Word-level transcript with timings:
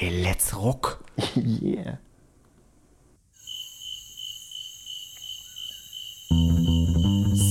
Hey, 0.00 0.22
let's 0.24 0.54
rock. 0.54 1.04
Yeah. 1.36 1.96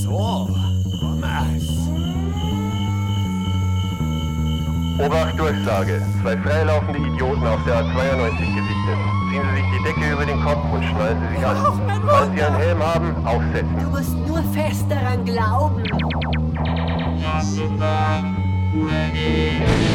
So, 0.02 0.50
Thomas. 1.00 1.68
Obacht 4.98 5.38
Durchsage. 5.38 6.02
Zwei 6.24 6.38
freilaufende 6.38 6.98
Idioten 6.98 7.46
auf 7.46 7.64
der 7.66 7.84
A92 7.84 8.40
gesichtet. 8.40 8.98
Ziehen 9.30 9.44
Sie 9.46 9.62
sich 9.62 9.68
die 9.78 9.84
Decke 9.84 10.12
über 10.12 10.26
den 10.26 10.42
Kopf 10.42 10.74
und 10.74 10.84
schnallen 10.86 11.22
Sie 11.22 11.36
sich 11.36 11.46
an. 11.46 12.02
Falls 12.08 12.32
Sie 12.34 12.42
einen 12.42 12.56
Helm 12.56 12.82
haben, 12.82 13.28
aufsetzen. 13.28 13.78
Du 13.80 13.90
musst 13.92 14.16
nur 14.28 14.42
fest 14.54 14.86
daran 14.90 15.24
glauben. 15.24 15.84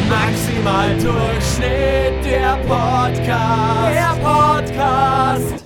Maximal 0.09 0.91
Durchschnitt, 0.99 2.25
der 2.25 2.57
Podcast. 2.67 3.95
Der 3.95 4.17
Podcast. 4.21 5.65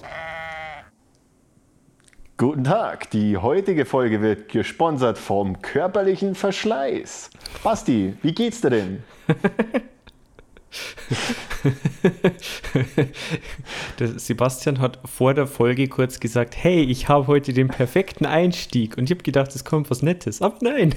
Guten 2.36 2.64
Tag, 2.64 3.08
die 3.10 3.38
heutige 3.38 3.86
Folge 3.86 4.20
wird 4.20 4.50
gesponsert 4.50 5.16
vom 5.16 5.62
körperlichen 5.62 6.34
Verschleiß. 6.34 7.30
Basti, 7.62 8.12
wie 8.20 8.32
geht's 8.32 8.60
dir 8.60 8.70
denn? 8.70 9.02
Der 13.98 14.18
Sebastian 14.18 14.80
hat 14.80 14.98
vor 15.06 15.32
der 15.32 15.46
Folge 15.46 15.88
kurz 15.88 16.20
gesagt, 16.20 16.54
hey, 16.56 16.82
ich 16.82 17.08
habe 17.08 17.27
heute 17.27 17.54
den 17.54 17.68
perfekten 17.68 18.27
Einstieg. 18.27 18.98
Und 18.98 19.04
ich 19.04 19.10
habe 19.12 19.22
gedacht, 19.22 19.54
es 19.54 19.64
kommt 19.64 19.88
was 19.88 20.02
Nettes. 20.02 20.42
Aber 20.42 20.58
nein. 20.60 20.94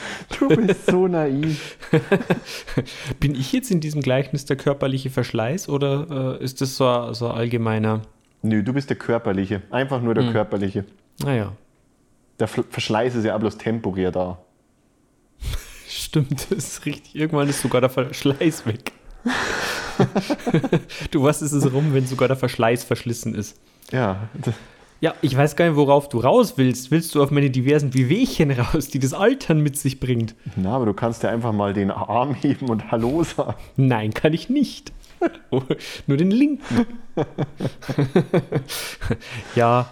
Du 0.38 0.48
bist 0.48 0.86
so 0.86 1.06
naiv. 1.08 1.76
Bin 3.20 3.34
ich 3.34 3.52
jetzt 3.52 3.70
in 3.70 3.80
diesem 3.80 4.00
Gleichnis 4.02 4.44
der 4.44 4.56
körperliche 4.56 5.10
Verschleiß 5.10 5.68
oder 5.68 6.38
äh, 6.40 6.44
ist 6.44 6.60
das 6.60 6.76
so, 6.76 6.86
ein- 6.88 7.14
so 7.14 7.28
ein 7.28 7.36
allgemeiner? 7.36 8.02
Nö, 8.42 8.62
du 8.62 8.72
bist 8.72 8.88
der 8.90 8.96
körperliche. 8.96 9.62
Einfach 9.70 10.00
nur 10.00 10.14
der 10.14 10.30
körperliche. 10.32 10.84
Naja, 11.20 11.52
Der 12.38 12.44
F 12.44 12.64
Verschleiß 12.70 13.14
ist 13.16 13.24
ja 13.24 13.36
bloß 13.36 13.58
temporär 13.58 14.12
da. 14.12 14.38
stimmt, 15.88 16.46
das 16.50 16.58
ist 16.58 16.86
richtig. 16.86 17.14
Irgendwann 17.16 17.48
ist 17.48 17.60
sogar 17.62 17.80
der 17.80 17.90
Verschleiß 17.90 18.66
weg. 18.66 18.92
du, 21.10 21.22
was 21.22 21.42
ist 21.42 21.52
es 21.52 21.72
rum, 21.72 21.92
wenn 21.92 22.06
sogar 22.06 22.28
der 22.28 22.36
Verschleiß 22.36 22.84
verschlissen 22.84 23.34
ist? 23.34 23.60
Ja, 23.90 24.28
d- 24.34 24.52
Ja, 25.00 25.14
ich 25.22 25.36
weiß 25.36 25.54
gar 25.54 25.66
nicht, 25.68 25.76
worauf 25.76 26.08
du 26.08 26.18
raus 26.18 26.54
willst. 26.56 26.90
Willst 26.90 27.14
du 27.14 27.22
auf 27.22 27.30
meine 27.30 27.50
diversen 27.50 27.94
Wehwehchen 27.94 28.50
raus, 28.50 28.88
die 28.88 28.98
das 28.98 29.14
Altern 29.14 29.60
mit 29.60 29.76
sich 29.76 30.00
bringt? 30.00 30.34
na, 30.56 30.74
aber 30.74 30.86
du 30.86 30.94
kannst 30.94 31.22
ja 31.22 31.30
einfach 31.30 31.52
mal 31.52 31.72
den 31.72 31.90
Arm 31.90 32.34
heben 32.34 32.68
und 32.68 32.90
Hallo 32.90 33.22
sagen. 33.22 33.54
Nein, 33.76 34.12
kann 34.12 34.32
ich 34.32 34.48
nicht. 34.48 34.92
Oh, 35.50 35.62
Nur 36.06 36.16
den 36.16 36.30
linken. 36.30 36.86
ja, 39.56 39.88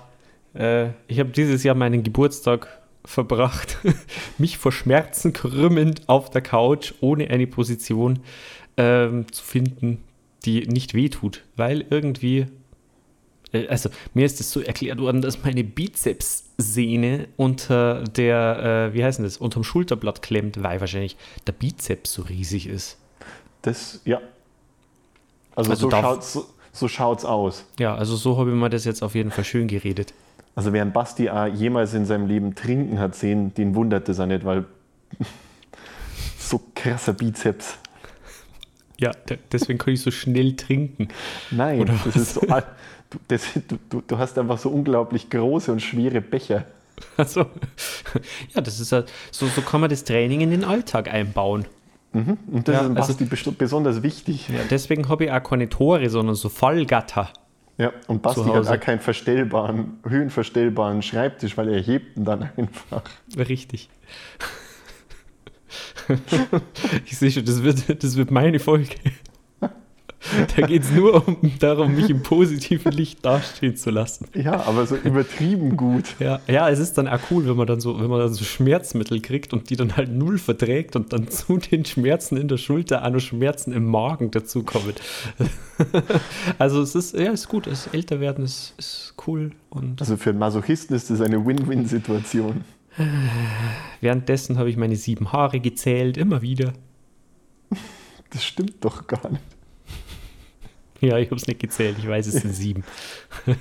äh, 0.54 0.88
ich 1.08 1.18
habe 1.18 1.30
dieses 1.30 1.64
Jahr 1.64 1.74
meinen 1.74 2.02
Geburtstag 2.02 2.68
verbracht, 3.04 3.78
mich 4.38 4.58
vor 4.58 4.72
Schmerzen 4.72 5.32
krümmend 5.32 6.08
auf 6.08 6.30
der 6.30 6.42
Couch, 6.42 6.94
ohne 7.00 7.28
eine 7.30 7.46
Position 7.46 8.20
ähm, 8.76 9.30
zu 9.32 9.42
finden, 9.44 9.98
die 10.44 10.66
nicht 10.66 10.94
wehtut, 10.94 11.42
weil 11.56 11.84
irgendwie, 11.90 12.46
also 13.68 13.88
mir 14.14 14.26
ist 14.26 14.40
es 14.40 14.50
so 14.50 14.60
erklärt 14.60 14.98
worden, 15.00 15.22
dass 15.22 15.42
meine 15.44 15.64
Bizepssehne 15.64 17.28
unter 17.36 18.04
der, 18.04 18.90
äh, 18.90 18.94
wie 18.94 19.04
heißt 19.04 19.18
denn 19.18 19.24
das, 19.24 19.36
unterm 19.38 19.64
Schulterblatt 19.64 20.22
klemmt, 20.22 20.62
weil 20.62 20.80
wahrscheinlich 20.80 21.16
der 21.46 21.52
Bizeps 21.52 22.12
so 22.12 22.22
riesig 22.22 22.66
ist. 22.66 22.98
Das, 23.62 24.00
ja. 24.04 24.20
Also, 25.54 25.70
Also 25.70 25.82
so, 25.82 25.88
darf- 25.90 26.02
schaut's, 26.02 26.32
so, 26.32 26.46
so 26.72 26.88
schaut's 26.88 27.24
aus. 27.24 27.64
Ja, 27.78 27.94
also 27.94 28.16
so 28.16 28.36
habe 28.38 28.50
ich 28.50 28.56
mir 28.56 28.68
das 28.70 28.84
jetzt 28.84 29.02
auf 29.02 29.14
jeden 29.14 29.30
Fall 29.30 29.44
schön 29.44 29.68
geredet. 29.68 30.12
Also 30.54 30.72
wer 30.72 30.82
einen 30.82 30.92
Basti 30.92 31.28
auch 31.30 31.46
jemals 31.46 31.94
in 31.94 32.04
seinem 32.06 32.26
Leben 32.26 32.54
trinken 32.54 32.98
hat 32.98 33.14
sehen, 33.14 33.52
den 33.54 33.74
wundert 33.74 34.08
das 34.08 34.20
auch 34.20 34.26
nicht, 34.26 34.44
weil 34.44 34.64
so 36.38 36.60
krasser 36.74 37.12
Bizeps. 37.12 37.78
Ja, 38.98 39.10
de- 39.12 39.38
deswegen 39.52 39.78
kann 39.78 39.92
ich 39.92 40.00
so 40.00 40.10
schnell 40.10 40.56
trinken. 40.56 41.08
Nein, 41.50 41.84
das 42.06 42.16
ist 42.16 42.34
so, 42.34 42.40
du, 43.10 43.18
das, 43.28 43.42
du, 43.88 44.02
du, 44.06 44.18
hast 44.18 44.38
einfach 44.38 44.58
so 44.58 44.70
unglaublich 44.70 45.30
große 45.30 45.72
und 45.72 45.80
schwere 45.80 46.20
Becher. 46.20 46.64
Also, 47.16 47.40
ja, 48.54 48.60
das 48.60 48.80
ist 48.80 48.92
ja, 48.92 49.04
so, 49.30 49.46
so 49.46 49.60
kann 49.62 49.80
man 49.80 49.90
das 49.90 50.04
Training 50.04 50.40
in 50.40 50.50
den 50.50 50.64
Alltag 50.64 51.12
einbauen. 51.12 51.66
Und 52.12 52.66
das 52.66 52.74
Ja, 52.74 52.80
ist 52.82 52.96
also- 52.96 53.24
Basti 53.26 53.50
besonders 53.50 54.02
wichtig. 54.02 54.48
Ja, 54.48 54.60
deswegen 54.70 55.08
habe 55.10 55.24
ich 55.26 55.32
auch 55.32 55.42
keine 55.42 55.68
Tore, 55.68 56.08
sondern 56.08 56.34
so 56.34 56.48
Fallgatter. 56.48 57.30
Ja, 57.78 57.92
und 58.06 58.22
Basti 58.22 58.40
hat 58.44 58.66
auch 58.66 58.80
keinen 58.80 59.00
verstellbaren, 59.00 59.98
höhenverstellbaren 60.08 61.02
Schreibtisch, 61.02 61.58
weil 61.58 61.68
er 61.68 61.82
hebt 61.82 62.16
ihn 62.16 62.24
dann 62.24 62.48
einfach. 62.56 63.02
Richtig. 63.36 63.90
Ich 67.04 67.18
sehe 67.18 67.32
schon, 67.32 67.44
das 67.44 67.62
wird, 67.64 68.02
das 68.02 68.16
wird 68.16 68.30
meine 68.30 68.60
Folge. 68.60 68.94
Da 70.56 70.66
geht 70.66 70.82
es 70.82 70.90
nur 70.90 71.26
um, 71.26 71.36
darum, 71.58 71.94
mich 71.94 72.10
im 72.10 72.22
positiven 72.22 72.92
Licht 72.92 73.24
dastehen 73.24 73.76
zu 73.76 73.90
lassen. 73.90 74.26
Ja, 74.34 74.64
aber 74.66 74.86
so 74.86 74.96
übertrieben 74.96 75.76
gut. 75.76 76.04
Ja, 76.18 76.40
ja, 76.46 76.68
es 76.68 76.78
ist 76.78 76.98
dann 76.98 77.08
auch 77.08 77.18
cool, 77.30 77.46
wenn 77.46 77.56
man 77.56 77.66
dann 77.66 77.80
so, 77.80 78.00
wenn 78.00 78.08
man 78.08 78.20
dann 78.20 78.32
so 78.32 78.44
Schmerzmittel 78.44 79.20
kriegt 79.20 79.52
und 79.52 79.70
die 79.70 79.76
dann 79.76 79.96
halt 79.96 80.10
null 80.10 80.38
verträgt 80.38 80.96
und 80.96 81.12
dann 81.12 81.28
zu 81.28 81.58
den 81.58 81.84
Schmerzen 81.84 82.36
in 82.36 82.48
der 82.48 82.56
Schulter 82.56 83.04
auch 83.04 83.10
noch 83.10 83.20
Schmerzen 83.20 83.72
im 83.72 83.86
Magen 83.86 84.30
dazukommen. 84.30 84.94
also 86.58 86.82
es 86.82 86.94
ist, 86.94 87.14
ja, 87.18 87.32
ist 87.32 87.48
gut, 87.48 87.66
das 87.66 87.88
Älterwerden 87.88 88.44
ist, 88.44 88.74
ist 88.78 89.14
cool 89.26 89.52
und 89.70 90.00
Also 90.00 90.16
für 90.16 90.30
einen 90.30 90.38
Masochisten 90.38 90.96
ist 90.96 91.10
das 91.10 91.20
eine 91.20 91.44
Win-Win-Situation. 91.44 92.64
währenddessen 94.00 94.58
habe 94.58 94.70
ich 94.70 94.76
meine 94.76 94.96
sieben 94.96 95.32
Haare 95.32 95.60
gezählt, 95.60 96.16
immer 96.16 96.42
wieder. 96.42 96.72
Das 98.30 98.44
stimmt 98.44 98.84
doch 98.84 99.06
gar 99.06 99.30
nicht. 99.30 99.55
Ja, 101.00 101.18
ich 101.18 101.26
habe 101.26 101.36
es 101.36 101.46
nicht 101.46 101.60
gezählt, 101.60 101.96
ich 101.98 102.08
weiß, 102.08 102.26
es 102.26 102.34
sind 102.34 102.54
sieben. 102.54 102.84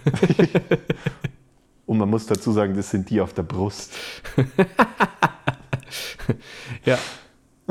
Und 1.86 1.98
man 2.00 2.10
muss 2.10 2.26
dazu 2.26 2.52
sagen, 2.52 2.76
das 2.76 2.90
sind 2.90 3.10
die 3.10 3.22
auf 3.22 3.34
der 3.34 3.44
Brust. 3.44 3.94
Ja. 6.86 6.98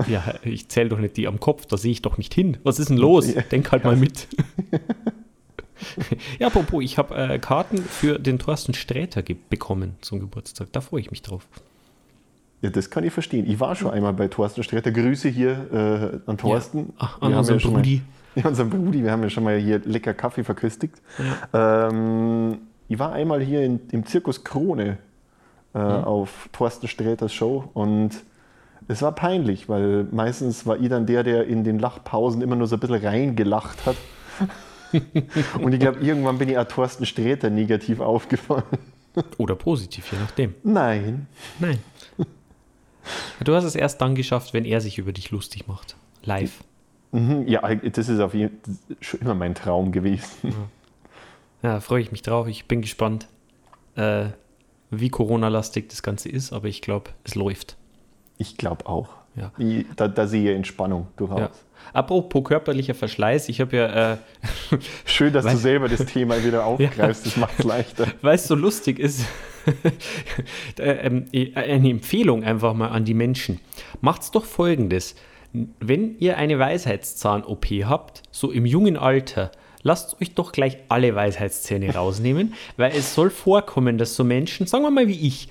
Ja, 0.08 0.34
ich 0.42 0.68
zähle 0.68 0.88
doch 0.88 0.98
nicht 0.98 1.16
die 1.16 1.28
am 1.28 1.38
Kopf, 1.38 1.66
da 1.66 1.76
sehe 1.76 1.92
ich 1.92 2.02
doch 2.02 2.18
nicht 2.18 2.34
hin. 2.34 2.56
Was 2.64 2.80
ist 2.80 2.90
denn 2.90 2.96
los? 2.96 3.32
Ja. 3.32 3.42
Denk 3.42 3.70
halt 3.70 3.84
mal 3.84 3.96
mit. 3.96 4.26
ja, 6.40 6.48
apropos, 6.48 6.82
ich 6.82 6.98
habe 6.98 7.14
äh, 7.14 7.38
Karten 7.38 7.78
für 7.78 8.18
den 8.18 8.40
Thorsten 8.40 8.74
Sträter 8.74 9.22
bekommen 9.50 9.94
zum 10.00 10.18
Geburtstag. 10.18 10.72
Da 10.72 10.80
freue 10.80 11.00
ich 11.00 11.12
mich 11.12 11.22
drauf. 11.22 11.46
Ja, 12.60 12.70
das 12.70 12.90
kann 12.90 13.04
ich 13.04 13.12
verstehen. 13.12 13.48
Ich 13.48 13.60
war 13.60 13.76
schon 13.76 13.90
einmal 13.90 14.14
bei 14.14 14.26
Thorsten 14.26 14.64
Sträter. 14.64 14.90
Grüße 14.90 15.28
hier 15.28 16.22
äh, 16.26 16.30
an 16.30 16.38
Thorsten. 16.38 16.92
Ach, 16.98 17.20
Wir 17.20 17.28
an 17.28 17.34
unseren 17.34 17.58
ja 17.60 17.68
Brudi. 17.68 17.96
Mal, 17.96 18.02
ja, 18.42 18.48
unseren 18.48 18.70
Brudi. 18.70 19.02
Wir 19.02 19.12
haben 19.12 19.22
ja 19.22 19.30
schon 19.30 19.44
mal 19.44 19.56
hier 19.58 19.80
lecker 19.84 20.14
Kaffee 20.14 20.44
verköstigt. 20.44 21.00
Ähm, 21.52 22.58
ich 22.88 22.98
war 22.98 23.12
einmal 23.12 23.40
hier 23.40 23.62
in, 23.62 23.80
im 23.92 24.06
Zirkus 24.06 24.44
Krone 24.44 24.98
äh, 25.74 25.78
auf 25.78 26.48
Thorsten 26.52 26.88
Sträters 26.88 27.32
Show 27.32 27.68
und 27.74 28.10
es 28.86 29.00
war 29.02 29.12
peinlich, 29.12 29.68
weil 29.68 30.04
meistens 30.10 30.66
war 30.66 30.78
ich 30.78 30.88
dann 30.88 31.06
der, 31.06 31.22
der 31.22 31.46
in 31.46 31.64
den 31.64 31.78
Lachpausen 31.78 32.42
immer 32.42 32.56
nur 32.56 32.66
so 32.66 32.76
ein 32.76 32.80
bisschen 32.80 32.96
reingelacht 32.96 33.86
hat. 33.86 33.96
und 35.60 35.72
ich 35.72 35.80
glaube, 35.80 36.00
irgendwann 36.00 36.38
bin 36.38 36.48
ich 36.50 36.58
auch 36.58 36.64
Thorsten 36.64 37.06
Sträter 37.06 37.48
negativ 37.50 38.00
aufgefallen. 38.00 38.64
Oder 39.38 39.54
positiv, 39.54 40.12
je 40.12 40.18
nachdem. 40.18 40.54
Nein. 40.62 41.26
Nein. 41.58 41.78
Du 43.44 43.54
hast 43.54 43.64
es 43.64 43.74
erst 43.74 44.00
dann 44.00 44.14
geschafft, 44.14 44.54
wenn 44.54 44.64
er 44.64 44.80
sich 44.80 44.96
über 44.96 45.12
dich 45.12 45.30
lustig 45.30 45.68
macht. 45.68 45.94
Live. 46.22 46.64
Mhm, 47.14 47.46
Ja, 47.48 47.74
das 47.74 48.08
ist 48.08 48.20
auf 48.20 48.34
jeden 48.34 48.58
Fall 48.62 48.96
schon 49.00 49.20
immer 49.20 49.34
mein 49.34 49.54
Traum 49.54 49.92
gewesen. 49.92 50.54
Ja, 51.62 51.80
freue 51.80 52.02
ich 52.02 52.12
mich 52.12 52.22
drauf. 52.22 52.46
Ich 52.48 52.66
bin 52.66 52.82
gespannt, 52.82 53.28
äh, 53.96 54.26
wie 54.90 55.08
Corona-lastig 55.08 55.88
das 55.88 56.02
Ganze 56.02 56.28
ist, 56.28 56.52
aber 56.52 56.68
ich 56.68 56.82
glaube, 56.82 57.10
es 57.24 57.34
läuft. 57.34 57.76
Ich 58.38 58.56
glaube 58.56 58.86
auch. 58.86 59.08
Ja. 59.36 59.50
Ich, 59.58 59.86
da, 59.96 60.06
da 60.08 60.26
sehe 60.26 60.50
ich 60.50 60.56
Entspannung 60.56 61.08
durchaus. 61.16 61.40
Ja. 61.40 61.50
Apropos 61.92 62.44
körperlicher 62.44 62.94
Verschleiß, 62.94 63.48
ich 63.48 63.60
habe 63.60 63.76
ja, 63.76 64.12
äh, 64.12 64.16
Schön, 65.04 65.32
dass 65.32 65.44
du 65.44 65.56
selber 65.56 65.88
das 65.88 66.04
Thema 66.06 66.42
wieder 66.44 66.64
aufgreifst. 66.66 67.26
Das 67.26 67.36
macht 67.36 67.58
es 67.58 67.64
leichter. 67.64 68.06
weil 68.22 68.36
es 68.36 68.46
so 68.46 68.54
lustig 68.54 68.98
ist, 68.98 69.24
äh, 70.78 70.82
ähm, 71.06 71.26
eine 71.54 71.90
Empfehlung 71.90 72.44
einfach 72.44 72.74
mal 72.74 72.88
an 72.88 73.04
die 73.04 73.14
Menschen. 73.14 73.60
Macht's 74.00 74.30
doch 74.30 74.44
folgendes. 74.44 75.14
Wenn 75.80 76.18
ihr 76.18 76.36
eine 76.36 76.58
Weisheitszahn-OP 76.58 77.66
habt, 77.84 78.22
so 78.32 78.50
im 78.50 78.66
jungen 78.66 78.96
Alter, 78.96 79.52
lasst 79.82 80.20
euch 80.20 80.34
doch 80.34 80.50
gleich 80.50 80.78
alle 80.88 81.14
Weisheitszähne 81.14 81.94
rausnehmen, 81.94 82.54
weil 82.76 82.92
es 82.92 83.14
soll 83.14 83.30
vorkommen, 83.30 83.96
dass 83.96 84.16
so 84.16 84.24
Menschen, 84.24 84.66
sagen 84.66 84.82
wir 84.82 84.90
mal 84.90 85.06
wie 85.06 85.26
ich, 85.26 85.48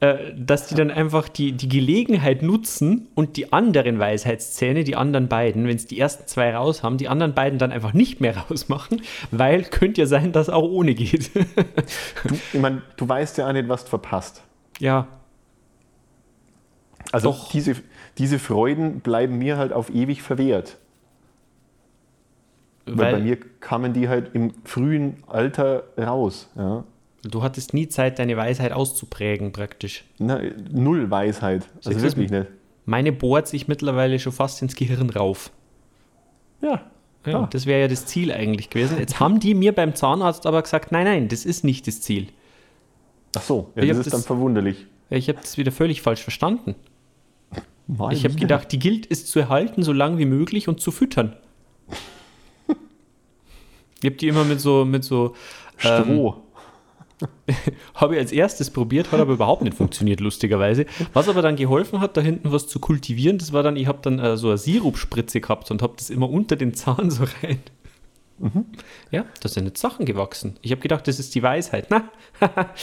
äh, 0.00 0.32
dass 0.34 0.68
die 0.68 0.74
dann 0.74 0.90
einfach 0.90 1.28
die, 1.28 1.52
die 1.52 1.68
Gelegenheit 1.68 2.42
nutzen 2.42 3.08
und 3.14 3.36
die 3.36 3.52
anderen 3.52 3.98
Weisheitszähne, 3.98 4.84
die 4.84 4.96
anderen 4.96 5.28
beiden, 5.28 5.68
wenn 5.68 5.76
es 5.76 5.86
die 5.86 5.98
ersten 5.98 6.26
zwei 6.26 6.54
raus 6.56 6.82
haben, 6.82 6.96
die 6.96 7.08
anderen 7.08 7.34
beiden 7.34 7.58
dann 7.58 7.72
einfach 7.72 7.92
nicht 7.92 8.20
mehr 8.20 8.36
rausmachen, 8.50 9.02
weil 9.30 9.64
könnte 9.64 10.00
ja 10.00 10.06
sein, 10.06 10.32
dass 10.32 10.48
auch 10.48 10.68
ohne 10.68 10.94
geht. 10.94 11.30
Du, 12.26 12.34
ich 12.52 12.60
mein, 12.60 12.82
du 12.96 13.08
weißt 13.08 13.38
ja 13.38 13.48
auch 13.48 13.52
nicht, 13.52 13.68
was 13.68 13.84
du 13.84 13.90
verpasst. 13.90 14.42
ja, 14.78 15.08
Also 17.10 17.30
Doch. 17.30 17.50
diese, 17.50 17.76
diese 18.18 18.38
Freuden 18.38 19.00
bleiben 19.00 19.38
mir 19.38 19.56
halt 19.56 19.72
auf 19.72 19.90
ewig 19.90 20.22
verwehrt. 20.22 20.78
Weil, 22.86 22.96
weil 22.98 23.12
bei 23.14 23.20
mir 23.20 23.36
kamen 23.60 23.92
die 23.92 24.08
halt 24.08 24.34
im 24.34 24.52
frühen 24.64 25.16
Alter 25.26 25.84
raus. 25.98 26.48
Ja. 26.56 26.84
du 27.22 27.42
hattest 27.42 27.74
nie 27.74 27.88
Zeit, 27.88 28.18
deine 28.18 28.36
Weisheit 28.36 28.72
auszuprägen 28.72 29.52
praktisch. 29.52 30.04
Na, 30.18 30.40
null 30.72 31.10
Weisheit. 31.10 31.68
Also 31.84 31.98
Siehst 31.98 32.16
wirklich 32.16 32.30
nicht. 32.30 32.48
Meine 32.84 33.12
bohrt 33.12 33.46
sich 33.46 33.68
mittlerweile 33.68 34.18
schon 34.18 34.32
fast 34.32 34.60
ins 34.62 34.74
Gehirn 34.74 35.10
rauf. 35.10 35.50
Ja. 36.60 36.82
Ja, 37.24 37.42
Ah. 37.42 37.48
Das 37.52 37.66
wäre 37.66 37.82
ja 37.82 37.86
das 37.86 38.04
Ziel 38.06 38.32
eigentlich 38.32 38.68
gewesen. 38.68 38.98
Jetzt 38.98 39.20
haben 39.20 39.38
die 39.38 39.54
mir 39.54 39.72
beim 39.72 39.94
Zahnarzt 39.94 40.44
aber 40.44 40.60
gesagt, 40.60 40.90
nein, 40.90 41.04
nein, 41.04 41.28
das 41.28 41.44
ist 41.44 41.62
nicht 41.62 41.86
das 41.86 42.00
Ziel. 42.00 42.26
Ach 43.36 43.42
so, 43.42 43.70
ja, 43.76 43.84
das 43.86 43.98
ist 43.98 44.06
das- 44.06 44.12
dann 44.14 44.22
verwunderlich. 44.22 44.86
Ich 45.08 45.28
habe 45.28 45.38
das 45.40 45.56
wieder 45.56 45.70
völlig 45.70 46.02
falsch 46.02 46.22
verstanden. 46.22 46.74
Mal 47.86 48.12
Ich 48.12 48.24
habe 48.24 48.34
gedacht, 48.34 48.72
die 48.72 48.78
gilt 48.78 49.10
es 49.10 49.26
zu 49.26 49.40
erhalten, 49.40 49.82
so 49.82 49.92
lang 49.92 50.18
wie 50.18 50.24
möglich 50.24 50.68
und 50.68 50.80
zu 50.80 50.90
füttern. 50.90 51.36
Ich 54.00 54.06
habe 54.06 54.16
die 54.16 54.26
immer 54.26 54.42
mit 54.42 54.60
so, 54.60 54.84
mit 54.84 55.04
so, 55.04 55.36
ähm, 55.84 56.02
Stroh. 56.02 56.42
habe 57.94 58.14
ich 58.14 58.20
als 58.20 58.32
erstes 58.32 58.70
probiert, 58.70 59.12
hat 59.12 59.20
aber 59.20 59.34
überhaupt 59.34 59.62
nicht 59.62 59.76
funktioniert, 59.76 60.20
lustigerweise. 60.20 60.86
Was 61.12 61.28
aber 61.28 61.42
dann 61.42 61.56
geholfen 61.56 62.00
hat, 62.00 62.16
da 62.16 62.20
hinten 62.20 62.50
was 62.50 62.66
zu 62.66 62.80
kultivieren, 62.80 63.38
das 63.38 63.52
war 63.52 63.62
dann, 63.62 63.76
ich 63.76 63.86
habe 63.86 64.00
dann 64.02 64.18
äh, 64.18 64.36
so 64.36 64.48
eine 64.48 64.58
Sirupspritze 64.58 65.40
gehabt 65.40 65.70
und 65.70 65.82
habe 65.82 65.94
das 65.96 66.10
immer 66.10 66.28
unter 66.28 66.56
den 66.56 66.74
Zahn 66.74 67.10
so 67.10 67.24
rein. 67.42 67.60
Ja, 69.12 69.24
da 69.40 69.48
sind 69.48 69.66
jetzt 69.66 69.80
Sachen 69.80 70.04
gewachsen. 70.04 70.56
Ich 70.62 70.72
habe 70.72 70.80
gedacht, 70.80 71.06
das 71.06 71.20
ist 71.20 71.34
die 71.34 71.42
Weisheit. 71.42 71.88
Na, 71.90 72.10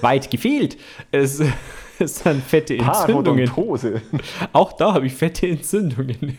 weit 0.00 0.30
gefehlt. 0.30 0.76
Es, 1.10 1.42
es 1.98 2.20
sind 2.20 2.42
fette 2.42 2.74
Entzündungen. 2.74 3.46
Parodontose. 3.46 4.02
Auch 4.52 4.74
da 4.74 4.94
habe 4.94 5.06
ich 5.06 5.14
fette 5.14 5.48
Entzündungen. 5.48 6.38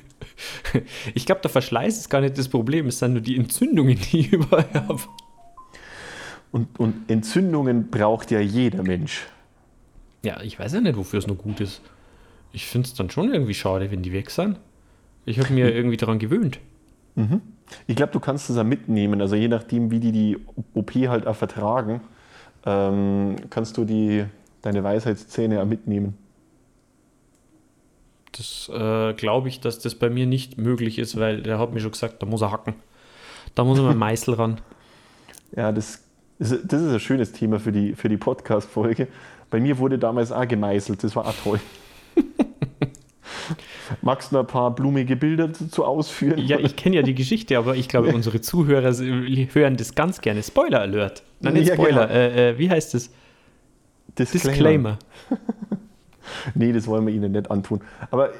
Ich 1.13 1.25
glaube, 1.25 1.41
der 1.41 1.51
Verschleiß 1.51 1.97
ist 1.97 2.09
gar 2.09 2.21
nicht 2.21 2.37
das 2.37 2.47
Problem, 2.47 2.87
es 2.87 2.99
sind 2.99 3.13
nur 3.13 3.21
die 3.21 3.35
Entzündungen, 3.35 3.99
die 3.99 4.19
ich 4.21 4.31
überall 4.31 4.69
habe. 4.73 5.01
Und, 6.51 6.79
und 6.79 7.09
Entzündungen 7.09 7.89
braucht 7.89 8.31
ja 8.31 8.39
jeder 8.39 8.83
Mensch. 8.83 9.27
Ja, 10.23 10.41
ich 10.41 10.57
weiß 10.57 10.73
ja 10.73 10.81
nicht, 10.81 10.97
wofür 10.97 11.19
es 11.19 11.27
nur 11.27 11.35
gut 11.35 11.59
ist. 11.59 11.81
Ich 12.53 12.65
finde 12.65 12.87
es 12.87 12.93
dann 12.93 13.09
schon 13.09 13.33
irgendwie 13.33 13.53
schade, 13.53 13.91
wenn 13.91 14.01
die 14.01 14.13
weg 14.13 14.29
sind. 14.29 14.57
Ich 15.25 15.39
habe 15.39 15.53
mir 15.53 15.73
irgendwie 15.73 15.97
daran 15.97 16.19
gewöhnt. 16.19 16.59
Ich 17.87 17.95
glaube, 17.95 18.11
du 18.13 18.19
kannst 18.19 18.49
es 18.49 18.55
ja 18.55 18.63
mitnehmen. 18.63 19.21
Also 19.21 19.35
je 19.35 19.47
nachdem, 19.47 19.91
wie 19.91 19.99
die 19.99 20.11
die 20.11 20.37
OP 20.73 20.93
halt 20.95 21.27
auch 21.27 21.35
vertragen, 21.35 22.01
ähm, 22.65 23.35
kannst 23.49 23.77
du 23.77 23.85
die, 23.85 24.25
deine 24.61 24.83
Weisheitszähne 24.83 25.61
auch 25.61 25.65
mitnehmen. 25.65 26.17
Das 28.31 28.69
äh, 28.73 29.13
glaube 29.13 29.47
ich, 29.49 29.61
dass 29.61 29.79
das 29.79 29.95
bei 29.95 30.09
mir 30.09 30.25
nicht 30.27 30.57
möglich 30.57 30.99
ist, 30.99 31.17
weil 31.19 31.41
der 31.41 31.59
hat 31.59 31.73
mir 31.73 31.79
schon 31.79 31.91
gesagt, 31.91 32.21
da 32.21 32.25
muss 32.25 32.41
er 32.41 32.51
hacken. 32.51 32.75
Da 33.55 33.63
muss 33.63 33.79
er 33.79 33.85
mit 33.87 33.97
Meißel 33.97 34.35
ran. 34.35 34.61
Ja, 35.55 35.71
das, 35.71 36.03
ist- 36.39 36.71
das 36.71 36.81
ist 36.81 36.91
ein 36.93 36.99
schönes 36.99 37.31
Thema 37.31 37.59
für 37.59 37.71
die, 37.71 37.95
für 37.95 38.09
die 38.09 38.17
Podcast-Folge. 38.17 39.07
Bei 39.49 39.59
mir 39.59 39.77
wurde 39.77 39.97
damals 39.97 40.31
auch 40.31 40.47
gemeißelt, 40.47 41.03
das 41.03 41.15
war 41.15 41.25
auch 41.25 41.33
toll. 41.43 41.59
Magst 44.01 44.31
du 44.31 44.35
noch 44.35 44.41
ein 44.43 44.47
paar 44.47 44.73
blumige 44.75 45.15
Bilder 45.15 45.47
dazu 45.47 45.83
ausführen? 45.85 46.39
Ja, 46.39 46.59
ich 46.59 46.75
kenne 46.75 46.95
ja 46.97 47.01
die 47.01 47.15
Geschichte, 47.15 47.57
aber 47.57 47.75
ich 47.75 47.87
glaube, 47.87 48.07
unsere 48.15 48.41
Zuhörer 48.41 48.89
s- 48.89 49.01
hören 49.01 49.77
das 49.77 49.95
ganz 49.95 50.21
gerne. 50.21 50.43
Spoiler 50.43 50.81
Alert. 50.81 51.23
Nein, 51.39 51.53
nicht 51.53 51.67
Ja, 51.69 51.73
Spoiler. 51.75 52.07
genau. 52.07 52.19
Äh, 52.19 52.49
äh, 52.51 52.57
wie 52.59 52.69
heißt 52.69 52.95
es? 52.95 53.11
Disclaimer. 54.17 54.97
Nee, 56.55 56.73
das 56.73 56.87
wollen 56.87 57.07
wir 57.07 57.13
Ihnen 57.13 57.31
nicht 57.31 57.49
antun. 57.49 57.79
Aber 58.11 58.29
äh, 58.29 58.33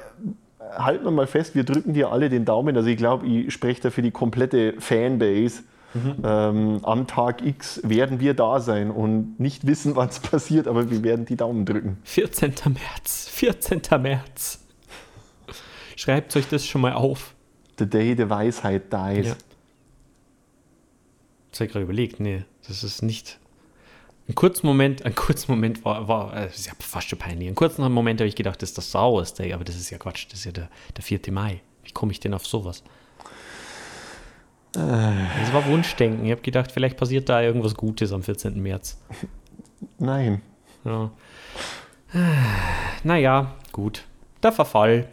halten 0.76 1.04
wir 1.04 1.10
mal 1.10 1.26
fest, 1.26 1.54
wir 1.54 1.64
drücken 1.64 1.94
dir 1.94 2.12
alle 2.12 2.28
den 2.28 2.44
Daumen. 2.44 2.76
Also 2.76 2.88
ich 2.90 2.98
glaube, 2.98 3.26
ich 3.26 3.50
spreche 3.52 3.80
da 3.80 3.90
für 3.90 4.02
die 4.02 4.10
komplette 4.10 4.74
Fanbase. 4.78 5.62
Ähm, 6.22 6.80
am 6.82 7.06
Tag 7.06 7.44
X 7.44 7.80
werden 7.82 8.20
wir 8.20 8.34
da 8.34 8.60
sein 8.60 8.90
und 8.90 9.40
nicht 9.40 9.66
wissen, 9.66 9.96
was 9.96 10.20
passiert, 10.20 10.68
aber 10.68 10.90
wir 10.90 11.02
werden 11.02 11.24
die 11.24 11.34
Daumen 11.36 11.64
drücken. 11.64 11.96
14. 12.04 12.52
März. 12.66 13.28
14. 13.32 13.80
März. 14.02 14.60
Schreibt 15.98 16.36
euch 16.36 16.46
das 16.46 16.64
schon 16.64 16.80
mal 16.80 16.92
auf. 16.92 17.34
The 17.76 17.90
day 17.90 18.14
the 18.16 18.30
Weisheit 18.30 18.92
dies. 18.92 19.26
Ja. 19.26 19.36
Das 21.50 21.58
habe 21.58 21.66
ich 21.66 21.72
gerade 21.72 21.82
überlegt. 21.82 22.20
Nee, 22.20 22.44
das 22.68 22.84
ist 22.84 23.02
nicht. 23.02 23.40
Ein 24.28 24.36
kurzen 24.36 24.64
Moment, 24.68 25.04
ein 25.04 25.16
kurzen 25.16 25.50
Moment 25.50 25.84
war, 25.84 26.06
war 26.06 26.36
äh, 26.36 26.46
ist 26.46 26.68
ja 26.68 26.72
fast 26.78 27.08
schon 27.08 27.18
peinlich. 27.18 27.48
Einen 27.48 27.56
kurzen 27.56 27.90
Moment 27.90 28.20
habe 28.20 28.28
ich 28.28 28.36
gedacht, 28.36 28.62
das 28.62 28.70
ist 28.70 28.78
das 28.78 28.92
Sauers 28.92 29.34
Day, 29.34 29.52
aber 29.52 29.64
das 29.64 29.74
ist 29.74 29.90
ja 29.90 29.98
Quatsch, 29.98 30.26
das 30.30 30.38
ist 30.38 30.44
ja 30.44 30.52
der, 30.52 30.70
der 30.96 31.02
4. 31.02 31.18
Mai. 31.32 31.62
Wie 31.82 31.90
komme 31.90 32.12
ich 32.12 32.20
denn 32.20 32.32
auf 32.32 32.46
sowas? 32.46 32.84
Das 34.70 35.52
war 35.52 35.66
Wunschdenken. 35.66 36.24
Ich 36.26 36.30
habe 36.30 36.42
gedacht, 36.42 36.70
vielleicht 36.70 36.96
passiert 36.96 37.28
da 37.28 37.42
irgendwas 37.42 37.74
Gutes 37.74 38.12
am 38.12 38.22
14. 38.22 38.62
März. 38.62 38.98
Nein. 39.98 40.42
Ja. 40.84 41.10
Naja, 43.02 43.56
gut. 43.72 44.04
Der 44.42 44.52
Verfall. 44.52 45.08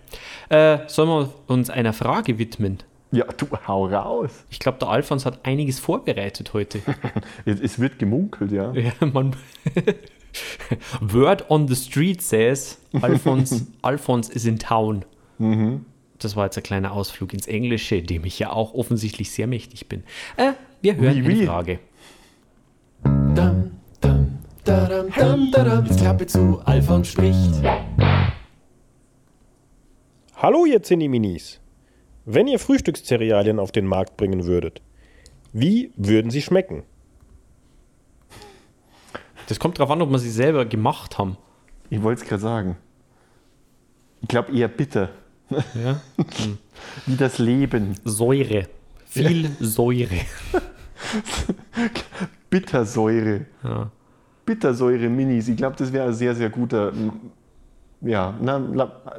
Äh, 0.50 0.80
sollen 0.88 1.10
wir 1.10 1.34
uns 1.48 1.70
einer 1.70 1.94
Frage 1.94 2.38
widmen? 2.38 2.80
Ja, 3.12 3.26
du 3.26 3.48
hau 3.68 3.88
raus. 3.88 4.32
Ich 4.50 4.60
glaube, 4.60 4.78
der 4.80 4.90
Alfons 4.90 5.26
hat 5.26 5.46
einiges 5.46 5.80
vorbereitet 5.80 6.54
heute. 6.54 6.82
Es, 7.46 7.80
wird 7.80 7.98
gemunkelt, 7.98 8.52
ja. 8.52 8.74
Ja, 8.74 8.92
man. 9.00 9.36
Word 11.00 11.50
on 11.50 11.68
the 11.68 11.76
street 11.76 12.22
says, 12.22 12.78
Alphons, 13.02 13.66
Alphons 13.82 14.30
is 14.30 14.46
in 14.46 14.60
town. 14.60 15.06
Das 16.20 16.36
war 16.36 16.46
jetzt 16.46 16.58
ein 16.58 16.64
kleiner 16.64 16.92
Ausflug 16.92 17.34
ins 17.34 17.48
Englische, 17.48 18.02
dem 18.02 18.26
ich 18.26 18.38
ja 18.40 18.52
auch 18.52 18.74
offensichtlich 18.74 19.32
sehr 19.32 19.48
mächtig 19.48 19.88
bin. 19.88 20.04
Äh, 20.36 20.54
wir 20.82 20.96
hören 20.98 21.14
Oui, 21.14 21.20
eine 21.20 21.28
oui. 21.28 21.46
Frage. 21.46 21.80
Dam, 23.04 23.72
dam, 24.02 24.40
dadam, 24.64 25.08
dam, 25.16 25.52
dadam. 25.52 25.86
Jetzt 25.86 26.00
Klappe 26.00 26.26
zu, 26.26 26.60
Alfons 26.66 27.08
spricht. 27.10 27.62
Hallo 30.38 30.66
ihr 30.66 30.84
Zinni-Minis. 30.84 31.62
Wenn 32.26 32.48
ihr 32.48 32.60
Frühstückszerealien 32.60 33.58
auf 33.58 33.72
den 33.72 33.86
Markt 33.86 34.18
bringen 34.18 34.46
würdet, 34.46 34.82
wie 35.54 35.94
würden 35.96 36.30
sie 36.30 36.42
schmecken? 36.42 36.84
Das 39.48 39.60
kommt 39.60 39.80
darauf 39.80 39.92
an, 39.92 40.02
ob 40.02 40.10
wir 40.10 40.20
sie 40.20 40.30
selber 40.30 40.66
gemacht 40.66 41.18
haben. 41.18 41.38
Ich 41.90 42.04
wollte 42.04 42.22
es 42.22 42.28
gerade 42.28 42.42
sagen. 42.42 42.78
Ich 44.22 44.28
glaube 44.28 44.52
eher 44.52 44.68
bitter. 44.68 45.12
Ja? 45.50 46.02
Wie 47.06 47.16
das 47.16 47.38
Leben. 47.38 47.96
Säure. 48.04 48.68
Viel 49.06 49.52
Säure. 49.62 50.20
Bittersäure. 52.50 53.46
Ja. 53.64 53.90
Bittersäure-Minis. 54.46 55.48
Ich 55.48 55.56
glaube, 55.56 55.78
das 55.78 55.94
wäre 55.94 56.08
ein 56.08 56.14
sehr, 56.14 56.36
sehr 56.36 56.50
guter. 56.50 56.92
Ja, 58.02 58.38
na, 58.42 58.60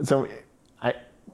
sagen 0.00 0.24
wir, 0.24 0.45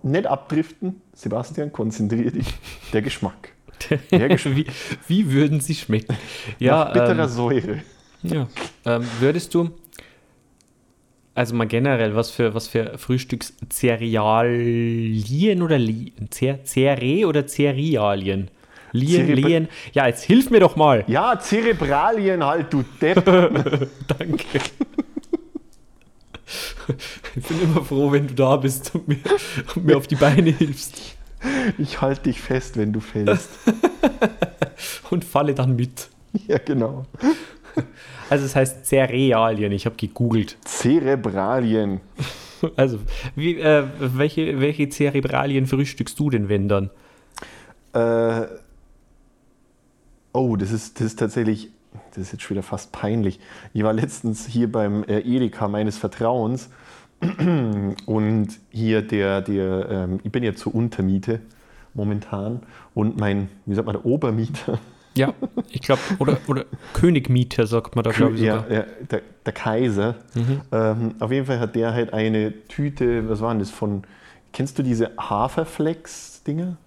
nicht 0.02 0.26
abdriften. 0.26 1.00
Sebastian, 1.14 1.72
konzentriere 1.72 2.32
dich. 2.32 2.46
Der 2.92 3.02
Geschmack. 3.02 3.52
Der 4.10 4.28
Geschmack. 4.28 4.56
wie, 4.56 4.66
wie 5.08 5.32
würden 5.32 5.60
sie 5.60 5.74
schmecken? 5.74 6.16
Ja, 6.58 6.84
Nach 6.84 6.92
bitterer 6.92 7.24
ähm, 7.24 7.28
Säure. 7.28 7.78
Ja. 8.22 8.46
Ähm, 8.84 9.04
würdest 9.20 9.54
du, 9.54 9.70
also 11.34 11.54
mal 11.54 11.66
generell, 11.66 12.14
was 12.14 12.30
für, 12.30 12.54
was 12.54 12.68
für 12.68 12.98
Frühstückscerealien 12.98 15.62
oder 15.62 15.78
Cere 16.64 17.26
oder 17.26 17.46
Cerealien? 17.46 18.50
Lien, 18.94 19.26
Cerebra- 19.26 19.34
Lien. 19.48 19.68
Ja, 19.94 20.06
jetzt 20.06 20.24
hilf 20.24 20.50
mir 20.50 20.60
doch 20.60 20.76
mal. 20.76 21.02
Ja, 21.06 21.38
Zerebralien 21.38 22.44
halt, 22.44 22.70
du 22.72 22.84
Depp. 23.00 23.24
Danke. 24.18 24.60
Ich 27.36 27.46
bin 27.46 27.62
immer 27.62 27.84
froh, 27.84 28.12
wenn 28.12 28.28
du 28.28 28.34
da 28.34 28.56
bist 28.56 28.94
und 28.94 29.08
mir, 29.08 29.18
und 29.74 29.86
mir 29.86 29.96
auf 29.96 30.06
die 30.06 30.16
Beine 30.16 30.50
hilfst. 30.50 31.16
Ich 31.78 32.00
halte 32.00 32.24
dich 32.24 32.40
fest, 32.40 32.76
wenn 32.76 32.92
du 32.92 33.00
fällst. 33.00 33.50
Und 35.10 35.24
falle 35.24 35.54
dann 35.54 35.76
mit. 35.76 36.08
Ja, 36.46 36.58
genau. 36.58 37.04
Also 38.30 38.46
es 38.46 38.56
heißt 38.56 38.86
Cerealien, 38.86 39.72
ich 39.72 39.86
habe 39.86 39.96
gegoogelt. 39.96 40.56
Zerebralien. 40.64 42.00
Also, 42.76 43.00
wie, 43.34 43.58
äh, 43.58 43.84
welche, 43.98 44.60
welche 44.60 44.88
Cerebralien 44.88 45.66
frühstückst 45.66 46.18
du 46.18 46.30
denn, 46.30 46.48
wenn 46.48 46.68
dann? 46.68 46.90
Äh, 47.92 48.46
oh, 50.32 50.56
das 50.56 50.70
ist, 50.70 51.00
das 51.00 51.08
ist 51.08 51.18
tatsächlich 51.18 51.70
das 52.10 52.18
ist 52.18 52.32
jetzt 52.32 52.42
schon 52.42 52.56
wieder 52.56 52.62
fast 52.62 52.92
peinlich. 52.92 53.40
Ich 53.72 53.82
war 53.82 53.92
letztens 53.92 54.46
hier 54.46 54.70
beim 54.70 55.04
äh, 55.04 55.20
Edeka 55.20 55.68
meines 55.68 55.98
Vertrauens. 55.98 56.70
Und 58.06 58.48
hier 58.70 59.02
der, 59.02 59.42
der 59.42 59.88
ähm, 59.90 60.20
ich 60.24 60.32
bin 60.32 60.42
ja 60.42 60.54
zur 60.54 60.74
Untermiete 60.74 61.40
momentan. 61.94 62.60
Und 62.94 63.18
mein, 63.18 63.48
wie 63.66 63.74
sagt 63.74 63.86
man, 63.86 63.94
der 63.94 64.04
Obermieter, 64.04 64.78
Ja, 65.14 65.34
ich 65.68 65.82
glaube, 65.82 66.00
oder, 66.18 66.38
oder 66.46 66.64
Königmieter 66.94 67.66
sagt 67.66 67.96
man 67.96 68.02
da, 68.02 68.12
glaube 68.12 68.34
ich 68.34 68.40
ja, 68.40 68.64
ja, 68.68 68.86
der, 69.10 69.22
der 69.44 69.52
Kaiser, 69.52 70.16
ähm, 70.72 71.14
auf 71.20 71.30
jeden 71.30 71.44
Fall 71.44 71.60
hat 71.60 71.74
der 71.74 71.92
halt 71.92 72.14
eine 72.14 72.66
Tüte, 72.68 73.28
was 73.28 73.42
war 73.42 73.50
denn 73.50 73.58
das, 73.58 73.70
von, 73.70 74.04
kennst 74.52 74.78
du 74.78 74.82
diese 74.82 75.10
Haferflex-Dinger? 75.18 76.78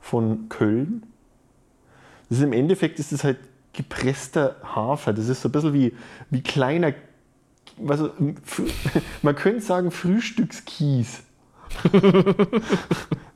Von 0.00 0.50
Köln? 0.50 1.06
Das 2.28 2.38
ist 2.38 2.44
im 2.44 2.52
Endeffekt 2.52 2.98
ist 2.98 3.12
das 3.12 3.24
halt 3.24 3.38
gepresster 3.74 4.56
Hafer. 4.62 5.12
Das 5.12 5.28
ist 5.28 5.42
so 5.42 5.48
ein 5.48 5.52
bisschen 5.52 5.74
wie, 5.74 5.94
wie 6.30 6.42
kleiner, 6.42 6.94
also, 7.86 8.10
man 9.22 9.34
könnte 9.34 9.60
sagen 9.60 9.90
Frühstückskies. 9.90 11.22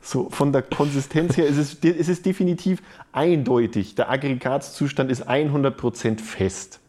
so 0.00 0.30
von 0.30 0.52
der 0.52 0.62
Konsistenz 0.62 1.36
her 1.36 1.46
ist 1.46 1.56
es, 1.56 2.08
es 2.08 2.22
definitiv 2.22 2.82
eindeutig. 3.12 3.94
Der 3.96 4.10
Aggregatzustand 4.10 5.10
ist 5.10 5.28
100% 5.28 6.20
fest. 6.20 6.80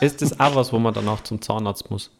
Ist 0.00 0.22
das 0.22 0.40
auch 0.40 0.56
was, 0.56 0.72
wo 0.72 0.78
man 0.78 0.94
danach 0.94 1.22
zum 1.22 1.42
Zahnarzt 1.42 1.90
muss? 1.90 2.10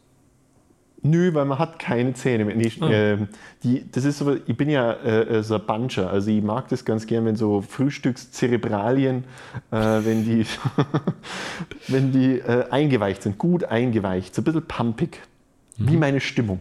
Nö, 1.03 1.33
weil 1.33 1.45
man 1.45 1.59
hat 1.59 1.77
keine 1.79 2.13
Zähne 2.13 2.45
mehr. 2.45 2.55
Nee, 2.55 2.71
ähm, 2.81 3.27
die, 3.63 3.89
das 3.91 4.03
ist 4.03 4.17
so, 4.17 4.35
ich 4.35 4.57
bin 4.57 4.69
ja 4.69 4.91
äh, 4.93 5.37
äh, 5.37 5.43
so 5.43 5.55
ein 5.55 5.65
Buncher, 5.65 6.09
also 6.09 6.31
ich 6.31 6.41
mag 6.41 6.67
das 6.69 6.85
ganz 6.85 7.05
gern, 7.05 7.25
wenn 7.25 7.35
so 7.35 7.61
Frühstückszerebralien, 7.61 9.23
äh, 9.71 9.75
wenn 9.77 10.25
die, 10.25 10.45
wenn 11.87 12.11
die 12.11 12.39
äh, 12.39 12.69
eingeweicht 12.71 13.23
sind, 13.23 13.37
gut 13.37 13.63
eingeweicht, 13.63 14.33
so 14.33 14.41
ein 14.41 14.45
bisschen 14.45 14.63
pumpig, 14.63 15.21
wie 15.77 15.97
meine 15.97 16.19
Stimmung. 16.19 16.59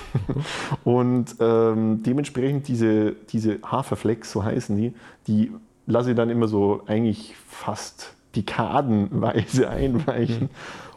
Und 0.84 1.36
ähm, 1.38 2.02
dementsprechend 2.02 2.66
diese, 2.66 3.12
diese 3.30 3.58
Haferflecks, 3.62 4.32
so 4.32 4.42
heißen 4.42 4.76
die, 4.76 4.94
die 5.26 5.52
lasse 5.86 6.10
ich 6.10 6.16
dann 6.16 6.30
immer 6.30 6.48
so 6.48 6.82
eigentlich 6.86 7.34
fast 7.48 8.14
dekadenweise 8.34 9.68
einweichen. 9.70 10.50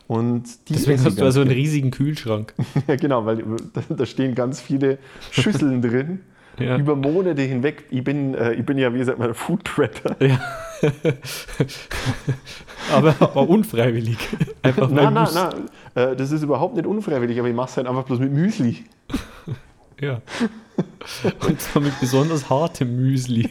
Und 0.08 0.70
Deswegen 0.70 1.04
hast 1.04 1.20
du 1.20 1.24
also 1.24 1.42
einen 1.42 1.52
riesigen 1.52 1.92
Kühlschrank. 1.92 2.54
Ja, 2.88 2.96
genau, 2.96 3.26
weil 3.26 3.44
da, 3.90 4.06
stehen 4.06 4.36
ganz 4.36 4.62
viele 4.62 5.00
Schüsseln 5.32 5.82
drin. 5.82 6.20
Ja. 6.58 6.78
Über 6.78 6.96
Monate 6.96 7.42
hinweg. 7.42 7.84
Ich 7.90 8.02
bin, 8.02 8.34
äh, 8.34 8.54
ich 8.54 8.66
bin 8.66 8.78
ja, 8.78 8.94
wie 8.94 9.00
gesagt, 9.00 9.20
mal 9.20 9.34
Food 9.34 9.66
Prepper. 9.66 10.16
Ja. 10.26 10.40
aber, 12.94 13.14
aber 13.20 13.50
unfreiwillig. 13.50 14.18
Einfach 14.62 14.90
Nein, 14.90 15.14
nein, 15.14 15.28
nein. 15.34 15.54
Äh, 15.96 16.16
das 16.16 16.32
ist 16.32 16.44
überhaupt 16.44 16.78
nicht 16.78 16.86
unfreiwillig, 16.86 17.38
aber 17.40 17.50
ich 17.50 17.56
mache 17.56 17.72
es 17.72 17.76
halt 17.76 17.88
einfach 17.88 18.06
bloß 18.06 18.20
mit 18.20 18.32
Müsli. 18.32 18.86
Ja. 20.00 20.22
Und 21.46 21.60
zwar 21.60 21.82
mit 21.82 22.00
besonders 22.00 22.50
hartem 22.50 22.96
Müsli. 22.96 23.50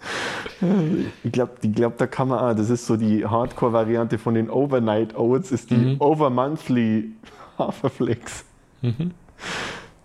Ich 1.24 1.32
glaube, 1.32 1.52
ich 1.62 1.72
glaub, 1.72 1.96
da 1.98 2.06
kann 2.06 2.28
man 2.28 2.38
auch, 2.38 2.54
das 2.54 2.68
ist 2.70 2.86
so 2.86 2.96
die 2.96 3.24
Hardcore-Variante 3.24 4.18
von 4.18 4.34
den 4.34 4.50
Overnight 4.50 5.16
Oats, 5.16 5.50
ist 5.52 5.70
die 5.70 5.74
Mhm. 5.76 5.96
Over-Monthly 6.00 7.10
Haferflex. 7.58 8.44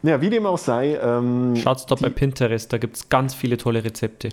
Ja, 0.04 0.22
wie 0.22 0.30
dem 0.30 0.46
auch 0.46 0.58
sei. 0.58 0.96
Ähm, 1.02 1.56
Schaut's 1.58 1.86
doch 1.86 2.00
bei 2.00 2.10
Pinterest, 2.10 2.72
da 2.72 2.78
gibt 2.78 2.96
es 2.98 3.10
ganz 3.10 3.34
viele 3.34 3.58
tolle 3.58 3.84
Rezepte. 3.84 4.30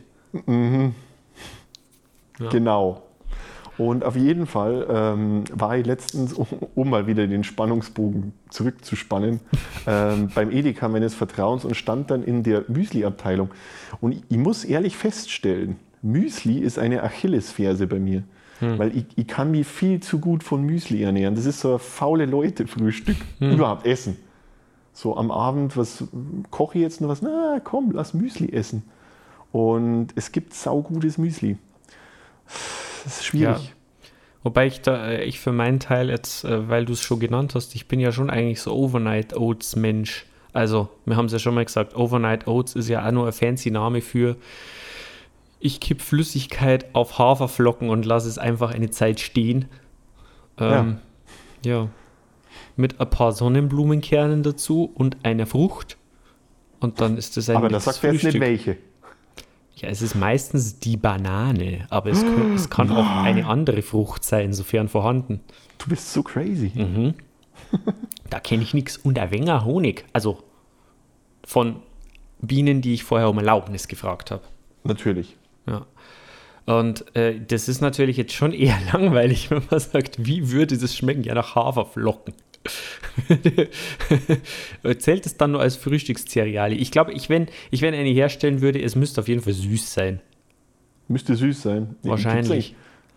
Ja. 2.38 2.48
Genau. 2.50 3.02
Und 3.78 4.04
auf 4.04 4.16
jeden 4.16 4.46
Fall 4.46 4.86
ähm, 4.90 5.44
war 5.52 5.76
ich 5.76 5.86
letztens, 5.86 6.32
um, 6.34 6.46
um 6.74 6.90
mal 6.90 7.06
wieder 7.06 7.26
den 7.26 7.44
Spannungsbogen 7.44 8.32
zurückzuspannen, 8.50 9.40
ähm, 9.86 10.30
beim 10.34 10.50
Edeka 10.50 10.88
meines 10.88 11.14
Vertrauens 11.14 11.64
und 11.64 11.76
stand 11.76 12.10
dann 12.10 12.22
in 12.22 12.42
der 12.42 12.64
Müsli-Abteilung. 12.68 13.50
Und 14.00 14.12
ich, 14.12 14.22
ich 14.28 14.38
muss 14.38 14.64
ehrlich 14.64 14.96
feststellen, 14.96 15.76
Müsli 16.02 16.58
ist 16.58 16.78
eine 16.78 17.02
Achillesferse 17.02 17.86
bei 17.86 17.98
mir. 17.98 18.24
Weil 18.78 18.96
ich, 18.96 19.06
ich 19.16 19.26
kann 19.26 19.50
mich 19.50 19.66
viel 19.66 19.98
zu 19.98 20.20
gut 20.20 20.44
von 20.44 20.62
Müsli 20.62 21.02
ernähren. 21.02 21.34
Das 21.34 21.46
ist 21.46 21.60
so 21.60 21.72
ein 21.72 21.78
faule 21.80 22.26
Leute-Frühstück. 22.26 23.16
Überhaupt 23.40 23.86
essen. 23.86 24.16
So 24.92 25.16
am 25.16 25.32
Abend, 25.32 25.76
was 25.76 26.04
koche 26.50 26.78
ich 26.78 26.82
jetzt 26.82 27.00
noch 27.00 27.08
was? 27.08 27.22
Na 27.22 27.60
komm, 27.64 27.90
lass 27.90 28.14
Müsli 28.14 28.52
essen. 28.52 28.84
Und 29.50 30.08
es 30.14 30.30
gibt 30.30 30.54
saugutes 30.54 31.18
Müsli. 31.18 31.56
Das 33.04 33.18
ist 33.18 33.24
schwierig. 33.24 33.74
Wobei 34.42 34.66
ich 34.66 34.80
da, 34.80 35.06
äh, 35.06 35.24
ich 35.24 35.40
für 35.40 35.52
meinen 35.52 35.80
Teil 35.80 36.10
jetzt, 36.10 36.44
äh, 36.44 36.68
weil 36.68 36.84
du 36.84 36.94
es 36.94 37.00
schon 37.00 37.20
genannt 37.20 37.54
hast, 37.54 37.74
ich 37.74 37.86
bin 37.86 38.00
ja 38.00 38.12
schon 38.12 38.30
eigentlich 38.30 38.60
so 38.60 38.72
Overnight 38.74 39.36
Oats 39.36 39.76
Mensch. 39.76 40.26
Also, 40.52 40.88
wir 41.04 41.16
haben 41.16 41.26
es 41.26 41.32
ja 41.32 41.38
schon 41.38 41.54
mal 41.54 41.64
gesagt, 41.64 41.96
Overnight 41.96 42.46
Oats 42.46 42.74
ist 42.74 42.88
ja 42.88 43.06
auch 43.06 43.12
nur 43.12 43.26
ein 43.26 43.32
fancy 43.32 43.70
Name 43.70 44.00
für, 44.00 44.36
ich 45.60 45.80
kipp 45.80 46.02
Flüssigkeit 46.02 46.86
auf 46.92 47.18
Haferflocken 47.18 47.88
und 47.88 48.04
lasse 48.04 48.28
es 48.28 48.36
einfach 48.36 48.74
eine 48.74 48.90
Zeit 48.90 49.20
stehen. 49.20 49.66
Ähm, 50.58 50.98
ja. 51.64 51.88
Mit 52.76 53.00
ein 53.00 53.08
paar 53.08 53.32
Sonnenblumenkernen 53.32 54.42
dazu 54.42 54.90
und 54.92 55.24
einer 55.24 55.46
Frucht. 55.46 55.96
Und 56.80 57.00
dann 57.00 57.16
ist 57.16 57.36
das 57.36 57.48
ein 57.48 57.56
Aber 57.56 57.68
das 57.68 57.84
sagt 57.84 58.02
jetzt 58.02 58.24
nicht 58.24 58.40
welche. 58.40 58.76
Ja, 59.76 59.88
es 59.88 60.02
ist 60.02 60.14
meistens 60.14 60.78
die 60.78 60.96
Banane, 60.96 61.86
aber 61.90 62.10
es, 62.10 62.20
kann- 62.22 62.54
es 62.54 62.70
kann 62.70 62.90
auch 62.92 63.06
eine 63.22 63.46
andere 63.46 63.82
Frucht 63.82 64.22
sein, 64.24 64.52
sofern 64.52 64.88
vorhanden. 64.88 65.40
Du 65.78 65.88
bist 65.88 66.12
so 66.12 66.22
crazy. 66.22 66.70
Mhm. 66.74 67.14
Da 68.30 68.40
kenne 68.40 68.62
ich 68.62 68.72
nichts. 68.72 68.96
Und 68.96 69.18
ein 69.18 69.30
wenger 69.30 69.64
Honig. 69.66 70.06
Also 70.14 70.38
von 71.44 71.76
Bienen, 72.40 72.80
die 72.80 72.94
ich 72.94 73.04
vorher 73.04 73.28
um 73.28 73.36
Erlaubnis 73.38 73.88
gefragt 73.88 74.30
habe. 74.30 74.42
Natürlich. 74.84 75.36
Ja. 75.66 75.84
Und 76.64 77.14
äh, 77.14 77.38
das 77.46 77.68
ist 77.68 77.80
natürlich 77.82 78.16
jetzt 78.16 78.32
schon 78.32 78.52
eher 78.52 78.78
langweilig, 78.92 79.50
wenn 79.50 79.62
man 79.70 79.80
sagt, 79.80 80.24
wie 80.24 80.50
würde 80.50 80.78
das 80.78 80.96
schmecken? 80.96 81.24
Ja, 81.24 81.34
nach 81.34 81.54
Haferflocken. 81.54 82.32
Zählt 84.98 85.26
es 85.26 85.36
dann 85.36 85.52
nur 85.52 85.60
als 85.60 85.76
Frühstückszereale? 85.76 86.74
Ich 86.74 86.90
glaube, 86.90 87.12
ich, 87.12 87.28
wenn, 87.28 87.48
ich 87.70 87.82
wenn 87.82 87.94
eine 87.94 88.08
herstellen 88.08 88.60
würde, 88.60 88.80
es 88.80 88.96
müsste 88.96 89.20
auf 89.20 89.28
jeden 89.28 89.42
Fall 89.42 89.52
süß 89.52 89.92
sein. 89.92 90.20
Müsste 91.08 91.36
süß 91.36 91.62
sein. 91.62 91.96
Wahrscheinlich. 92.02 92.74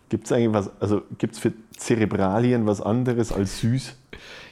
Gibt 0.10 0.26
es 0.26 0.32
eigentlich, 0.32 0.54
was, 0.54 0.82
also 0.82 1.02
gibt 1.18 1.34
es 1.34 1.40
für 1.40 1.54
Zerebralien 1.76 2.68
was 2.68 2.82
anderes 2.82 3.32
als 3.32 3.62
süß? 3.62 3.96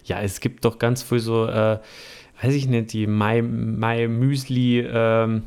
Ja, 0.05 0.21
es 0.21 0.39
gibt 0.39 0.65
doch 0.65 0.79
ganz 0.79 1.03
viel 1.03 1.19
so, 1.19 1.45
äh, 1.45 1.79
weiß 2.41 2.53
ich 2.53 2.67
nicht, 2.67 2.93
die 2.93 3.05
My, 3.05 3.41
My 3.41 4.07
Müsli 4.07 4.79
ähm, 4.79 5.43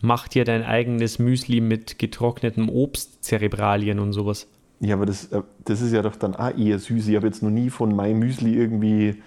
macht 0.00 0.34
dir 0.34 0.44
dein 0.44 0.62
eigenes 0.62 1.18
Müsli 1.18 1.60
mit 1.60 1.98
getrocknetem 1.98 2.68
Obst, 2.68 3.24
Zerebralien 3.24 3.98
und 3.98 4.12
sowas. 4.12 4.46
Ja, 4.80 4.94
aber 4.94 5.06
das, 5.06 5.26
äh, 5.32 5.42
das 5.64 5.80
ist 5.80 5.92
ja 5.92 6.02
doch 6.02 6.16
dann 6.16 6.36
auch 6.36 6.56
eher 6.56 6.78
süß. 6.78 7.08
Ich 7.08 7.16
habe 7.16 7.26
jetzt 7.26 7.42
noch 7.42 7.50
nie 7.50 7.70
von 7.70 7.94
My 7.94 8.14
Müsli 8.14 8.54
irgendwie 8.54 9.22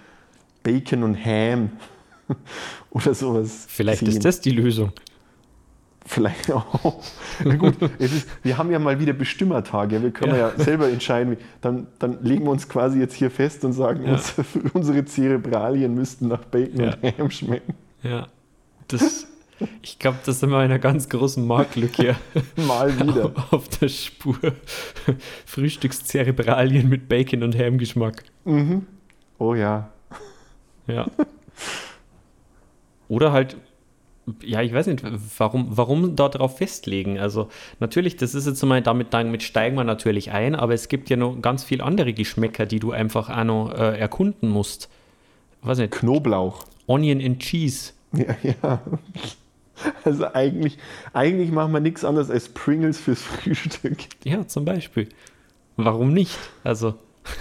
Bacon 0.62 1.02
und 1.02 1.16
Ham 1.24 1.70
oder 2.90 3.14
sowas. 3.14 3.66
Vielleicht 3.68 4.00
gesehen. 4.00 4.16
ist 4.18 4.24
das 4.24 4.40
die 4.40 4.50
Lösung. 4.50 4.92
Vielleicht 6.04 6.50
auch. 6.50 7.00
Na 7.44 7.54
gut, 7.54 7.74
es 7.98 8.12
ist, 8.12 8.28
wir 8.42 8.58
haben 8.58 8.70
ja 8.72 8.78
mal 8.80 8.98
wieder 8.98 9.12
Bestimmertage. 9.12 10.02
Wir 10.02 10.10
können 10.10 10.34
ja, 10.34 10.50
selber 10.56 10.88
entscheiden. 10.88 11.36
Dann, 11.60 11.86
dann 11.98 12.22
legen 12.24 12.44
wir 12.44 12.50
uns 12.50 12.68
quasi 12.68 12.98
jetzt 12.98 13.14
hier 13.14 13.30
fest 13.30 13.64
und 13.64 13.72
sagen, 13.72 14.04
Ja. 14.04 14.12
unsere, 14.14 14.44
unsere 14.72 15.04
Zerebralien 15.04 15.94
müssten 15.94 16.28
nach 16.28 16.44
Bacon 16.44 16.80
Ja. 16.80 16.96
und 17.00 17.18
Ham 17.18 17.30
schmecken. 17.30 17.74
Ja. 18.02 18.26
Das, 18.88 19.26
ich 19.82 19.98
glaube, 19.98 20.18
das 20.24 20.40
sind 20.40 20.50
wir 20.50 20.58
einer 20.58 20.78
ganz 20.78 21.08
großen 21.08 21.46
Marktlücke 21.46 22.16
Mal 22.56 22.98
wieder. 22.98 23.32
auf 23.50 23.68
der 23.68 23.88
Spur. 23.88 24.36
Frühstückszerebralien 25.46 26.88
mit 26.88 27.08
Bacon 27.08 27.42
und 27.42 27.58
Ham-Geschmack. 27.58 28.24
Oh 29.38 29.54
ja. 29.54 29.90
Ja. 30.86 31.06
Oder 33.08 33.32
halt, 33.32 33.56
ja, 34.42 34.62
ich 34.62 34.72
weiß 34.72 34.86
nicht, 34.86 35.02
warum, 35.38 35.76
warum 35.76 36.16
da 36.16 36.28
drauf 36.28 36.58
festlegen? 36.58 37.18
Also, 37.18 37.48
natürlich, 37.80 38.16
das 38.16 38.34
ist 38.34 38.46
jetzt 38.46 38.62
mal, 38.64 38.80
damit, 38.80 39.12
damit 39.12 39.42
steigen 39.42 39.76
wir 39.76 39.84
natürlich 39.84 40.30
ein, 40.30 40.54
aber 40.54 40.74
es 40.74 40.88
gibt 40.88 41.10
ja 41.10 41.16
noch 41.16 41.40
ganz 41.42 41.64
viele 41.64 41.84
andere 41.84 42.12
Geschmäcker, 42.12 42.66
die 42.66 42.78
du 42.80 42.92
einfach 42.92 43.28
auch 43.28 43.44
noch 43.44 43.72
äh, 43.74 43.98
erkunden 43.98 44.48
musst. 44.48 44.88
Weiß 45.62 45.78
nicht, 45.78 45.92
Knoblauch. 45.92 46.64
Onion 46.86 47.20
and 47.20 47.40
Cheese. 47.40 47.92
Ja, 48.12 48.36
ja. 48.42 48.82
Also 50.04 50.32
eigentlich, 50.34 50.78
eigentlich 51.12 51.50
machen 51.50 51.72
wir 51.72 51.80
nichts 51.80 52.04
anderes 52.04 52.30
als 52.30 52.48
Pringles 52.48 52.98
fürs 53.00 53.22
Frühstück. 53.22 53.98
Ja, 54.24 54.46
zum 54.46 54.64
Beispiel. 54.64 55.08
Warum 55.76 56.12
nicht? 56.12 56.38
Also, 56.62 56.94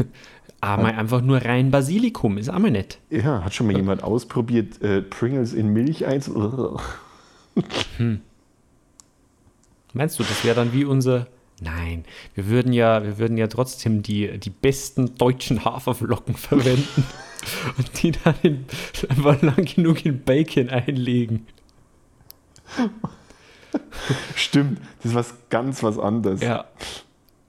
aber 0.61 0.85
einfach 0.85 1.21
nur 1.21 1.43
rein 1.43 1.71
Basilikum 1.71 2.37
ist 2.37 2.49
auch 2.49 2.59
mal 2.59 2.71
nett. 2.71 2.99
Ja, 3.09 3.43
hat 3.43 3.53
schon 3.53 3.67
mal 3.67 3.75
jemand 3.75 4.03
ausprobiert, 4.03 4.81
äh, 4.81 5.01
Pringles 5.01 5.53
in 5.53 5.73
Milch 5.73 6.05
einzu... 6.05 6.79
Ugh. 7.55 7.61
Meinst 9.93 10.17
du, 10.19 10.23
das 10.23 10.45
wäre 10.45 10.55
dann 10.55 10.71
wie 10.71 10.85
unser 10.85 11.27
Nein, 11.63 12.05
wir 12.33 12.47
würden 12.47 12.73
ja, 12.73 13.03
wir 13.03 13.19
würden 13.19 13.37
ja 13.37 13.45
trotzdem 13.45 14.01
die, 14.01 14.39
die 14.39 14.49
besten 14.49 15.15
deutschen 15.15 15.63
Haferflocken 15.63 16.33
verwenden 16.33 17.03
und 17.77 18.01
die 18.01 18.11
dann 18.11 18.33
in, 18.41 18.65
einfach 19.09 19.39
lang 19.43 19.65
genug 19.65 20.03
in 20.03 20.23
Bacon 20.23 20.69
einlegen. 20.69 21.45
Stimmt, 24.35 24.79
das 24.97 25.11
ist 25.11 25.15
was 25.15 25.33
ganz 25.49 25.81
was 25.83 25.97
anderes. 25.99 26.41
Ja. 26.41 26.65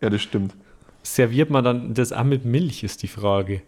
Ja, 0.01 0.11
das 0.11 0.23
stimmt. 0.23 0.55
Serviert 1.03 1.51
man 1.51 1.65
dann 1.65 1.95
das 1.95 2.13
auch 2.13 2.25
mit 2.25 2.45
Milch, 2.45 2.85
ist 2.85 3.03
die 3.03 3.09
Frage. 3.09 3.63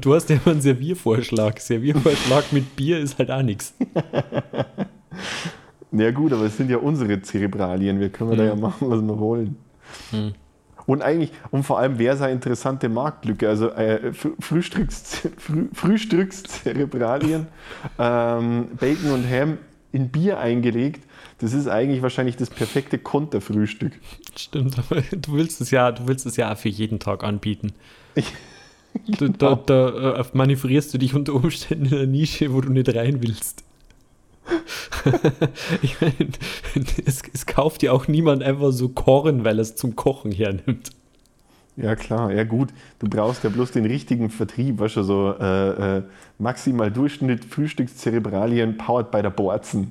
Du 0.00 0.14
hast 0.14 0.30
ja 0.30 0.36
immer 0.36 0.52
einen 0.52 0.60
Serviervorschlag. 0.60 1.58
Serviervorschlag 1.60 2.52
mit 2.52 2.76
Bier 2.76 2.98
ist 3.00 3.18
halt 3.18 3.30
auch 3.30 3.42
nichts. 3.42 3.74
Ja 5.96 6.10
gut, 6.10 6.32
aber 6.32 6.42
es 6.46 6.56
sind 6.56 6.70
ja 6.70 6.78
unsere 6.78 7.22
Zerebralien. 7.22 8.00
Wir 8.00 8.08
können 8.08 8.36
da 8.36 8.42
ja 8.44 8.56
machen, 8.56 8.90
was 8.90 9.00
wir 9.00 9.16
wollen. 9.16 9.54
Und 10.86 11.02
eigentlich, 11.02 11.30
und 11.52 11.62
vor 11.62 11.78
allem 11.78 12.00
wäre 12.00 12.16
es 12.16 12.20
eine 12.20 12.32
interessante 12.32 12.88
Marktlücke. 12.88 13.48
Also 13.48 13.70
äh, 13.70 14.10
Fr- 14.10 14.32
Frühstücks, 14.40 15.28
Früh, 15.38 15.68
Frühstückszerebralien, 15.72 17.46
ähm, 18.00 18.70
Bacon 18.80 19.12
und 19.12 19.30
Ham 19.30 19.58
in 19.94 20.08
Bier 20.08 20.38
eingelegt. 20.38 21.04
Das 21.38 21.52
ist 21.52 21.68
eigentlich 21.68 22.02
wahrscheinlich 22.02 22.36
das 22.36 22.50
perfekte 22.50 22.98
Konterfrühstück. 22.98 23.92
Stimmt, 24.36 24.76
aber 24.78 25.02
du 25.02 25.34
willst 25.34 25.60
es 25.60 25.70
ja, 25.70 25.92
du 25.92 26.08
willst 26.08 26.26
es 26.26 26.36
ja 26.36 26.54
für 26.56 26.68
jeden 26.68 26.98
Tag 26.98 27.22
anbieten. 27.22 27.72
Du, 29.06 29.28
da 29.38 29.54
da 29.54 30.18
äh, 30.20 30.24
manövrierst 30.32 30.92
du 30.92 30.98
dich 30.98 31.14
unter 31.14 31.34
Umständen 31.34 31.86
in 31.86 31.94
einer 31.94 32.06
Nische, 32.06 32.52
wo 32.52 32.60
du 32.60 32.70
nicht 32.70 32.92
rein 32.94 33.22
willst. 33.22 33.62
ich 35.82 36.00
meine, 36.00 36.14
es, 37.06 37.22
es 37.32 37.46
kauft 37.46 37.82
ja 37.82 37.92
auch 37.92 38.08
niemand 38.08 38.42
einfach 38.42 38.72
so 38.72 38.88
Korn, 38.88 39.44
weil 39.44 39.58
er 39.58 39.62
es 39.62 39.76
zum 39.76 39.94
Kochen 39.94 40.32
hernimmt. 40.32 40.90
Ja 41.76 41.96
klar, 41.96 42.32
ja 42.32 42.44
gut. 42.44 42.70
Du 43.00 43.08
brauchst 43.08 43.42
ja 43.42 43.50
bloß 43.50 43.72
den 43.72 43.84
richtigen 43.84 44.30
Vertrieb, 44.30 44.78
weißt 44.78 44.96
du, 44.96 45.02
so 45.02 45.34
äh, 45.40 45.96
äh, 45.98 46.02
maximal 46.38 46.90
Durchschnitt 46.90 47.44
Frühstückszerebralien 47.44 48.76
powered 48.76 49.10
by 49.10 49.22
der 49.22 49.30
Borzen. 49.30 49.90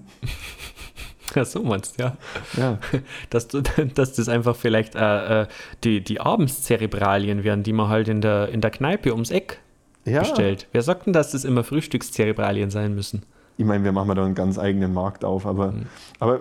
Ja, 1.36 1.44
so 1.46 1.62
meinst 1.62 2.00
du, 2.00 2.04
ja. 2.04 2.18
Ja. 2.56 2.80
Dass, 3.30 3.50
du, 3.50 3.62
dass 3.96 4.14
das 4.14 4.30
einfach 4.30 4.56
vielleicht 4.56 4.96
äh, 4.96 5.42
äh, 5.42 5.48
die, 5.84 6.02
die 6.02 6.22
Abendszerebralien 6.22 7.44
wären, 7.44 7.64
die 7.64 7.74
man 7.74 7.90
halt 7.90 8.08
in 8.08 8.22
der, 8.22 8.50
in 8.50 8.62
der 8.62 8.72
Kneipe 8.72 9.12
ums 9.12 9.32
Eck 9.32 9.60
ja. 10.06 10.22
bestellt. 10.22 10.68
Wer 10.72 10.84
sagt 10.84 11.06
denn, 11.06 11.14
dass 11.14 11.32
das 11.32 11.44
immer 11.44 11.66
Frühstückszerebralien 11.66 12.70
sein 12.70 12.96
müssen? 12.96 13.24
Ich 13.58 13.66
meine, 13.66 13.84
wir 13.84 13.92
machen 13.92 14.16
da 14.16 14.26
einen 14.26 14.34
ganz 14.36 14.58
eigenen 14.58 14.94
Markt 14.94 15.24
auf, 15.24 15.46
aber, 15.46 15.74
aber 16.20 16.40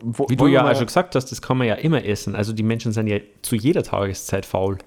wo, 0.00 0.24
Mhm. 0.24 0.30
Wie 0.30 0.36
du 0.36 0.46
ja 0.46 0.70
auch 0.70 0.76
schon 0.76 0.86
gesagt 0.86 1.14
hast, 1.16 1.32
das 1.32 1.42
kann 1.42 1.58
man 1.58 1.66
ja 1.66 1.74
immer 1.74 2.04
essen. 2.04 2.36
Also 2.36 2.52
die 2.52 2.62
Menschen 2.62 2.92
sind 2.92 3.08
ja 3.08 3.18
zu 3.42 3.56
jeder 3.56 3.82
Tageszeit 3.82 4.46
faul. 4.46 4.78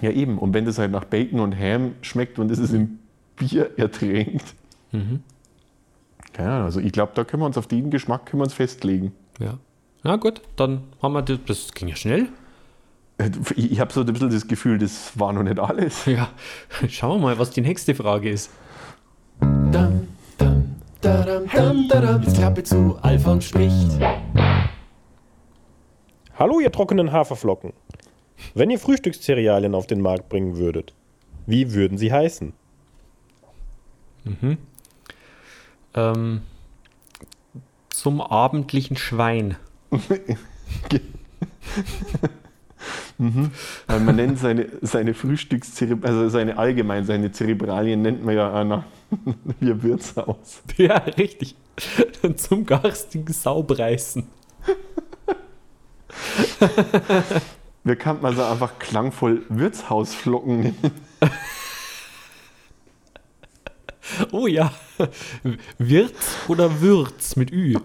Ja, 0.00 0.10
eben. 0.10 0.38
Und 0.38 0.54
wenn 0.54 0.64
das 0.64 0.78
halt 0.78 0.90
nach 0.90 1.04
Bacon 1.04 1.38
und 1.40 1.56
Ham 1.58 1.92
schmeckt 2.02 2.38
und 2.40 2.50
es 2.50 2.58
ist 2.58 2.72
im 2.72 2.98
Bier 3.36 3.70
ertränkt. 3.78 4.54
Mhm. 4.90 5.22
Ja, 6.36 6.64
also 6.64 6.80
ich 6.80 6.90
glaube, 6.92 7.12
da 7.14 7.22
können 7.22 7.42
wir 7.42 7.46
uns 7.46 7.56
auf 7.58 7.68
den 7.68 7.90
Geschmack 7.90 8.26
können 8.26 8.40
wir 8.40 8.44
uns 8.44 8.54
festlegen. 8.54 9.12
Ja. 9.38 9.58
Na 10.02 10.16
gut, 10.16 10.42
dann 10.56 10.82
haben 11.00 11.12
wir 11.12 11.22
das. 11.22 11.38
Das 11.46 11.72
ging 11.72 11.86
ja 11.88 11.94
schnell. 11.96 12.28
Äh, 13.18 13.30
Ich, 13.54 13.70
ich 13.72 13.80
habe 13.80 13.92
so 13.92 14.00
ein 14.00 14.06
bisschen 14.06 14.30
das 14.30 14.48
Gefühl, 14.48 14.78
das 14.78 15.12
war 15.18 15.32
noch 15.32 15.44
nicht 15.44 15.60
alles. 15.60 16.06
Ja. 16.06 16.28
Schauen 16.88 17.20
wir 17.20 17.28
mal, 17.28 17.38
was 17.38 17.50
die 17.50 17.60
nächste 17.60 17.94
Frage 17.94 18.30
ist. 18.30 18.50
Dam, 19.40 20.08
dadam, 21.04 21.46
dam, 21.52 21.88
dadam. 21.88 22.22
Jetzt 22.22 22.36
Klappe 22.36 22.62
zu, 22.62 22.96
Alfons 23.02 23.44
spricht. 23.44 23.90
Hallo, 26.38 26.60
ihr 26.60 26.72
trockenen 26.72 27.12
Haferflocken. 27.12 27.72
Wenn 28.54 28.70
ihr 28.70 28.78
Frühstückszerealien 28.78 29.74
auf 29.74 29.86
den 29.86 30.00
Markt 30.00 30.28
bringen 30.28 30.56
würdet, 30.56 30.94
wie 31.46 31.74
würden 31.74 31.98
sie 31.98 32.12
heißen? 32.12 32.52
Ähm, 35.94 36.42
zum 37.90 38.20
abendlichen 38.20 38.96
Schwein. 38.96 39.56
Weil 43.18 44.00
man 44.00 44.16
nennt 44.16 44.38
seine, 44.38 44.68
seine 44.82 45.14
Frühstückszerebralien, 45.14 46.18
also 46.18 46.28
seine 46.28 46.58
allgemein, 46.58 47.04
seine 47.04 47.30
Zerebralien 47.30 48.02
nennt 48.02 48.24
man 48.24 48.34
ja 48.34 48.52
auch 48.52 48.64
nach 48.64 48.84
wie 49.60 49.70
ein 49.70 49.82
Wirtshaus. 49.82 50.62
Ja, 50.76 50.96
richtig. 50.96 51.54
zum 52.36 52.66
garstigen 52.66 53.32
Saubreißen. 53.32 54.24
Wir 57.84 57.96
kann 57.96 58.22
man 58.22 58.34
so 58.34 58.42
einfach 58.42 58.78
klangvoll 58.78 59.42
Wirtshausflocken 59.48 60.60
nennen. 60.60 60.90
Oh 64.32 64.46
ja. 64.46 64.72
Wirts 65.78 66.36
oder 66.48 66.80
Würz 66.80 67.36
mit 67.36 67.52
Ü. 67.52 67.76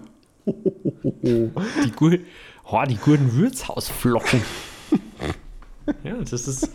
Die, 0.46 1.92
gu 1.96 2.18
oh, 2.66 2.84
die 2.88 2.98
guten 2.98 3.38
Wirtshausflocken. 3.38 4.42
Ja, 6.04 6.14
das 6.18 6.48
ist. 6.48 6.70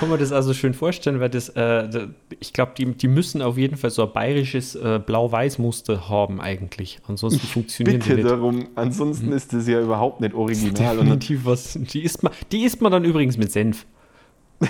Kann 0.00 0.08
man 0.08 0.18
das 0.18 0.32
also 0.32 0.54
schön 0.54 0.74
vorstellen, 0.74 1.20
weil 1.20 1.28
das, 1.28 1.50
äh, 1.50 2.08
ich 2.40 2.52
glaube, 2.52 2.72
die, 2.76 2.86
die 2.86 3.06
müssen 3.06 3.42
auf 3.42 3.58
jeden 3.58 3.76
Fall 3.76 3.90
so 3.90 4.02
ein 4.02 4.12
bayerisches 4.12 4.74
äh, 4.74 4.98
Blau-Weiß-Muster 5.04 6.08
haben 6.08 6.40
eigentlich. 6.40 6.98
Ansonsten 7.06 7.46
funktionieren 7.46 8.00
die 8.00 8.08
Bitte 8.08 8.22
nicht. 8.22 8.30
darum, 8.30 8.68
ansonsten 8.76 9.30
ist 9.32 9.52
das 9.52 9.68
ja 9.68 9.80
überhaupt 9.80 10.20
nicht 10.20 10.34
original. 10.34 10.96
Definitiv 10.96 11.44
was. 11.44 11.74
Die 11.74 12.02
isst, 12.02 12.22
man, 12.22 12.32
die 12.50 12.64
isst 12.64 12.80
man 12.80 12.90
dann 12.90 13.04
übrigens 13.04 13.36
mit 13.36 13.52
Senf. 13.52 13.84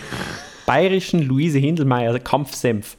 Bayerischen 0.67 1.23
Luise 1.23 1.59
Hindelmeier 1.59 2.19
Kampfsenf. 2.19 2.97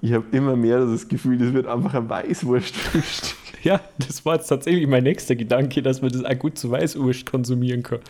ich 0.00 0.12
habe 0.12 0.24
immer 0.32 0.56
mehr 0.56 0.84
das 0.86 1.06
Gefühl, 1.06 1.38
das 1.38 1.52
wird 1.52 1.66
einfach 1.66 1.94
ein 1.94 2.08
Weißwurstfrühstück. 2.08 3.43
Ja, 3.68 3.80
das 3.98 4.24
war 4.26 4.36
jetzt 4.36 4.48
tatsächlich 4.48 4.86
mein 4.86 5.04
nächster 5.04 5.34
Gedanke, 5.36 5.82
dass 5.82 6.02
man 6.02 6.12
das 6.12 6.22
auch 6.24 6.38
gut 6.38 6.58
zu 6.58 6.70
Weißwurst 6.70 7.24
konsumieren 7.24 7.82
kann. 7.82 8.00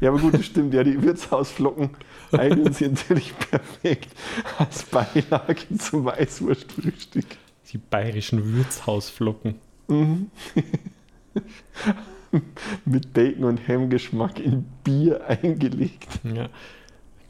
Ja, 0.00 0.10
aber 0.10 0.20
gut, 0.20 0.34
das 0.34 0.46
stimmt. 0.46 0.72
Ja, 0.72 0.84
die 0.84 1.02
Wirtshausflocken 1.02 1.90
eignen 2.32 2.72
sich 2.72 2.88
natürlich 2.88 3.36
perfekt 3.36 4.08
als 4.58 4.84
Beilage 4.84 5.76
zum 5.78 6.04
Weißwurstfrühstück. 6.04 7.26
Die 7.72 7.78
bayerischen 7.78 8.56
Wirtshausflocken. 8.56 9.56
Mit 12.84 13.12
Bacon 13.12 13.44
und 13.44 13.66
Ham-Geschmack 13.66 14.38
in 14.38 14.64
Bier 14.84 15.26
eingelegt. 15.26 16.20
Ja. 16.22 16.48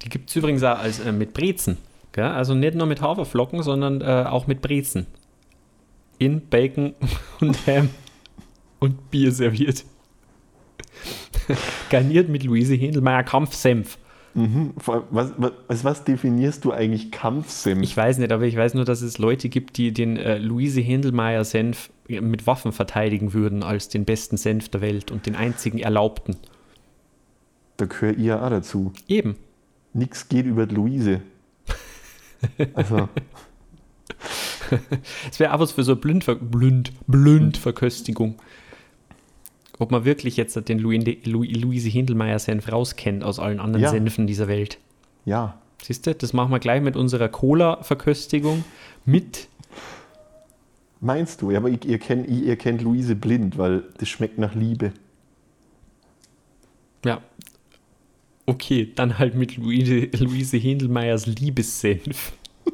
Die 0.02 0.10
gibt 0.10 0.28
es 0.28 0.36
übrigens 0.36 0.62
auch 0.62 0.78
als, 0.78 1.00
äh, 1.00 1.12
mit 1.12 1.32
Brezen. 1.32 1.78
Gell? 2.12 2.24
Also 2.24 2.54
nicht 2.54 2.74
nur 2.74 2.86
mit 2.86 3.00
Haferflocken, 3.00 3.62
sondern 3.62 4.02
äh, 4.02 4.26
auch 4.28 4.46
mit 4.46 4.60
Brezen. 4.60 5.06
In 6.20 6.48
Bacon 6.48 6.94
und 7.40 7.66
Ham 7.66 7.88
und 8.78 9.10
Bier 9.10 9.32
serviert. 9.32 9.84
Garniert 11.90 12.28
mit 12.28 12.44
Luise 12.44 12.74
Hindelmeier 12.74 13.24
Kampfsenf. 13.24 13.98
Allem, 14.36 14.72
Was, 15.10 15.32
was, 15.38 15.84
was 15.84 16.04
definierst 16.04 16.64
du 16.64 16.72
eigentlich 16.72 17.10
Kampfsenf? 17.10 17.82
Ich 17.82 17.96
weiß 17.96 18.18
nicht, 18.18 18.30
aber 18.30 18.44
ich 18.44 18.56
weiß 18.56 18.74
nur, 18.74 18.84
dass 18.84 19.02
es 19.02 19.18
Leute 19.18 19.48
gibt, 19.48 19.76
die 19.76 19.92
den 19.92 20.16
äh, 20.16 20.38
Luise 20.38 20.80
Hindelmeier 20.80 21.44
Senf 21.44 21.90
mit 22.06 22.46
Waffen 22.46 22.72
verteidigen 22.72 23.32
würden 23.32 23.62
als 23.62 23.88
den 23.88 24.04
besten 24.04 24.36
Senf 24.36 24.68
der 24.68 24.82
Welt 24.82 25.10
und 25.10 25.26
den 25.26 25.34
einzigen 25.34 25.78
erlaubten. 25.78 26.36
Da 27.76 27.86
gehöre 27.86 28.12
ich 28.12 28.24
ja 28.24 28.44
auch 28.44 28.50
dazu. 28.50 28.92
Eben. 29.08 29.36
Nix 29.94 30.28
geht 30.28 30.46
über 30.46 30.66
Luise. 30.66 31.22
Also, 32.74 33.08
Es 35.30 35.38
wäre 35.40 35.54
auch 35.54 35.60
was 35.60 35.72
für 35.72 35.82
so 35.84 35.92
eine 35.92 36.00
Blindver 36.00 36.34
Blind 36.36 36.92
Blindverköstigung. 37.06 38.36
Ob 39.78 39.90
man 39.90 40.04
wirklich 40.04 40.36
jetzt 40.36 40.56
den 40.68 40.78
Luinde- 40.78 41.18
Lu 41.24 41.42
Luise 41.42 41.88
Hindelmeier 41.88 42.38
Senf 42.38 42.70
rauskennt 42.70 43.24
aus 43.24 43.38
allen 43.38 43.60
anderen 43.60 43.82
Ja. 43.84 43.90
Senfen 43.90 44.26
dieser 44.26 44.48
Welt. 44.48 44.78
ja. 45.24 45.56
Siehst 45.82 46.06
du, 46.06 46.14
das 46.14 46.34
machen 46.34 46.50
wir 46.52 46.58
gleich 46.58 46.82
mit 46.82 46.94
unserer 46.94 47.30
Cola-Verköstigung 47.30 48.64
mit. 49.06 49.48
Meinst 51.00 51.40
du? 51.40 51.50
Ja, 51.50 51.56
aber 51.56 51.70
ich, 51.70 51.86
ihr, 51.86 51.98
kennt, 51.98 52.28
ihr 52.28 52.56
kennt 52.56 52.82
Luise 52.82 53.14
blind, 53.16 53.56
weil 53.56 53.84
das 53.96 54.10
schmeckt 54.10 54.36
nach 54.36 54.54
Liebe. 54.54 54.92
Ja. 57.02 57.22
Okay, 58.44 58.92
dann 58.94 59.18
halt 59.18 59.34
mit 59.36 59.56
Luise, 59.56 60.00
Luise 60.18 60.58
Hindelmeiers 60.58 61.24
Liebessenf. 61.26 62.32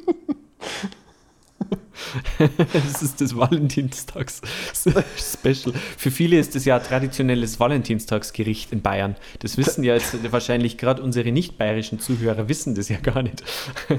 das 2.73 3.01
ist 3.01 3.21
das 3.21 3.35
Valentinstags-Special. 3.35 5.73
Für 5.97 6.11
viele 6.11 6.37
ist 6.39 6.55
das 6.55 6.65
ja 6.65 6.77
ein 6.77 6.83
traditionelles 6.83 7.59
Valentinstagsgericht 7.59 8.71
in 8.71 8.81
Bayern. 8.81 9.15
Das 9.39 9.57
wissen 9.57 9.83
ja 9.83 9.95
jetzt 9.95 10.31
wahrscheinlich 10.31 10.77
gerade 10.77 11.01
unsere 11.01 11.31
nicht 11.31 11.57
bayerischen 11.57 11.99
Zuhörer 11.99 12.47
wissen 12.49 12.75
das 12.75 12.89
ja 12.89 12.97
gar 12.97 13.23
nicht. 13.23 13.43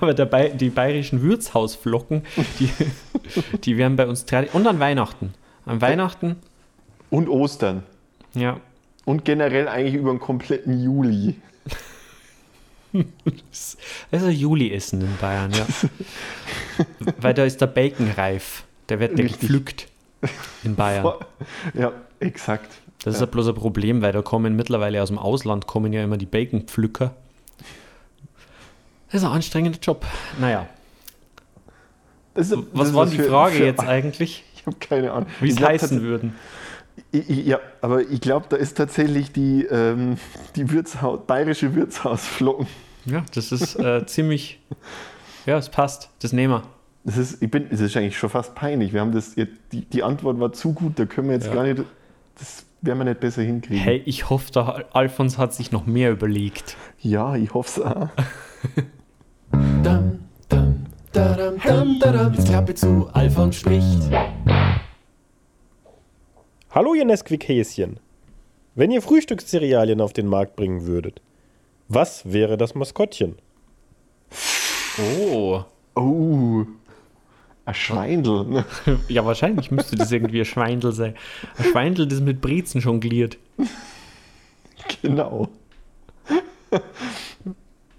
Aber 0.00 0.14
Bay 0.26 0.52
die 0.54 0.70
bayerischen 0.70 1.22
Wirtshausflocken, 1.22 2.22
die, 2.58 2.70
die 3.64 3.76
werden 3.76 3.96
bei 3.96 4.06
uns 4.06 4.26
und 4.52 4.66
an 4.66 4.80
Weihnachten. 4.80 5.34
An 5.66 5.80
Weihnachten, 5.80 6.36
Und 7.10 7.28
Ostern. 7.28 7.84
ja. 8.34 8.60
Und 9.06 9.26
generell 9.26 9.68
eigentlich 9.68 9.94
über 9.94 10.12
den 10.12 10.18
kompletten 10.18 10.82
Juli. 10.82 11.36
Also 14.10 14.28
Juli-Essen 14.28 15.00
in 15.00 15.16
Bayern, 15.20 15.52
ja. 15.52 15.66
Weil 17.20 17.34
da 17.34 17.44
ist 17.44 17.60
der 17.60 17.66
Bacon 17.66 18.10
reif. 18.16 18.64
Der 18.88 19.00
wird 19.00 19.18
Richtig. 19.18 19.40
gepflückt 19.40 19.88
in 20.62 20.74
Bayern. 20.76 21.12
Ja, 21.74 21.92
exakt. 22.20 22.70
Das 23.04 23.14
ist 23.16 23.20
ja 23.20 23.26
bloß 23.26 23.48
ein 23.48 23.54
Problem, 23.54 24.00
weil 24.00 24.12
da 24.12 24.22
kommen 24.22 24.56
mittlerweile 24.56 25.02
aus 25.02 25.08
dem 25.08 25.18
Ausland 25.18 25.66
kommen 25.66 25.92
ja 25.92 26.02
immer 26.02 26.16
die 26.16 26.24
Bacon-Pflücker. 26.26 27.14
Das 29.10 29.20
ist 29.22 29.28
ein 29.28 29.32
anstrengender 29.34 29.78
Job. 29.80 30.06
Naja, 30.40 30.66
Das 32.34 32.50
ist- 32.50 32.58
was 32.72 32.94
war 32.94 33.06
die 33.06 33.16
für- 33.16 33.24
Frage 33.28 33.56
für- 33.56 33.64
jetzt 33.64 33.80
eigentlich? 33.80 34.44
Ich 34.56 34.66
habe 34.66 34.76
keine 34.80 35.12
Ahnung. 35.12 35.28
Wie 35.40 35.50
es 35.50 35.60
heißen 35.60 36.00
würden? 36.02 36.34
Ich, 37.12 37.28
ich, 37.28 37.46
ja, 37.46 37.58
aber 37.82 38.00
ich 38.02 38.20
glaube, 38.20 38.46
da 38.48 38.56
ist 38.56 38.76
tatsächlich 38.76 39.32
die, 39.32 39.64
ähm, 39.64 40.16
die 40.56 40.70
Wirtshaus, 40.70 41.20
bayerische 41.26 41.74
Wirtshausflocken. 41.74 42.66
Ja, 43.06 43.24
das 43.34 43.52
ist 43.52 43.76
äh, 43.76 44.04
ziemlich. 44.06 44.60
Ja, 45.46 45.58
es 45.58 45.68
passt. 45.68 46.10
Das 46.20 46.32
nehmen 46.32 46.54
wir. 46.54 46.62
Das 47.04 47.18
ist, 47.18 47.42
ich 47.42 47.50
bin, 47.50 47.66
es 47.70 47.80
ist 47.80 47.96
eigentlich 47.96 48.16
schon 48.16 48.30
fast 48.30 48.54
peinlich. 48.54 48.92
Wir 48.94 49.00
haben 49.02 49.12
das, 49.12 49.34
die, 49.34 49.84
die 49.84 50.02
Antwort 50.02 50.40
war 50.40 50.52
zu 50.52 50.72
gut, 50.72 50.98
da 50.98 51.04
können 51.04 51.28
wir 51.28 51.34
jetzt 51.34 51.48
Ja. 51.48 51.54
gar 51.54 51.62
nicht, 51.64 51.82
das 52.38 52.64
werden 52.80 52.98
wir 52.98 53.04
nicht 53.04 53.20
besser 53.20 53.42
hinkriegen. 53.42 53.78
Hey, 53.82 54.02
ich 54.06 54.30
hoffe, 54.30 54.50
der 54.52 54.86
Alfons 54.92 55.36
hat 55.36 55.52
sich 55.52 55.70
noch 55.70 55.84
mehr 55.84 56.10
überlegt. 56.12 56.76
Ja, 57.00 57.36
ich 57.36 57.52
hoffe 57.52 57.80
es 57.80 57.86
auch. 57.86 58.08
Dam, 59.82 60.20
dam, 60.48 60.86
dadam, 61.12 61.58
dam, 61.62 61.98
dadam. 62.00 62.32
Jetzt 62.32 62.48
Klappe 62.48 62.74
zu, 62.74 63.08
Alfons 63.12 63.56
spricht. 63.56 64.00
Hallo 66.70 66.94
ihr 66.94 67.04
Nesquik-Häschen. 67.04 67.98
Wenn 68.74 68.90
ihr 68.90 69.02
Frühstückscerealien 69.02 70.00
auf 70.00 70.12
den 70.14 70.26
Markt 70.26 70.56
bringen 70.56 70.86
würdet, 70.86 71.20
was 71.88 72.32
wäre 72.32 72.56
das 72.56 72.74
Maskottchen? 72.74 73.36
Oh. 74.98 75.64
Oh, 75.96 76.64
ein 77.66 77.74
Schweindel. 77.74 78.44
ne? 78.44 78.64
Ja, 79.08 79.24
wahrscheinlich 79.24 79.70
müsste 79.70 79.96
das 79.96 80.10
irgendwie 80.12 80.40
ein 80.40 80.44
Schweindel 80.44 80.92
sein. 80.92 81.14
Ein 81.56 81.64
Schweindel, 81.64 82.06
das 82.06 82.20
mit 82.20 82.40
Brezen 82.40 82.80
jongliert. 82.80 83.38
Genau. 85.02 85.48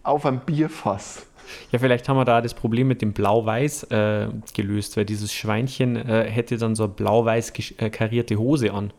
Auf 0.04 0.26
einem 0.26 0.40
Bierfass. 0.42 1.26
Ja, 1.72 1.80
vielleicht 1.80 2.10
haben 2.10 2.18
wir 2.18 2.26
da 2.26 2.42
das 2.42 2.54
Problem 2.54 2.88
mit 2.88 3.02
dem 3.02 3.14
Blau-Weiß 3.14 3.84
äh, 3.86 4.28
gelöst, 4.54 4.98
weil 4.98 5.06
dieses 5.06 5.34
Schweinchen 5.34 5.96
äh, 5.96 6.30
hätte 6.30 6.58
dann 6.58 6.76
so 6.76 6.84
eine 6.84 6.94
blau-weiß 6.94 7.54
äh, 7.78 7.90
karierte 7.90 8.38
Hose 8.38 8.74
an. 8.74 8.92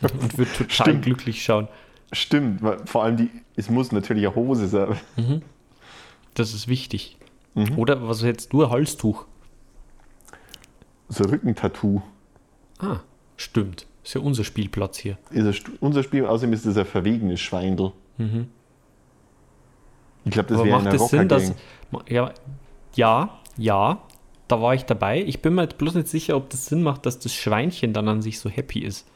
Und 0.00 0.38
wird 0.38 0.54
total 0.56 0.68
Stimmt. 0.70 1.04
glücklich 1.04 1.44
schauen. 1.44 1.68
Stimmt, 2.12 2.62
weil 2.62 2.86
vor 2.86 3.02
allem 3.04 3.16
die, 3.16 3.30
es 3.56 3.68
muss 3.68 3.92
natürlich 3.92 4.26
eine 4.26 4.36
Hose 4.36 4.68
sein. 4.68 4.96
Das 6.34 6.54
ist 6.54 6.68
wichtig. 6.68 7.16
Oder 7.76 8.06
was 8.06 8.22
hättest 8.22 8.52
du? 8.52 8.64
Ein 8.64 8.70
Halstuch. 8.70 9.24
So 11.08 11.24
ein 11.24 11.30
Rückentattoo 11.30 12.02
Ah, 12.78 13.00
stimmt. 13.36 13.86
Ist 14.04 14.14
ja 14.14 14.20
unser 14.20 14.44
Spielplatz 14.44 14.98
hier. 14.98 15.18
ist 15.30 15.64
unser 15.80 16.02
Spiel. 16.02 16.26
Außerdem 16.26 16.52
ist 16.52 16.66
das 16.66 16.76
ein 16.76 16.84
verwegenes 16.84 17.40
Schweindel. 17.40 17.92
Ich 20.24 20.30
glaube, 20.30 20.48
das 20.48 20.58
wäre 20.58 20.76
macht 20.76 20.86
eine 20.86 20.96
es 20.96 21.08
Sinn, 21.08 21.28
dass. 21.28 21.54
Ja, 22.08 22.32
ja, 22.94 23.40
ja, 23.56 24.02
da 24.48 24.60
war 24.60 24.74
ich 24.74 24.84
dabei. 24.84 25.22
Ich 25.22 25.40
bin 25.40 25.54
mir 25.54 25.62
jetzt 25.62 25.78
bloß 25.78 25.94
nicht 25.94 26.08
sicher, 26.08 26.36
ob 26.36 26.50
das 26.50 26.66
Sinn 26.66 26.82
macht, 26.82 27.06
dass 27.06 27.18
das 27.18 27.32
Schweinchen 27.32 27.92
dann 27.92 28.08
an 28.08 28.22
sich 28.22 28.38
so 28.38 28.50
happy 28.50 28.80
ist 28.80 29.06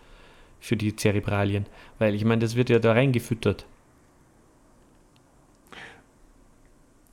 für 0.60 0.76
die 0.76 0.94
Zerebralien. 0.96 1.66
Weil 1.98 2.14
ich 2.14 2.24
meine, 2.24 2.40
das 2.40 2.56
wird 2.56 2.70
ja 2.70 2.78
da 2.78 2.92
reingefüttert. 2.92 3.66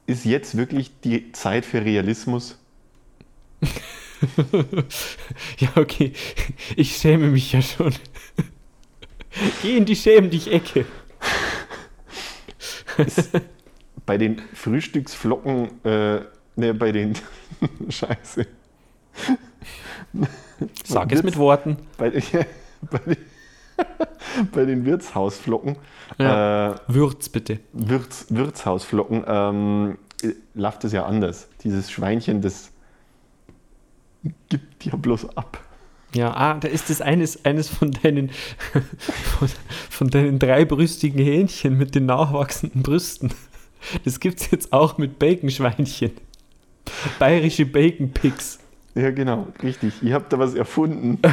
Ist 0.05 0.25
jetzt 0.25 0.55
wirklich 0.55 0.91
die 1.03 1.31
Zeit 1.33 1.65
für 1.65 1.83
Realismus? 1.83 2.57
Ja, 5.59 5.69
okay. 5.75 6.11
Ich 6.75 6.97
schäme 6.97 7.27
mich 7.27 7.51
ja 7.53 7.61
schon. 7.61 7.93
Geh 9.61 9.77
in 9.77 9.85
die 9.85 9.95
Schäm 9.95 10.31
dich 10.31 10.51
Ecke. 10.51 10.85
Bei 14.07 14.17
den 14.17 14.41
Frühstücksflocken, 14.53 15.83
äh, 15.85 16.21
ne, 16.55 16.73
bei 16.73 16.91
den 16.91 17.13
Scheiße. 17.89 18.47
Sag 20.83 21.11
es 21.11 21.21
mit 21.21 21.37
Worten. 21.37 21.77
Bei, 21.97 22.09
den- 22.09 22.23
bei, 22.89 22.97
den, 22.99 23.17
bei 24.53 24.65
den 24.65 24.85
Wirtshausflocken, 24.85 25.77
Ja. 26.17 26.71
äh, 26.73 26.75
Würz 26.87 27.29
bitte. 27.29 27.59
Wirts, 27.73 28.27
Wirtshausflocken, 28.29 29.23
ähm, 29.27 29.97
äh, 30.23 30.33
läuft 30.53 30.83
es 30.83 30.91
ja 30.91 31.05
anders. 31.05 31.47
Dieses 31.63 31.91
Schweinchen, 31.91 32.41
das 32.41 32.71
gibt 34.49 34.85
ja 34.85 34.95
bloß 34.95 35.37
ab. 35.37 35.61
Ja, 36.13 36.33
ah, 36.33 36.53
da 36.55 36.67
ist 36.67 36.89
das 36.89 37.01
eines, 37.01 37.43
eines 37.45 37.69
von 37.69 37.91
deinen 37.91 38.29
von, 39.39 39.49
von 39.89 40.09
deinen 40.09 40.39
dreibrüstigen 40.39 41.21
Hähnchen 41.23 41.77
mit 41.77 41.95
den 41.95 42.05
nachwachsenden 42.05 42.81
Brüsten. 42.81 43.31
Das 44.05 44.19
gibt's 44.19 44.49
jetzt 44.51 44.73
auch 44.73 44.97
mit 44.97 45.19
Baconschweinchen. 45.19 46.11
Bayerische 47.19 47.65
Bacon 47.65 48.11
Pigs. 48.11 48.59
Ja, 48.95 49.11
genau, 49.11 49.47
richtig. 49.61 49.93
Ich 50.01 50.13
habe 50.13 50.25
da 50.29 50.39
was 50.39 50.55
erfunden. 50.55 51.19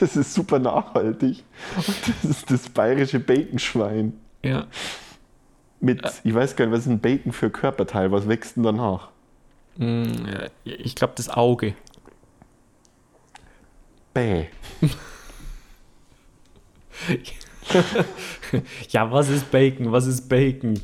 Das 0.00 0.16
ist 0.16 0.32
super 0.34 0.58
nachhaltig. 0.58 1.44
Und 1.76 1.86
das 2.08 2.24
ist 2.24 2.50
das 2.50 2.68
bayerische 2.70 3.20
Baconschwein. 3.20 4.18
Ja. 4.42 4.66
Mit, 5.80 6.02
ich 6.24 6.34
weiß 6.34 6.56
gar 6.56 6.64
nicht, 6.66 6.72
was 6.72 6.80
ist 6.80 6.88
ein 6.88 7.00
Bacon 7.00 7.32
für 7.32 7.50
Körperteil? 7.50 8.10
Was 8.10 8.26
wächst 8.26 8.56
denn 8.56 8.62
danach? 8.62 9.10
Mm, 9.76 10.26
ja, 10.26 10.48
Ich 10.64 10.94
glaube, 10.94 11.12
das 11.16 11.28
Auge. 11.28 11.74
Bäh. 14.14 14.46
Ja, 18.88 19.12
was 19.12 19.28
ist 19.28 19.50
Bacon? 19.52 19.92
Was 19.92 20.06
ist 20.06 20.28
Bacon? 20.28 20.80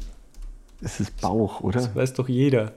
Das 0.80 1.00
ist 1.00 1.20
Bauch, 1.20 1.60
oder? 1.62 1.80
Das 1.80 1.94
weiß 1.94 2.14
doch 2.14 2.28
jeder. 2.28 2.74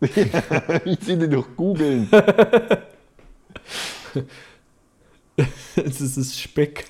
Ich 0.84 1.00
sehe 1.00 1.18
den 1.18 1.32
doch 1.32 1.48
googeln. 1.56 2.08
Das 5.76 6.00
ist 6.00 6.40
Speck. 6.40 6.86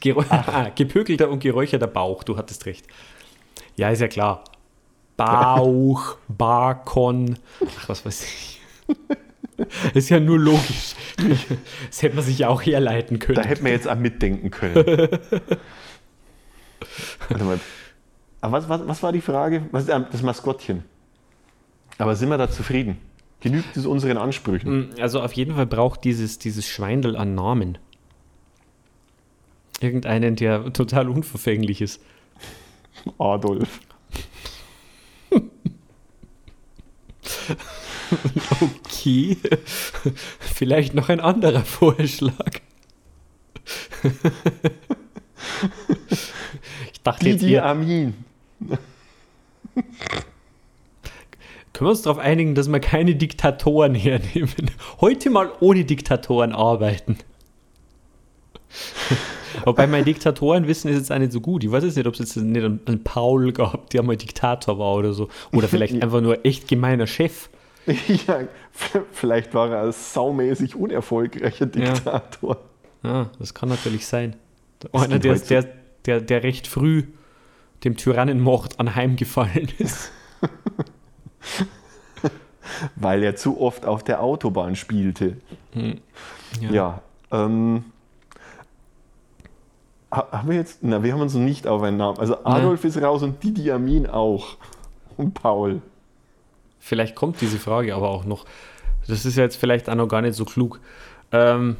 Geräu 0.00 0.24
ah, 0.28 0.70
gepökelter 0.74 1.30
und 1.30 1.40
geräucherter 1.40 1.86
Bauch, 1.86 2.22
du 2.24 2.36
hattest 2.36 2.66
recht. 2.66 2.86
Ja, 3.76 3.88
ist 3.90 4.00
ja 4.00 4.08
klar. 4.08 4.44
Bauch, 5.16 6.16
Bacon, 6.28 7.38
ach, 7.78 7.88
was 7.88 8.04
weiß 8.04 8.24
ich. 8.24 8.60
Ist 9.94 10.08
ja 10.08 10.18
nur 10.20 10.38
logisch. 10.38 10.94
Das 11.86 12.02
hätte 12.02 12.16
man 12.16 12.24
sich 12.24 12.38
ja 12.38 12.48
auch 12.48 12.62
herleiten 12.62 13.18
können. 13.18 13.36
Da 13.36 13.42
hätten 13.42 13.64
wir 13.64 13.72
jetzt 13.72 13.88
auch 13.88 13.96
mitdenken 13.96 14.50
können. 14.50 14.74
Warte 17.28 17.44
mal. 17.44 17.60
Aber 18.40 18.52
was, 18.52 18.68
was, 18.68 18.86
was 18.86 19.02
war 19.02 19.12
die 19.12 19.20
Frage? 19.20 19.66
Was 19.70 19.84
das 19.86 20.22
Maskottchen? 20.22 20.84
Aber 21.98 22.16
sind 22.16 22.30
wir 22.30 22.38
da 22.38 22.50
zufrieden? 22.50 22.96
Genügt 23.40 23.76
es 23.76 23.86
unseren 23.86 24.18
Ansprüchen? 24.18 24.90
Also 25.00 25.20
auf 25.20 25.32
jeden 25.32 25.54
Fall 25.54 25.66
braucht 25.66 26.04
dieses, 26.04 26.38
dieses 26.38 26.68
Schweindel 26.68 27.16
einen 27.16 27.34
Namen. 27.34 27.78
Irgendeinen, 29.80 30.36
der 30.36 30.72
total 30.72 31.08
unverfänglich 31.08 31.80
ist. 31.80 32.02
Adolf. 33.18 33.80
Okay. 38.60 39.36
Vielleicht 40.40 40.94
noch 40.94 41.08
ein 41.08 41.20
anderer 41.20 41.64
Vorschlag. 41.64 42.60
Ich 46.92 47.02
dachte 47.02 47.28
jetzt, 47.28 47.42
Didi 47.42 47.52
ihr, 47.52 47.64
Amin. 47.64 48.14
Können 51.80 51.88
wir 51.88 51.92
uns 51.92 52.02
darauf 52.02 52.18
einigen, 52.18 52.54
dass 52.54 52.68
wir 52.68 52.78
keine 52.78 53.14
Diktatoren 53.14 53.94
hernehmen? 53.96 54.70
Heute 55.00 55.30
mal 55.30 55.50
ohne 55.60 55.86
Diktatoren 55.86 56.52
arbeiten. 56.52 57.16
Wobei 59.64 59.86
mein 59.86 60.04
Diktatorenwissen 60.04 60.90
ist 60.90 60.98
jetzt 60.98 61.10
auch 61.10 61.18
nicht 61.18 61.32
so 61.32 61.40
gut. 61.40 61.64
Ich 61.64 61.72
weiß 61.72 61.82
jetzt 61.84 61.96
nicht, 61.96 62.06
ob 62.06 62.12
es 62.12 62.20
jetzt 62.20 62.36
nicht 62.36 62.62
einen, 62.62 63.02
Paul 63.02 63.52
gab, 63.52 63.88
der 63.88 64.02
mal 64.02 64.14
Diktator 64.18 64.78
war 64.78 64.94
oder 64.94 65.14
so. 65.14 65.30
Oder 65.52 65.68
vielleicht 65.68 65.94
einfach 66.02 66.20
nur 66.20 66.44
echt 66.44 66.68
gemeiner 66.68 67.06
Chef. 67.06 67.48
Ja, 68.26 68.40
vielleicht 69.12 69.54
war 69.54 69.70
er 69.70 69.84
ein 69.84 69.92
saumäßig 69.92 70.76
unerfolgreicher 70.76 71.64
Diktator. 71.64 72.58
Ja, 73.02 73.30
das 73.38 73.54
kann 73.54 73.70
natürlich 73.70 74.04
sein. 74.04 74.36
Einer, 74.92 75.18
der, 75.18 75.38
der, 75.38 75.66
der, 76.04 76.20
der 76.20 76.42
recht 76.42 76.66
früh 76.66 77.04
dem 77.84 77.96
Tyrannenmord 77.96 78.78
anheimgefallen 78.78 79.70
ist. 79.78 80.12
Weil 82.96 83.22
er 83.22 83.36
zu 83.36 83.60
oft 83.60 83.84
auf 83.86 84.04
der 84.04 84.22
Autobahn 84.22 84.76
spielte. 84.76 85.36
Ja. 86.60 87.02
ähm, 87.32 87.84
ha- 90.10 90.28
haben 90.32 90.48
wir 90.50 90.56
jetzt, 90.56 90.78
na, 90.82 91.02
wir 91.02 91.12
haben 91.12 91.20
uns 91.20 91.34
noch 91.34 91.40
nicht 91.40 91.66
auf 91.66 91.82
einen 91.82 91.96
Namen. 91.96 92.18
Also 92.18 92.44
Adolf 92.44 92.84
ist 92.84 93.00
raus 93.00 93.22
und 93.22 93.42
Didi 93.42 93.70
Amin 93.70 94.06
auch. 94.06 94.56
Und 95.16 95.34
Paul. 95.34 95.82
Vielleicht 96.78 97.14
kommt 97.14 97.40
diese 97.40 97.58
Frage 97.58 97.94
aber 97.94 98.08
auch 98.08 98.24
noch. 98.24 98.46
Das 99.06 99.24
ist 99.24 99.36
ja 99.36 99.42
jetzt 99.44 99.56
vielleicht 99.56 99.88
auch 99.90 99.94
noch 99.96 100.08
gar 100.08 100.22
nicht 100.22 100.34
so 100.34 100.44
klug. 100.44 100.80
Ähm, 101.32 101.76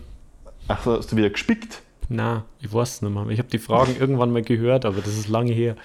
Ach 0.68 0.84
hast 0.86 1.12
du 1.12 1.16
wieder 1.16 1.30
gespickt? 1.30 1.82
na, 2.12 2.44
ich 2.60 2.72
weiß 2.72 3.02
nicht 3.02 3.12
mehr. 3.14 3.28
Ich 3.28 3.38
habe 3.38 3.48
die 3.48 3.58
Fragen 3.58 3.94
irgendwann 3.98 4.32
mal 4.32 4.42
gehört, 4.42 4.84
aber 4.84 4.96
das 5.00 5.16
ist 5.16 5.28
lange 5.28 5.52
her. 5.52 5.76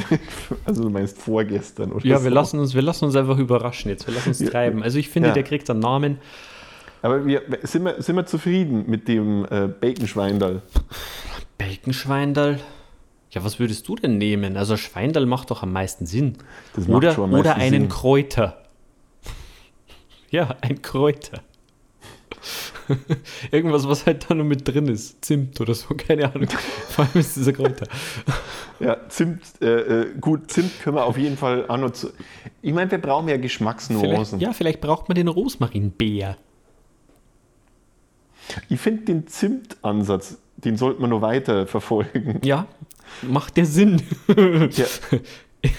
Also 0.64 0.82
du 0.82 0.90
meinst 0.90 1.18
vorgestern 1.18 1.92
oder 1.92 2.04
Ja, 2.06 2.18
so. 2.18 2.24
wir 2.24 2.30
lassen 2.30 2.58
uns, 2.60 2.74
wir 2.74 2.82
lassen 2.82 3.04
uns 3.06 3.16
einfach 3.16 3.38
überraschen 3.38 3.90
jetzt. 3.90 4.06
Wir 4.06 4.14
lassen 4.14 4.28
uns 4.30 4.38
treiben. 4.44 4.82
Also 4.82 4.98
ich 4.98 5.08
finde, 5.08 5.28
Ja. 5.28 5.34
der 5.34 5.42
kriegt 5.42 5.68
einen 5.70 5.80
Namen. 5.80 6.18
Aber 7.02 7.24
wir, 7.26 7.42
sind, 7.62 7.84
wir, 7.84 8.02
sind 8.02 8.16
wir 8.16 8.26
zufrieden 8.26 8.84
mit 8.88 9.06
dem 9.08 9.44
äh, 9.50 9.68
Bacon-Schweindal? 9.68 10.62
Baconschweindal. 11.58 12.60
Ja, 13.30 13.44
was 13.44 13.58
würdest 13.58 13.86
du 13.88 13.96
denn 13.96 14.18
nehmen? 14.18 14.56
Also 14.56 14.76
Schweindal 14.76 15.26
macht 15.26 15.50
doch 15.50 15.62
am 15.62 15.72
meisten 15.72 16.06
Sinn. 16.06 16.38
Das 16.74 16.86
macht 16.88 16.96
oder 16.98 17.12
schon 17.14 17.24
am 17.24 17.32
oder 17.34 17.50
meisten 17.50 17.60
einen 17.60 17.80
Sinn. 17.82 17.88
Kräuter. 17.88 18.62
Ja, 20.30 20.56
ein 20.60 20.82
Kräuter. 20.82 21.40
Irgendwas, 23.50 23.86
was 23.88 24.06
halt 24.06 24.26
da 24.28 24.34
nur 24.34 24.44
mit 24.44 24.66
drin 24.66 24.88
ist. 24.88 25.24
Zimt 25.24 25.60
oder 25.60 25.74
so, 25.74 25.94
keine 25.96 26.32
Ahnung. 26.32 26.48
Vor 26.88 27.04
allem 27.04 27.20
ist 27.20 27.36
dieser 27.36 27.52
Kräuter. 27.52 27.86
Ja, 28.78 29.08
Zimt, 29.08 29.40
äh, 29.62 30.02
äh, 30.02 30.14
gut, 30.20 30.50
Zimt 30.50 30.80
können 30.82 30.96
wir 30.96 31.04
auf 31.06 31.16
jeden 31.16 31.38
Fall 31.38 31.64
auch 31.66 31.78
noch 31.78 31.92
zu. 31.92 32.08
Ich 32.60 32.74
meine, 32.74 32.90
wir 32.90 32.98
brauchen 32.98 33.26
ja 33.26 33.36
Vielleicht, 33.36 33.42
Geschmacksnuancen. 33.44 34.38
ja, 34.38 34.52
vielleicht 34.52 34.82
braucht 34.82 35.08
man 35.08 35.14
den 35.14 35.28
Rosmarinbär. 35.28 36.36
Ich 38.68 38.78
finde 38.78 39.04
den 39.04 39.26
Zimtansatz, 39.26 40.36
den 40.58 40.76
sollte 40.76 41.00
man 41.00 41.08
noch 41.08 41.22
weiter 41.22 41.66
verfolgen. 41.66 42.38
Ja, 42.44 42.66
macht 43.22 43.56
der 43.56 43.64
Sinn. 43.64 44.02
Ja, 44.72 44.84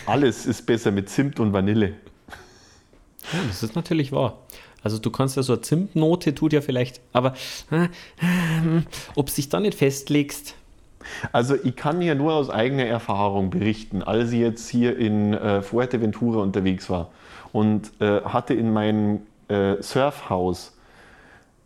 alles 0.08 0.48
ist 0.48 0.66
besser 0.66 0.90
mit 0.90 1.08
Zimt 1.08 1.40
und 1.40 1.54
Vanille. 1.54 1.90
Ja, 3.32 3.40
das 3.48 3.62
ist 3.62 3.76
natürlich 3.76 4.12
wahr. 4.12 4.40
Also 4.88 5.00
du 5.00 5.12
kannst 5.12 5.36
ja 5.36 5.43
so 5.43 5.52
eine 5.52 5.62
Zimtnote 5.63 6.34
tut 6.34 6.54
ja 6.54 6.62
vielleicht, 6.62 7.02
aber 7.12 7.34
äh, 7.71 7.84
äh, 7.84 7.89
ob 9.15 9.30
sich 9.30 9.50
da 9.50 9.60
nicht 9.60 9.78
festlegst. 9.78 10.56
Also 11.34 11.56
ich 11.62 11.76
kann 11.76 12.02
ja 12.02 12.15
nur 12.15 12.32
aus 12.32 12.50
eigener 12.50 12.86
Erfahrung 12.86 13.50
berichten, 13.50 14.02
als 14.02 14.32
ich 14.32 14.39
jetzt 14.39 14.69
hier 14.69 14.97
in 14.97 15.34
äh, 15.34 15.62
Fuerteventura 15.62 16.41
unterwegs 16.41 16.89
war 16.89 17.12
und 17.52 17.91
äh, 18.00 18.21
hatte 18.21 18.54
in 18.54 18.71
meinem 18.71 19.23
äh, 19.50 19.76
Surfhaus 19.82 20.78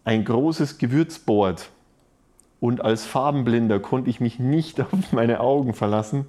ein 0.03 0.25
großes 0.25 0.79
Gewürzboard 0.79 1.69
und 2.60 2.84
als 2.84 3.05
Farbenblinder 3.05 3.79
konnte 3.79 4.10
ich 4.10 4.19
mich 4.19 4.39
nicht 4.39 4.81
auf 4.91 5.12
meine 5.12 5.41
Augen 5.41 5.75
verlassen 5.75 6.27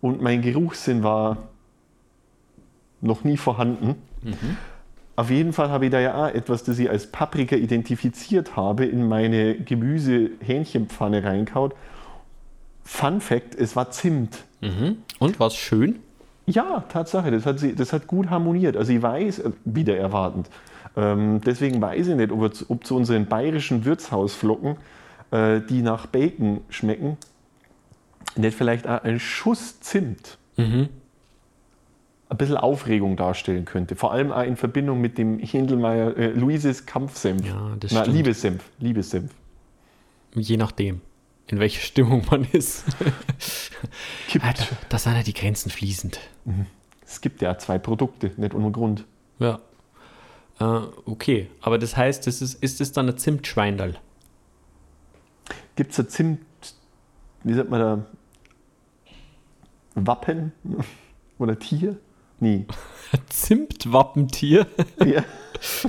und 0.00 0.22
mein 0.22 0.42
Geruchssinn 0.42 1.02
war 1.02 1.38
noch 3.00 3.24
nie 3.24 3.36
vorhanden. 3.36 3.96
Auf 5.20 5.28
jeden 5.28 5.52
Fall 5.52 5.68
habe 5.68 5.84
ich 5.84 5.90
da 5.90 6.00
ja 6.00 6.14
auch 6.14 6.28
etwas, 6.28 6.64
das 6.64 6.78
ich 6.78 6.88
als 6.88 7.06
Paprika 7.06 7.54
identifiziert 7.54 8.56
habe, 8.56 8.86
in 8.86 9.06
meine 9.06 9.54
Gemüse-Hähnchenpfanne 9.54 11.22
reinkaut. 11.22 11.74
Fun 12.84 13.20
Fact, 13.20 13.54
es 13.54 13.76
war 13.76 13.90
Zimt. 13.90 14.44
Und 15.18 15.38
war's 15.38 15.56
schön? 15.56 15.98
Ja, 16.46 16.84
Tatsache, 16.88 17.30
das 17.30 17.44
hat, 17.44 17.58
sie, 17.58 17.74
das 17.74 17.92
hat 17.92 18.06
gut 18.06 18.30
harmoniert. 18.30 18.78
Also 18.78 18.94
ich 18.94 19.02
weiß, 19.02 19.40
äh, 19.40 19.50
wieder 19.66 19.94
erwartend. 19.94 20.48
Ähm, 20.96 21.42
deswegen 21.44 21.82
weiß 21.82 22.08
ich 22.08 22.16
nicht, 22.16 22.32
ob, 22.32 22.40
wir 22.40 22.52
zu, 22.52 22.64
ob 22.70 22.86
zu 22.86 22.96
unseren 22.96 23.26
bayerischen 23.26 23.84
Wirtshausflocken, 23.84 24.76
äh, 25.32 25.60
die 25.60 25.82
nach 25.82 26.06
Bacon 26.06 26.62
schmecken, 26.70 27.18
nicht 28.36 28.56
vielleicht 28.56 28.88
auch 28.88 29.04
ein 29.04 29.20
Schuss 29.20 29.80
Zimt 29.80 30.38
ein 32.30 32.36
bisschen 32.36 32.56
Aufregung 32.56 33.16
darstellen 33.16 33.64
könnte. 33.64 33.96
Vor 33.96 34.12
allem 34.12 34.30
auch 34.30 34.44
in 34.44 34.56
Verbindung 34.56 35.00
mit 35.00 35.18
dem 35.18 35.40
Händelmeier 35.40 36.16
äh, 36.16 36.28
Luises 36.28 36.86
Kampfsenf. 36.86 37.44
Ja, 37.44 37.76
das 37.78 37.90
Na, 37.90 38.02
stimmt. 38.02 38.16
Liebessenf, 38.16 38.64
Liebessenf. 38.78 39.34
Je 40.34 40.56
nachdem, 40.56 41.00
in 41.48 41.58
welcher 41.58 41.80
Stimmung 41.80 42.24
man 42.30 42.44
ist. 42.52 42.84
Kippt. 44.28 44.44
Ah, 44.44 44.54
da, 44.88 44.98
sind 44.98 45.14
ja 45.14 45.24
die 45.24 45.34
Grenzen 45.34 45.70
fließend. 45.70 46.20
Es 47.04 47.20
gibt 47.20 47.42
ja 47.42 47.58
zwei 47.58 47.78
Produkte, 47.78 48.30
nicht 48.36 48.54
ohne 48.54 48.70
Grund. 48.70 49.04
Ja. 49.40 49.58
Äh, 50.60 50.86
okay, 51.06 51.50
aber 51.60 51.78
das 51.78 51.96
heißt, 51.96 52.28
das 52.28 52.42
ist, 52.42 52.62
ist 52.62 52.80
es 52.80 52.92
dann 52.92 53.08
ein 53.08 53.18
Zimtschweindal? 53.18 53.96
Gibt 55.74 55.90
es 55.90 55.96
da 55.96 56.06
Zimt, 56.06 56.40
wie 57.42 57.54
sagt 57.54 57.70
man 57.70 57.80
da, 57.80 58.06
Wappen 59.96 60.52
oder 61.38 61.58
Tier? 61.58 61.98
Nee. 62.40 62.66
Zimtwappentier? 63.28 64.66
Ja. 65.04 65.24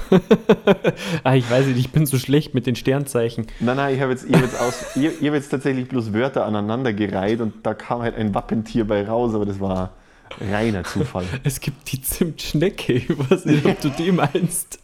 ah, 1.24 1.36
ich 1.36 1.50
weiß 1.50 1.68
nicht, 1.68 1.80
ich 1.80 1.92
bin 1.92 2.06
so 2.06 2.18
schlecht 2.18 2.54
mit 2.54 2.66
den 2.66 2.76
Sternzeichen. 2.76 3.48
Nein, 3.60 3.78
nein, 3.78 3.96
ich 3.96 4.02
habe 4.02 4.12
jetzt, 4.12 4.26
ich 4.26 4.34
hab 4.34 4.42
jetzt, 4.42 4.60
aus, 4.60 4.96
ich, 4.96 5.06
ich 5.06 5.28
hab 5.28 5.34
jetzt 5.34 5.50
tatsächlich 5.50 5.88
bloß 5.88 6.14
Wörter 6.14 6.46
aneinander 6.46 6.94
gereiht 6.94 7.40
und 7.42 7.66
da 7.66 7.74
kam 7.74 8.02
halt 8.02 8.16
ein 8.16 8.36
Wappentier 8.36 8.86
bei 8.86 9.08
raus, 9.08 9.34
aber 9.34 9.46
das 9.46 9.60
war 9.60 9.92
reiner 10.40 10.84
Zufall. 10.84 11.26
Es 11.44 11.60
gibt 11.60 11.92
die 11.92 12.02
Zimtschnecke. 12.02 12.94
Ich 12.94 13.10
weiß 13.10 13.46
nicht, 13.46 13.66
ob 13.66 13.80
du 13.82 13.90
die 13.90 14.12
meinst. 14.12 14.80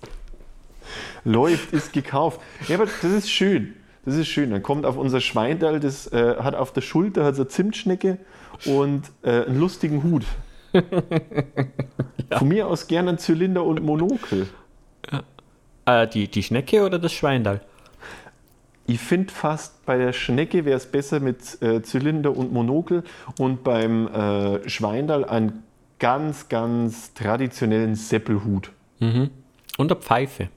Läuft, 1.23 1.73
ist 1.73 1.91
gekauft. 1.91 2.39
Ja, 2.67 2.75
aber 2.75 2.85
das 2.85 3.11
ist 3.11 3.29
schön. 3.29 3.73
Das 4.05 4.15
ist 4.15 4.27
schön. 4.27 4.51
Dann 4.51 4.63
kommt 4.63 4.85
auf 4.85 4.95
unser 4.95 5.19
Schweindal, 5.19 5.81
das 5.81 6.07
äh, 6.13 6.37
hat 6.37 6.55
auf 6.55 6.71
der 6.71 6.81
Schulter 6.81 7.25
hat 7.25 7.35
so 7.35 7.41
eine 7.41 7.49
Zimtschnecke 7.49 8.19
und 8.65 9.03
äh, 9.23 9.45
einen 9.45 9.59
lustigen 9.59 10.03
Hut. 10.03 10.23
Von 12.37 12.47
mir 12.47 12.67
aus 12.67 12.87
gerne 12.87 13.11
ein 13.11 13.17
Zylinder 13.17 13.63
und 13.63 13.83
Monokel. 13.83 14.47
Äh, 15.85 16.07
die, 16.07 16.27
die 16.27 16.43
Schnecke 16.43 16.83
oder 16.85 16.99
das 16.99 17.13
Schweindal? 17.13 17.61
Ich 18.85 18.99
finde 18.99 19.33
fast 19.33 19.85
bei 19.85 19.97
der 19.97 20.13
Schnecke 20.13 20.65
wäre 20.65 20.77
es 20.77 20.85
besser 20.85 21.19
mit 21.19 21.61
äh, 21.61 21.81
Zylinder 21.81 22.35
und 22.35 22.53
Monokel 22.53 23.03
und 23.37 23.63
beim 23.63 24.07
äh, 24.07 24.69
Schweindal 24.69 25.25
einen 25.25 25.63
ganz, 25.99 26.47
ganz 26.47 27.13
traditionellen 27.13 27.95
Seppelhut. 27.95 28.71
Und 29.77 29.91
eine 29.91 29.99
Pfeife. 29.99 30.49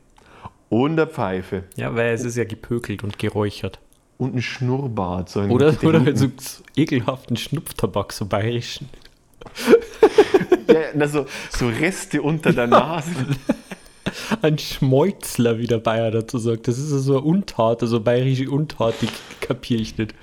Und 0.68 0.92
eine 0.92 1.06
Pfeife. 1.06 1.64
Ja, 1.76 1.94
weil 1.96 2.14
es 2.14 2.24
ist 2.24 2.36
ja 2.36 2.44
gepökelt 2.44 3.02
und 3.02 3.18
geräuchert. 3.18 3.80
Und 4.18 4.36
ein 4.36 4.42
Schnurrbart. 4.42 5.28
So 5.28 5.40
Oder, 5.42 5.74
oder 5.82 6.16
so 6.16 6.28
ekelhaften 6.76 7.36
Schnupftabak, 7.36 8.12
so 8.12 8.26
bayerischen. 8.26 8.88
Ja, 10.72 11.08
so, 11.08 11.26
so 11.50 11.68
Reste 11.68 12.22
unter 12.22 12.52
der 12.52 12.66
Nase. 12.66 13.10
Ein 14.42 14.58
Schmeuzler, 14.58 15.58
wie 15.58 15.66
der 15.66 15.78
Bayer 15.78 16.10
dazu 16.10 16.38
sagt. 16.38 16.68
Das 16.68 16.78
ist 16.78 16.88
so 16.88 17.18
eine 17.18 17.22
Untat, 17.22 17.82
also 17.82 18.00
bayerische 18.00 18.50
Untat, 18.50 18.94
die 19.02 19.08
kapiere 19.40 19.82
ich 19.82 19.98
nicht. 19.98 20.14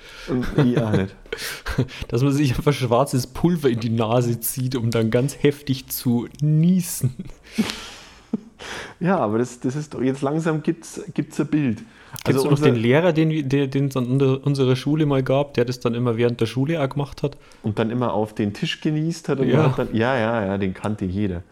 Ich 0.56 0.78
auch 0.80 0.92
nicht. 0.92 1.14
Dass 2.08 2.22
man 2.22 2.32
sich 2.32 2.56
einfach 2.56 2.72
schwarzes 2.72 3.26
Pulver 3.26 3.70
in 3.70 3.80
die 3.80 3.90
Nase 3.90 4.40
zieht, 4.40 4.74
um 4.74 4.90
dann 4.90 5.10
ganz 5.10 5.42
heftig 5.42 5.88
zu 5.88 6.28
niesen. 6.40 7.14
Ja, 9.00 9.18
aber 9.18 9.38
das, 9.38 9.60
das 9.60 9.76
ist 9.76 9.94
doch, 9.94 10.02
jetzt 10.02 10.22
langsam 10.22 10.62
gibt 10.62 10.84
es 10.84 11.40
ein 11.40 11.46
Bild. 11.46 11.82
Kennst 12.24 12.40
du 12.40 12.44
noch 12.44 12.50
unser- 12.52 12.66
den 12.66 12.76
Lehrer, 12.76 13.12
den 13.12 13.86
es 13.86 13.96
an 13.96 14.06
unser- 14.06 14.44
unserer 14.46 14.76
Schule 14.76 15.06
mal 15.06 15.22
gab, 15.22 15.54
der 15.54 15.64
das 15.64 15.80
dann 15.80 15.94
immer 15.94 16.16
während 16.16 16.40
der 16.40 16.46
Schule 16.46 16.82
auch 16.82 16.88
gemacht 16.88 17.22
hat? 17.22 17.36
und 17.62 17.78
dann 17.78 17.90
immer 17.90 18.12
auf 18.14 18.34
den 18.34 18.52
Tisch 18.54 18.80
genießt 18.80 19.28
hat. 19.28 19.38
Ja. 19.40 19.44
ja. 19.44 19.74
Dann, 19.76 19.88
ja, 19.94 20.16
ja, 20.16 20.44
ja, 20.46 20.58
den 20.58 20.74
kannte 20.74 21.04
jeder. 21.04 21.42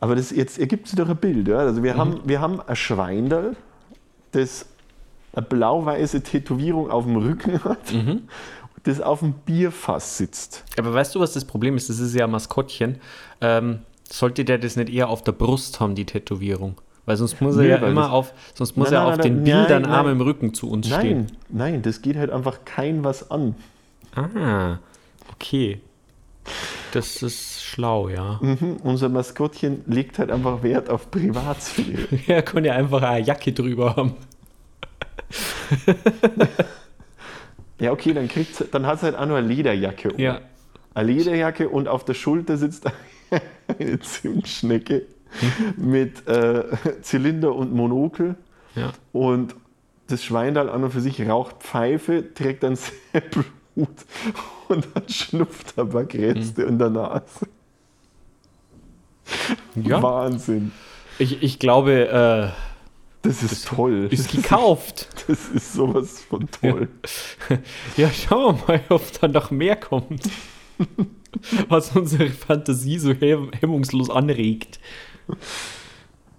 Aber 0.00 0.14
das 0.14 0.30
jetzt 0.30 0.58
ergibt 0.58 0.88
sich 0.88 0.96
doch 0.96 1.08
ein 1.08 1.16
Bild. 1.16 1.48
Ja? 1.48 1.58
Also 1.58 1.82
wir, 1.82 1.96
haben, 1.96 2.20
wir 2.24 2.40
haben 2.40 2.60
ein 2.60 2.76
Schweindal, 2.76 3.56
das 4.32 4.66
eine 5.32 5.44
blau-weiße 5.46 6.22
Tätowierung 6.22 6.90
auf 6.90 7.04
dem 7.04 7.16
Rücken 7.16 7.62
hat, 7.64 7.78
das 8.84 9.00
auf 9.00 9.20
dem 9.20 9.32
Bierfass 9.32 10.16
sitzt. 10.18 10.64
Aber 10.78 10.92
weißt 10.94 11.14
du, 11.14 11.20
was 11.20 11.32
das 11.32 11.44
Problem 11.44 11.76
ist? 11.76 11.88
Das 11.90 11.98
ist 11.98 12.14
ja 12.14 12.24
ein 12.24 12.30
Maskottchen. 12.30 12.96
Ähm, 13.40 13.80
sollte 14.08 14.44
der 14.44 14.58
das 14.58 14.76
nicht 14.76 14.88
eher 14.90 15.08
auf 15.08 15.22
der 15.24 15.32
Brust 15.32 15.80
haben, 15.80 15.94
die 15.96 16.04
Tätowierung? 16.04 16.76
Weil 17.06 17.16
sonst 17.16 17.40
muss 17.40 17.56
er 17.56 17.62
Nee, 17.62 17.68
ja 17.68 17.76
immer 17.76 18.10
auf, 18.12 18.32
sonst 18.54 18.76
muss 18.76 18.90
Nein, 18.90 18.94
er 19.00 19.04
nein, 19.04 19.12
auf 19.12 19.18
nein, 19.18 19.34
den 19.36 19.44
Bildern. 19.44 19.84
Arm 19.86 20.08
im 20.08 20.20
Rücken 20.20 20.52
zu 20.54 20.68
uns 20.68 20.88
stehen. 20.88 21.28
Nein, 21.48 21.72
nein, 21.72 21.82
das 21.82 22.02
geht 22.02 22.16
halt 22.16 22.30
einfach 22.30 22.64
kein 22.64 23.04
was 23.04 23.30
an. 23.30 23.54
Ah, 24.14 24.78
okay. 25.32 25.80
Das 26.92 27.22
ist 27.22 27.62
schlau, 27.64 28.08
ja. 28.08 28.38
Mhm, 28.42 28.78
unser 28.82 29.08
Maskottchen 29.08 29.82
legt 29.86 30.18
halt 30.18 30.30
einfach 30.30 30.62
Wert 30.62 30.90
auf 30.90 31.10
Privatsphäre. 31.10 32.08
Er 32.26 32.42
kann 32.42 32.64
ja 32.64 32.74
einfach 32.74 33.02
eine 33.02 33.24
Jacke 33.24 33.52
drüber 33.52 33.96
haben. 33.96 34.14
ja, 37.80 37.92
okay, 37.92 38.14
dann, 38.14 38.28
kriegt's, 38.28 38.64
dann 38.70 38.86
hat 38.86 38.96
es 38.96 39.02
halt 39.02 39.16
auch 39.16 39.26
nur 39.26 39.36
eine 39.38 39.46
Lederjacke. 39.48 40.12
um. 40.12 40.18
Ja. 40.18 40.40
Eine 40.94 41.12
Lederjacke 41.12 41.68
und 41.68 41.88
auf 41.88 42.04
der 42.04 42.14
Schulter 42.14 42.56
sitzt 42.56 42.86
eine 43.78 44.00
Zimtschnecke. 44.00 45.02
Mit 45.76 46.26
äh, 46.28 46.64
Zylinder 47.02 47.54
und 47.54 47.72
Monokel. 47.74 48.36
Ja. 48.74 48.92
Und 49.12 49.54
das 50.08 50.22
Schweindal 50.24 50.68
an 50.68 50.84
und 50.84 50.90
für 50.92 51.00
sich 51.00 51.20
raucht 51.28 51.56
Pfeife, 51.60 52.32
trägt 52.34 52.64
einen 52.64 52.76
Seppelhut 53.12 53.46
und 54.68 54.86
hat 54.94 55.10
Schnupftabakreste 55.10 56.62
in 56.62 56.78
der 56.78 56.90
Nase. 56.90 57.46
Ja. 59.74 60.02
Wahnsinn. 60.02 60.72
Ich, 61.18 61.42
ich 61.42 61.58
glaube, 61.58 62.08
äh, 62.08 63.26
Das 63.26 63.42
ist 63.42 63.66
toll. 63.66 64.08
ist 64.10 64.30
gekauft. 64.30 65.08
Das 65.26 65.48
ist 65.48 65.72
sowas 65.72 66.20
von 66.22 66.48
toll. 66.50 66.88
Ja, 67.96 68.08
schauen 68.10 68.58
wir 68.66 68.74
mal, 68.76 68.80
ob 68.90 69.20
da 69.20 69.26
noch 69.26 69.50
mehr 69.50 69.74
kommt. 69.74 70.22
Was 71.68 71.96
unsere 71.96 72.28
Fantasie 72.28 72.98
so 73.00 73.12
hem 73.12 73.50
hemmungslos 73.58 74.08
anregt. 74.08 74.78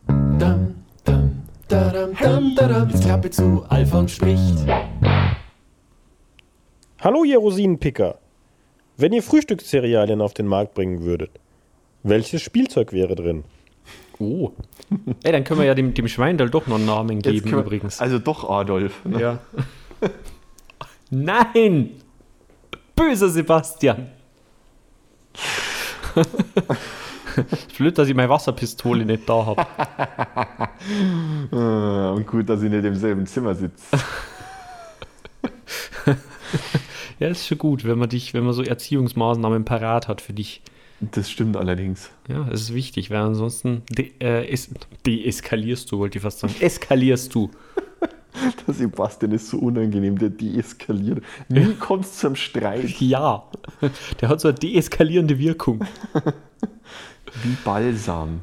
Dam, 0.08 0.76
dam, 1.04 1.44
dadam, 1.68 2.14
dam, 2.22 2.56
dadam. 2.56 2.90
Jetzt 2.90 3.04
Klappe 3.04 3.30
zu, 3.30 3.66
Alfons 3.68 4.12
spricht. 4.14 4.66
Hallo, 7.02 7.24
ihr 7.24 7.38
Rosinenpicker. 7.38 8.18
Wenn 8.96 9.14
ihr 9.14 9.22
Frühstückscerealien 9.22 10.22
auf 10.22 10.34
den 10.34 10.48
Markt 10.48 10.74
bringen 10.74 11.04
würdet, 11.04 11.32
welches 12.04 12.42
Spielzeug 12.42 12.94
wäre 12.94 13.16
drin? 13.16 13.44
Oh. 14.20 14.52
Ey, 15.24 15.32
dann 15.32 15.44
können 15.44 15.60
wir 15.60 15.68
ja 15.68 15.76
dem, 15.76 15.94
dem 15.94 16.08
Schweindal 16.08 16.50
doch 16.50 16.66
noch 16.68 16.78
einen 16.78 16.86
Namen 16.86 17.22
geben 17.22 17.52
wir- 17.52 17.60
übrigens. 17.60 18.00
Also 18.00 18.18
doch 18.20 18.50
Adolf. 18.50 19.04
Ne? 19.06 19.20
Ja. 19.22 19.40
Nein! 21.10 21.92
Böser 22.96 23.30
Sebastian! 23.30 24.08
Blöd, 27.78 27.98
dass 27.98 28.08
ich 28.08 28.16
meine 28.16 28.30
Wasserpistole 28.30 29.06
nicht 29.06 29.28
da 29.28 29.46
habe. 29.46 29.66
Äh, 31.52 32.16
Und 32.16 32.28
gut, 32.28 32.48
dass 32.50 32.62
ich 32.62 32.70
nicht 32.70 32.86
im 32.86 32.96
selben 32.96 33.26
Zimmer 33.26 33.56
sitze. 33.56 33.86
Ja, 37.20 37.30
ist 37.30 37.48
schon 37.48 37.58
gut, 37.58 37.84
wenn 37.84 37.98
man 37.98 38.10
dich, 38.10 38.36
wenn 38.36 38.44
man 38.44 38.54
so 38.54 38.62
Erziehungsmaßnahmen 38.62 39.66
parat 39.66 40.08
hat 40.08 40.22
für 40.22 40.34
dich. 40.34 40.62
Das 41.00 41.32
stimmt 41.32 41.58
allerdings. 41.58 42.12
Ja, 42.28 42.44
das 42.44 42.62
ist 42.62 42.74
wichtig, 42.76 43.10
weil 43.10 43.22
ansonsten 43.22 43.82
de 43.90 44.12
äh, 44.20 44.48
es 44.48 44.70
deeskalierst 45.06 45.92
du, 45.92 45.98
wollte 46.00 46.20
ich 46.20 46.24
fast 46.24 46.40
sagen. 46.40 46.54
Eskalierst 46.60 47.34
du. 47.34 47.50
Der 48.68 48.74
Sebastian 48.76 49.32
ist 49.32 49.48
so 49.50 49.58
unangenehm, 49.58 50.16
der 50.20 50.30
deeskaliert. 50.30 51.24
Nie 51.50 51.74
kommt 51.74 52.06
es 52.06 52.20
zum 52.20 52.36
Streit. 52.36 52.88
Ja. 53.02 53.46
Der 54.22 54.30
hat 54.30 54.40
so 54.42 54.50
eine 54.50 54.58
deeskalierende 54.60 55.40
Wirkung. 55.40 55.84
Wie 57.44 57.56
Balsam. 57.64 58.42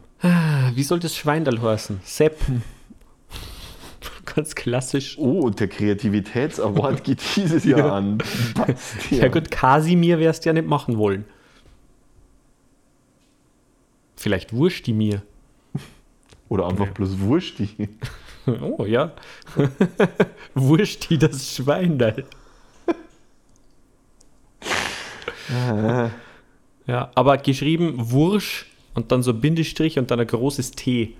Wie 0.74 0.82
soll 0.82 1.00
das 1.00 1.14
Schweindal 1.14 1.60
heißen? 1.60 2.00
Sepp. 2.04 2.38
Ganz 4.34 4.54
klassisch. 4.54 5.18
Oh, 5.18 5.40
und 5.40 5.60
der 5.60 5.68
Kreativitätsaward 5.68 7.04
geht 7.04 7.20
dieses 7.36 7.64
Jahr 7.64 7.92
an. 7.92 8.18
Bastian. 8.54 8.74
Ja 9.20 9.28
gut, 9.28 9.50
Kasimir 9.50 10.18
wärst 10.18 10.44
ja 10.44 10.52
nicht 10.52 10.66
machen 10.66 10.96
wollen. 10.96 11.24
Vielleicht 14.16 14.52
Wursti 14.54 14.92
mir. 14.92 15.22
Oder 16.48 16.68
einfach 16.68 16.88
bloß 16.88 17.18
Wursti. 17.20 17.68
Oh 18.46 18.84
ja. 18.84 19.12
Wursti 20.54 21.16
das 21.16 21.56
Schweindal. 21.56 22.26
ja, 26.86 27.10
aber 27.14 27.38
geschrieben 27.38 27.94
Wursch 28.10 28.66
und 28.94 29.12
dann 29.12 29.22
so 29.22 29.34
Bindestrich 29.34 29.98
und 29.98 30.10
dann 30.10 30.20
ein 30.20 30.26
großes 30.26 30.72
T. 30.72 31.14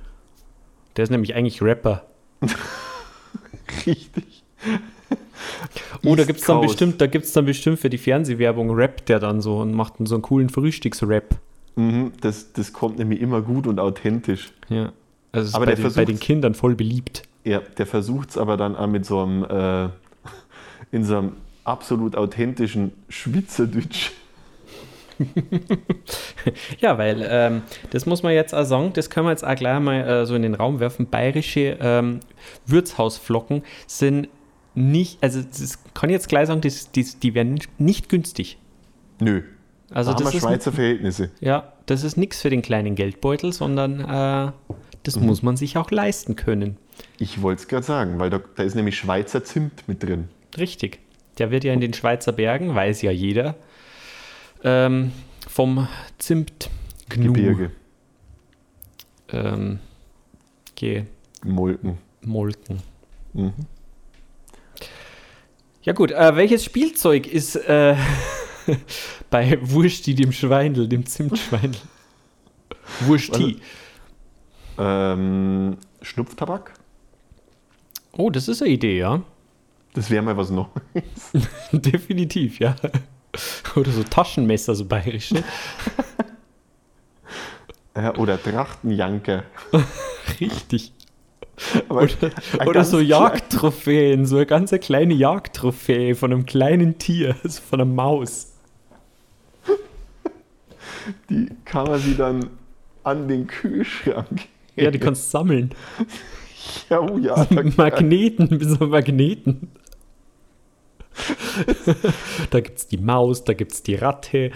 Der 0.96 1.04
ist 1.04 1.10
nämlich 1.10 1.34
eigentlich 1.34 1.60
Rapper. 1.60 2.06
Richtig. 3.87 4.44
Oh, 6.04 6.14
da 6.14 6.22
East 6.22 6.26
gibt 6.26 6.40
es 6.40 6.46
dann 6.46 6.60
bestimmt, 6.60 7.00
da 7.00 7.06
gibt's 7.06 7.32
dann 7.32 7.46
bestimmt 7.46 7.78
für 7.78 7.90
die 7.90 7.98
Fernsehwerbung 7.98 8.70
Rap, 8.70 9.06
der 9.06 9.18
dann 9.18 9.40
so 9.40 9.58
und 9.58 9.72
macht 9.72 9.98
dann 9.98 10.06
so 10.06 10.14
einen 10.14 10.22
coolen 10.22 10.48
Frühstücksrap. 10.48 11.37
Mhm, 11.76 12.12
das, 12.20 12.52
das 12.52 12.72
kommt 12.72 12.98
nämlich 12.98 13.20
immer 13.20 13.42
gut 13.42 13.66
und 13.66 13.80
authentisch. 13.80 14.52
Ja. 14.68 14.92
Also 15.32 15.48
ist 15.48 15.54
Aber 15.54 15.66
bei, 15.66 15.74
der 15.74 15.84
den, 15.84 15.94
bei 15.94 16.04
den 16.04 16.20
Kindern 16.20 16.54
voll 16.54 16.76
beliebt. 16.76 17.22
Ja, 17.42 17.60
der 17.60 17.87
versucht 17.87 18.30
es 18.30 18.38
aber 18.38 18.56
dann 18.56 18.76
auch 18.76 18.87
mit 18.87 19.04
so 19.04 19.20
einem, 19.20 19.44
äh, 19.44 19.88
in 20.92 21.04
so 21.04 21.18
einem 21.18 21.32
absolut 21.64 22.16
authentischen 22.16 22.92
Schwitzerdeutsch. 23.08 24.12
Ja, 26.81 26.98
weil 26.98 27.27
ähm, 27.29 27.62
das 27.90 28.07
muss 28.07 28.22
man 28.22 28.33
jetzt 28.35 28.55
auch 28.55 28.64
sagen, 28.64 28.92
das 28.94 29.09
können 29.11 29.27
wir 29.27 29.31
jetzt 29.31 29.44
auch 29.46 29.55
gleich 29.55 29.81
mal 29.81 30.00
äh, 30.07 30.27
so 30.27 30.35
in 30.35 30.42
den 30.42 30.55
Raum 30.55 30.81
werfen. 30.81 31.07
Bayerische 31.07 31.79
ähm, 31.81 32.20
Wirtshausflocken 32.66 33.62
sind 33.87 34.29
nicht, 34.74 35.22
also 35.22 35.40
das 35.42 35.79
kann 35.94 36.11
ich 36.11 36.14
jetzt 36.14 36.29
gleich 36.29 36.48
sagen, 36.48 36.61
das, 36.61 36.90
das, 36.92 37.18
die 37.18 37.35
werden 37.35 37.59
nicht 37.79 38.09
günstig. 38.09 38.59
Nö. 39.20 39.42
Also 39.90 40.11
da 40.11 40.16
haben 40.16 40.24
das 40.24 40.33
wir 40.33 40.38
ist, 40.38 40.42
Schweizer 40.44 40.72
Verhältnisse. 40.72 41.31
ja, 41.40 41.72
das 41.87 42.03
ist 42.05 42.16
nichts 42.16 42.42
für 42.42 42.50
den 42.50 42.62
kleinen 42.62 42.94
Geldbeutel, 42.94 43.53
sondern 43.53 44.00
äh, 44.00 44.53
das 45.05 45.16
Mhm. 45.16 45.27
muss 45.27 45.42
man 45.42 45.57
sich 45.57 45.77
auch 45.77 45.90
leisten 45.90 46.35
können. 46.37 46.77
Ich 47.18 47.42
wollte 47.42 47.62
es 47.62 47.68
gerade 47.68 47.85
sagen, 47.85 48.18
weil 48.18 48.31
da, 48.31 48.40
da 48.57 48.62
ist 48.62 48.74
nämlich 48.74 48.96
Schweizer 48.96 49.44
Zimt 49.44 49.87
mit 49.87 50.03
drin. 50.03 50.29
Richtig. 50.57 50.98
Der 51.38 51.50
wird 51.50 51.64
ja 51.64 51.72
in 51.72 51.81
den 51.81 51.92
Schweizer 51.94 52.33
Bergen, 52.33 52.74
weiß 52.74 53.03
ja 53.03 53.11
jeder, 53.11 53.55
ähm, 54.64 55.12
vom 55.46 55.87
Zimt 56.18 56.70
Gebirge, 57.09 57.70
ähm, 59.31 59.79
Molken. 61.44 61.98
gemolken. 62.20 62.83
Mhm. 63.35 63.53
Ja 65.83 65.92
gut, 65.92 66.11
äh, 66.12 66.35
welches 66.35 66.64
Spielzeug 66.64 67.27
ist 67.27 67.57
äh, 67.57 67.94
bei 69.31 69.59
Wursti, 69.61 70.14
dem 70.14 70.33
Schweindel, 70.33 70.88
dem 70.88 71.05
Zimtschweindel? 71.05 71.81
Wursti. 73.00 73.61
Ähm, 74.79 75.77
Schnupftabak? 76.00 76.74
Oh, 78.12 78.31
das 78.31 78.48
ist 78.48 78.62
eine 78.62 78.70
Idee, 78.70 78.98
ja. 78.98 79.22
Das 79.92 80.11
wäre 80.11 80.22
mal 80.22 80.37
was 80.37 80.50
Neues. 80.50 80.68
Definitiv, 81.72 82.59
ja. 82.59 82.74
Oder 83.77 83.90
so 83.90 84.03
Taschenmesser, 84.03 84.75
so 84.75 84.85
bayerische. 84.85 85.42
Ja, 87.97 88.16
oder 88.16 88.42
Trachtenjanker. 88.42 89.44
Richtig. 90.40 90.92
Oder, 91.88 92.09
oder 92.66 92.85
so 92.85 92.99
Jagdtrophäen, 92.99 94.27
so 94.27 94.35
eine 94.35 94.47
ganz 94.47 94.73
kleine 94.81 95.14
Jagdtrophäe 95.14 96.16
von 96.16 96.33
einem 96.33 96.44
kleinen 96.44 96.99
Tier, 96.99 97.37
also 97.44 97.62
von 97.62 97.81
einer 97.81 97.90
Maus. 97.90 98.55
Die 101.31 101.49
kann 101.64 101.87
man 101.87 102.01
sie 102.01 102.16
dann 102.16 102.51
an 103.05 103.29
den 103.29 103.47
Kühlschrank. 103.47 104.49
Ja, 104.75 104.90
die 104.90 104.99
kannst 104.99 105.27
du 105.27 105.38
sammeln. 105.38 105.70
Ja, 106.90 107.01
oh 107.01 107.18
ja. 107.18 107.47
Magneten, 107.77 108.59
bis 108.59 108.81
auf 108.81 108.88
Magneten. 108.88 109.70
da 112.50 112.61
gibt's 112.61 112.87
die 112.87 112.98
Maus, 112.98 113.44
da 113.44 113.53
gibt's 113.53 113.83
die 113.83 113.94
Ratte. 113.94 114.50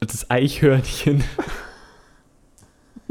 Das 0.00 0.30
Eichhörnchen. 0.30 1.22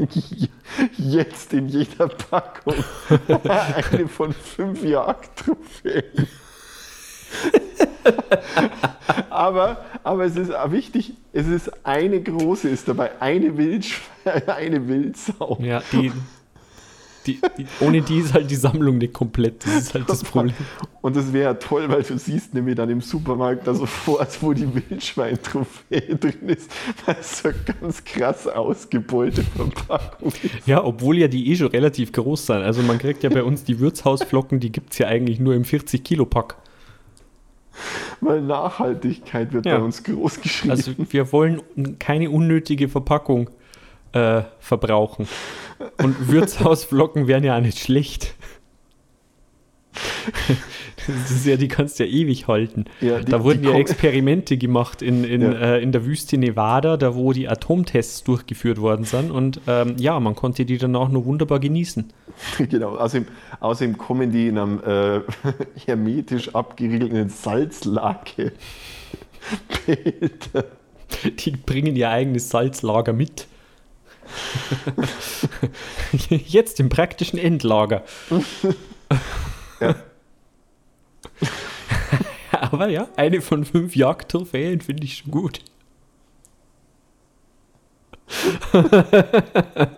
Jetzt 0.96 1.52
in 1.52 1.68
jeder 1.68 2.08
Packung 2.08 2.74
eine 3.48 4.08
von 4.08 4.32
fünf 4.32 4.82
Jagdtrophäen. 4.82 6.26
aber, 9.28 9.84
aber 10.02 10.24
es 10.24 10.36
ist 10.36 10.50
wichtig, 10.68 11.14
es 11.32 11.46
ist 11.46 11.86
eine 11.86 12.20
große 12.22 12.68
ist 12.68 12.88
dabei, 12.88 13.20
eine, 13.20 13.56
Wildschwe 13.56 14.02
eine 14.46 14.88
Wildsau. 14.88 15.58
Ja, 15.60 15.82
die, 15.92 16.12
die, 17.26 17.38
die, 17.58 17.66
ohne 17.80 18.00
die 18.00 18.18
ist 18.18 18.32
halt 18.32 18.50
die 18.50 18.56
Sammlung 18.56 18.98
nicht 18.98 19.12
komplett. 19.12 19.64
Das 19.66 19.74
ist 19.74 19.94
halt 19.94 20.08
das 20.08 20.24
Problem. 20.24 20.54
Und 21.02 21.16
das 21.16 21.32
wäre 21.32 21.44
ja 21.44 21.54
toll, 21.54 21.88
weil 21.88 22.02
du 22.02 22.18
siehst 22.18 22.54
nämlich 22.54 22.76
dann 22.76 22.88
im 22.90 23.00
Supermarkt 23.00 23.66
da 23.66 23.74
sofort, 23.74 24.42
wo 24.42 24.52
die 24.52 24.68
Wildschwein-Trophäe 24.74 26.16
drin 26.20 26.48
ist, 26.48 26.70
weil 27.06 27.16
es 27.20 27.38
so 27.40 27.48
eine 27.48 27.58
ganz 27.80 28.04
krass 28.04 28.46
ausgebeulte 28.46 29.42
Verpackung 29.42 30.28
ist. 30.28 30.66
Ja, 30.66 30.82
obwohl 30.84 31.18
ja 31.18 31.28
die 31.28 31.50
eh 31.50 31.56
schon 31.56 31.68
relativ 31.68 32.12
groß 32.12 32.46
sind. 32.46 32.56
Also 32.62 32.82
man 32.82 32.98
kriegt 32.98 33.22
ja 33.22 33.30
bei 33.30 33.42
uns 33.42 33.64
die 33.64 33.80
Wirtshausflocken, 33.80 34.60
die 34.60 34.72
gibt 34.72 34.92
es 34.92 34.98
ja 34.98 35.06
eigentlich 35.06 35.38
nur 35.40 35.54
im 35.54 35.64
40-Kilo-Pack. 35.64 36.56
Weil 38.20 38.42
Nachhaltigkeit 38.42 39.52
wird 39.52 39.64
Ja. 39.66 39.78
bei 39.78 39.84
uns 39.84 40.02
groß 40.02 40.40
geschrieben. 40.42 40.70
Also 40.72 40.92
wir 40.96 41.32
wollen 41.32 41.62
keine 41.98 42.30
unnötige 42.30 42.88
Verpackung 42.88 43.48
äh, 44.12 44.42
verbrauchen. 44.58 45.26
Und 45.98 46.30
Wirtshausflocken 46.30 47.26
wären 47.26 47.44
ja 47.44 47.56
auch 47.56 47.60
nicht 47.62 47.78
schlecht. 47.78 48.34
Das 51.06 51.30
ist 51.30 51.46
ja, 51.46 51.56
die 51.56 51.68
kannst 51.68 51.98
du 51.98 52.04
ja 52.04 52.10
ewig 52.10 52.46
halten. 52.46 52.84
Ja, 53.00 53.18
die- 53.20 53.30
da 53.30 53.42
wurden 53.42 53.64
ja 53.64 53.72
Experimente 53.72 54.56
gemacht 54.58 55.02
in, 55.02 55.24
in, 55.24 55.40
Ja. 55.42 55.52
äh, 55.52 55.82
in 55.82 55.92
der 55.92 56.04
Wüste 56.04 56.36
Nevada, 56.38 56.96
da 56.96 57.14
wo 57.14 57.32
die 57.32 57.48
Atomtests 57.48 58.22
durchgeführt 58.22 58.80
worden 58.80 59.04
sind. 59.04 59.30
Und 59.30 59.60
ähm, 59.66 59.96
ja, 59.98 60.20
man 60.20 60.34
konnte 60.36 60.64
die 60.64 60.78
dann 60.78 60.94
auch 60.96 61.08
nur 61.08 61.24
wunderbar 61.24 61.58
genießen. 61.60 62.12
Genau, 62.70 62.96
außerdem, 62.96 63.26
außerdem 63.60 63.98
kommen 63.98 64.30
die 64.32 64.48
in 64.48 64.58
einem 64.58 64.80
äh, 64.84 65.20
hermetisch 65.86 66.54
abgeriegelten 66.54 67.28
Salzlake. 67.28 68.52
Behälter. 69.86 70.64
Die 71.38 71.50
bringen 71.52 71.96
ihr 71.96 72.10
eigenes 72.10 72.50
Salzlager 72.50 73.12
mit. 73.12 73.46
Jetzt 76.28 76.80
im 76.80 76.88
praktischen 76.88 77.38
Endlager. 77.38 78.04
Ja. 79.80 79.94
Aber 82.52 82.88
ja, 82.88 83.08
eine 83.16 83.40
von 83.40 83.64
fünf 83.64 83.96
Jagdtrophäen 83.96 84.80
finde 84.80 85.04
ich 85.04 85.18
schon 85.18 85.30
gut. 85.30 85.60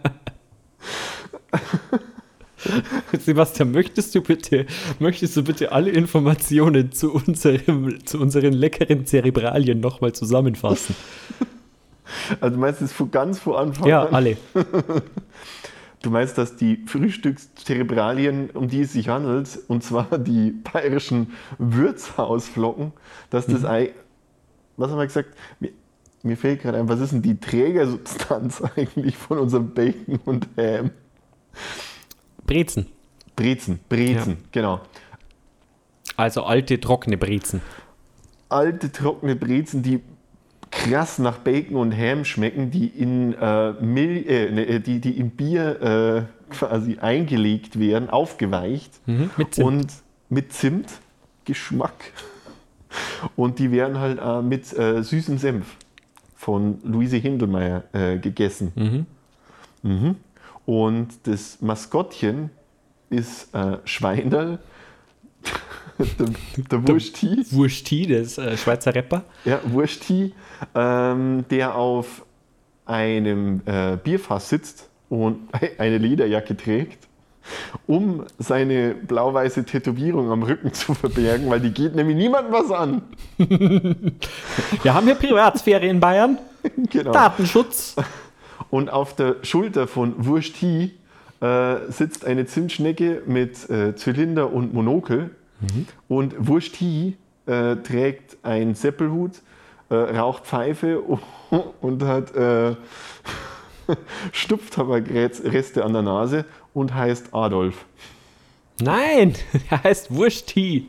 Sebastian, 3.18 3.72
möchtest 3.72 4.14
du 4.14 4.22
bitte, 4.22 4.66
möchtest 4.98 5.36
du 5.36 5.42
bitte 5.44 5.72
alle 5.72 5.90
Informationen 5.90 6.92
zu, 6.92 7.12
unserem, 7.12 8.06
zu 8.06 8.18
unseren 8.20 8.52
leckeren 8.52 9.04
Zerebralien 9.06 9.80
nochmal 9.80 10.12
zusammenfassen? 10.12 10.94
Also 12.40 12.54
du 12.56 12.60
meinst 12.60 12.82
es 12.82 12.92
von 12.92 13.10
ganz 13.10 13.38
vor 13.38 13.58
Anfang 13.60 13.88
Ja, 13.88 14.04
an? 14.04 14.14
alle. 14.14 14.36
Du 16.02 16.10
meinst, 16.10 16.36
dass 16.36 16.56
die 16.56 16.82
Frühstückszerebralien, 16.86 18.50
um 18.50 18.66
die 18.66 18.80
es 18.80 18.92
sich 18.92 19.08
handelt, 19.08 19.56
und 19.68 19.84
zwar 19.84 20.18
die 20.18 20.50
bayerischen 20.50 21.32
Wirtshausflocken, 21.58 22.92
dass 23.30 23.46
das 23.46 23.64
Ei. 23.64 23.94
Was 24.76 24.90
haben 24.90 24.98
wir 24.98 25.06
gesagt? 25.06 25.36
Mir, 25.60 25.70
mir 26.24 26.36
fehlt 26.36 26.60
gerade 26.62 26.78
ein, 26.78 26.88
was 26.88 26.98
ist 26.98 27.12
denn 27.12 27.22
die 27.22 27.38
Trägersubstanz 27.38 28.62
eigentlich 28.76 29.16
von 29.16 29.38
unserem 29.38 29.74
Bacon 29.74 30.18
und 30.24 30.48
Ham? 30.56 30.90
Brezen. 32.46 32.86
Brezen, 33.36 33.78
Brezen, 33.88 34.38
genau. 34.50 34.80
Also 36.16 36.42
alte, 36.42 36.80
trockene 36.80 37.16
Brezen. 37.16 37.60
Alte, 38.48 38.90
trockene 38.90 39.36
Brezen, 39.36 39.82
die 39.84 40.00
krass 40.72 41.18
nach 41.18 41.38
Bacon 41.38 41.76
und 41.76 41.96
Ham 41.96 42.24
schmecken, 42.24 42.70
die 42.72 42.86
in, 42.86 43.34
äh, 43.34 43.72
Mil 43.74 44.26
äh, 44.28 44.50
ne, 44.50 44.80
die, 44.80 45.00
die 45.00 45.16
in 45.18 45.30
Bier 45.30 46.28
äh, 46.50 46.52
quasi 46.52 46.98
eingelegt 46.98 47.78
werden, 47.78 48.10
aufgeweicht. 48.10 49.00
Mhm, 49.06 49.30
mit 49.36 49.54
Zimt. 49.54 49.66
Und 49.66 49.92
mit 50.28 50.52
Zimt, 50.52 50.88
Geschmack. 51.44 52.12
Und 53.36 53.58
die 53.58 53.70
werden 53.70 53.98
halt 53.98 54.18
äh, 54.18 54.42
mit 54.42 54.76
äh, 54.76 55.02
süßem 55.02 55.38
Senf 55.38 55.76
von 56.34 56.78
Luise 56.82 57.18
Hindelmeier 57.18 57.84
äh, 57.92 58.18
gegessen. 58.18 59.06
Mhm. 59.82 60.16
Und 60.66 61.08
das 61.24 61.60
Maskottchen 61.60 62.50
ist 63.10 63.54
äh, 63.54 63.78
Schweinerl, 63.84 64.58
der, 66.18 66.26
der 66.70 66.88
Wursti, 66.88 67.44
Wursti, 67.50 68.06
das 68.06 68.38
äh, 68.38 68.56
Schweizer 68.56 68.94
Rapper. 68.94 69.24
ja, 69.44 69.60
Wursti 69.64 70.32
ähm, 70.74 71.44
der 71.50 71.74
auf 71.74 72.24
einem 72.86 73.62
äh, 73.66 73.96
Bierfass 73.96 74.48
sitzt 74.48 74.88
und 75.08 75.48
eine 75.78 75.98
Lederjacke 75.98 76.56
trägt, 76.56 77.08
um 77.86 78.24
seine 78.38 78.94
blau-weiße 78.94 79.64
Tätowierung 79.64 80.30
am 80.30 80.42
Rücken 80.42 80.72
zu 80.72 80.94
verbergen, 80.94 81.50
weil 81.50 81.60
die 81.60 81.72
geht 81.72 81.94
nämlich 81.94 82.16
niemandem 82.16 82.52
was 82.52 82.70
an. 82.70 83.02
Wir 84.82 84.94
haben 84.94 85.06
hier 85.06 85.16
Privatsphäre 85.16 85.86
in 85.86 86.00
Bayern. 86.00 86.38
Genau. 86.90 87.12
Datenschutz. 87.12 87.96
Und 88.70 88.90
auf 88.90 89.16
der 89.16 89.36
Schulter 89.42 89.88
von 89.88 90.24
Wursti 90.24 90.92
äh, 91.40 91.76
sitzt 91.88 92.24
eine 92.24 92.46
Zimtschnecke 92.46 93.22
mit 93.26 93.68
äh, 93.68 93.96
Zylinder 93.96 94.52
und 94.52 94.72
Monokel. 94.72 95.30
Und 96.08 96.34
Wursti 96.38 97.16
äh, 97.46 97.76
trägt 97.76 98.38
einen 98.44 98.74
Seppelhut, 98.74 99.42
äh, 99.88 99.94
raucht 99.94 100.46
Pfeife 100.46 101.02
und 101.80 102.02
hat 102.04 102.34
äh, 102.34 102.76
Stupftabakreste 104.32 105.84
an 105.84 105.92
der 105.92 106.02
Nase 106.02 106.44
und 106.74 106.94
heißt 106.94 107.34
Adolf. 107.34 107.84
Nein, 108.80 109.34
er 109.70 109.84
heißt 109.84 110.14
Wursti. 110.14 110.88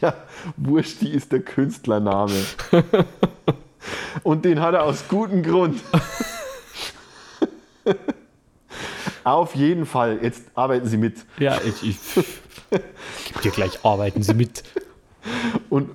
Ja, 0.00 0.14
Wursti 0.56 1.08
ist 1.08 1.32
der 1.32 1.40
Künstlername. 1.40 2.34
Und 4.22 4.44
den 4.44 4.60
hat 4.60 4.74
er 4.74 4.82
aus 4.82 5.06
gutem 5.08 5.42
Grund. 5.42 5.80
Auf 9.24 9.54
jeden 9.54 9.86
Fall, 9.86 10.18
jetzt 10.22 10.44
arbeiten 10.54 10.86
Sie 10.86 10.96
mit. 10.96 11.24
Ja, 11.38 11.58
ich, 11.64 11.88
ich 11.88 11.98
dir 13.46 13.52
gleich 13.52 13.84
arbeiten 13.84 14.22
Sie 14.22 14.34
mit. 14.34 14.62
Und, 15.70 15.90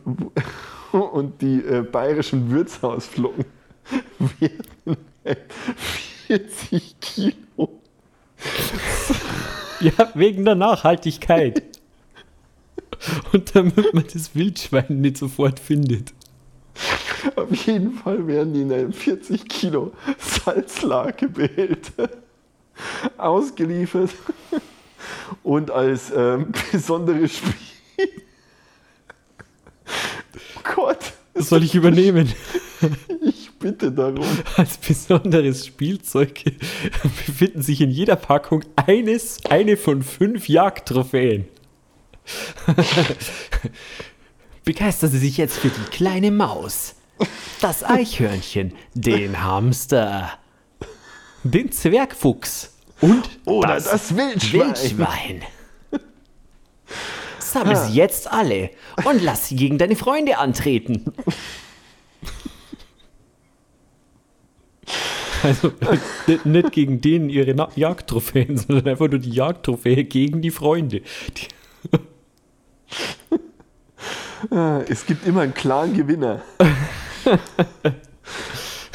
und 0.92 1.42
die 1.42 1.64
äh, 1.64 1.82
bayerischen 1.82 2.50
Wirtshausflocken 2.52 3.46
werden 4.40 4.98
40 6.28 7.00
Kilo. 7.00 7.80
Ja, 9.80 10.12
wegen 10.14 10.46
der 10.46 10.56
Nachhaltigkeit. 10.56 11.64
Und 13.34 13.56
damit 13.56 13.94
man 13.94 14.06
das 14.14 14.36
Wildschwein 14.36 15.02
nicht 15.02 15.18
sofort 15.18 15.60
findet. 15.60 16.14
Auf 17.36 17.54
jeden 17.66 17.94
Fall 17.94 18.28
werden 18.28 18.54
die 18.54 18.62
in 18.62 18.72
einem 18.72 18.94
40 18.94 19.48
Kilo 19.50 19.94
Salzlakebehälter 20.20 22.10
ausgeliefert 23.18 24.12
und 25.44 25.72
als 25.72 26.12
ähm, 26.16 26.52
besonderes 26.72 27.38
Spiel. 27.38 27.54
Oh 30.56 30.62
Gott, 30.76 31.14
Das 31.34 31.50
soll 31.50 31.64
ich 31.64 31.76
übernehmen. 31.76 32.32
ich 33.22 33.52
bitte 33.60 33.92
darum. 33.92 34.26
Als 34.58 34.78
besonderes 34.78 35.66
Spielzeug 35.66 36.44
befinden 37.28 37.62
sich 37.62 37.82
in 37.82 37.92
jeder 37.92 38.16
Packung 38.16 38.64
eines, 38.76 39.46
eine 39.46 39.78
von 39.78 40.04
fünf 40.04 40.48
Jagdtrophäen. 40.48 41.46
Begeistern 44.64 45.10
Sie 45.10 45.18
sich 45.18 45.38
jetzt 45.38 45.58
für 45.58 45.70
die 45.70 45.90
kleine 45.92 46.32
Maus, 46.32 46.96
das 47.62 47.84
Eichhörnchen, 47.84 48.74
den 48.94 49.44
Hamster, 49.44 50.32
den 51.44 51.72
Zwergfuchs 51.72 52.78
und 53.02 53.30
Oder 53.46 53.76
das, 53.76 54.16
Wildschwein. 54.16 54.62
Wildschwein. 54.68 55.42
Sammle 57.40 57.76
sie 57.76 57.94
jetzt 57.94 58.32
alle 58.32 58.70
und 59.04 59.22
lass 59.22 59.50
sie 59.50 59.56
gegen 59.56 59.78
deine 59.78 59.96
Freunde 59.96 60.38
antreten. 60.38 61.06
Also 65.44 65.72
nicht- 66.28 66.46
nicht 66.46 66.72
gegen 66.72 67.02
denen 67.02 67.30
ihre 67.30 67.56
Na 67.56 67.70
Jagdtrophäen, 67.76 68.58
sondern 68.60 68.88
einfach 68.88 69.08
nur 69.10 69.20
die 69.20 69.32
Jagdtrophäe 69.32 70.04
gegen 70.04 70.42
die 70.44 70.52
Freunde. 70.52 71.02
Die, 71.36 71.48
Es 74.88 75.06
gibt 75.06 75.26
immer 75.26 75.42
einen 75.42 75.54
klaren 75.54 75.96
Gewinner. 75.96 76.42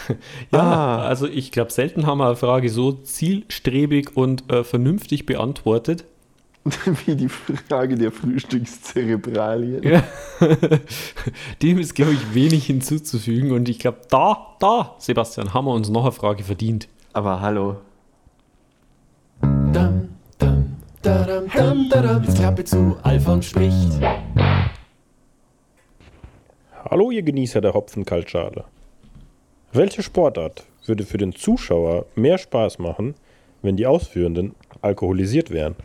ja, 0.52 0.60
Ah. 0.60 0.98
also 1.02 1.26
ich 1.26 1.52
glaube, 1.52 1.72
selten 1.72 2.06
haben 2.06 2.18
wir 2.18 2.26
eine 2.26 2.36
Frage 2.36 2.68
so 2.70 2.92
zielstrebig 2.92 4.16
und 4.16 4.50
äh, 4.52 4.64
vernünftig 4.64 5.26
beantwortet. 5.26 6.04
Wie 7.06 7.14
die 7.14 7.28
Frage 7.28 7.94
der 7.96 8.10
Frühstückszerebralien. 8.10 9.82
Ja. 9.84 10.02
Dem 11.62 11.78
ist, 11.78 11.94
glaube 11.94 12.12
ich, 12.12 12.34
wenig 12.34 12.66
hinzuzufügen 12.66 13.52
und 13.52 13.68
ich 13.68 13.78
glaube, 13.78 13.98
da, 14.10 14.56
da, 14.58 14.96
Sebastian, 14.98 15.54
haben 15.54 15.66
wir 15.66 15.74
uns 15.74 15.88
noch 15.90 16.02
eine 16.02 16.12
Frage 16.12 16.42
verdient. 16.42 16.88
Aber 17.12 17.40
hallo. 17.40 17.76
Dam, 19.40 20.08
dam, 20.38 20.76
dadam, 21.02 21.44
dam, 21.54 21.88
dadam. 21.88 22.24
Jetzt 22.24 22.36
Klappe 22.38 22.64
zu, 22.64 22.96
Alfons 23.02 23.46
spricht. 23.46 24.00
Hallo, 26.90 27.10
ihr 27.10 27.22
Genießer 27.22 27.60
der 27.60 27.74
Hopfenkaltschale. 27.74 28.64
Welche 29.76 30.02
Sportart 30.02 30.64
würde 30.86 31.04
für 31.04 31.18
den 31.18 31.34
Zuschauer 31.34 32.06
mehr 32.14 32.38
Spaß 32.38 32.78
machen, 32.78 33.14
wenn 33.60 33.76
die 33.76 33.86
Ausführenden 33.86 34.54
alkoholisiert 34.80 35.50
wären? 35.50 35.76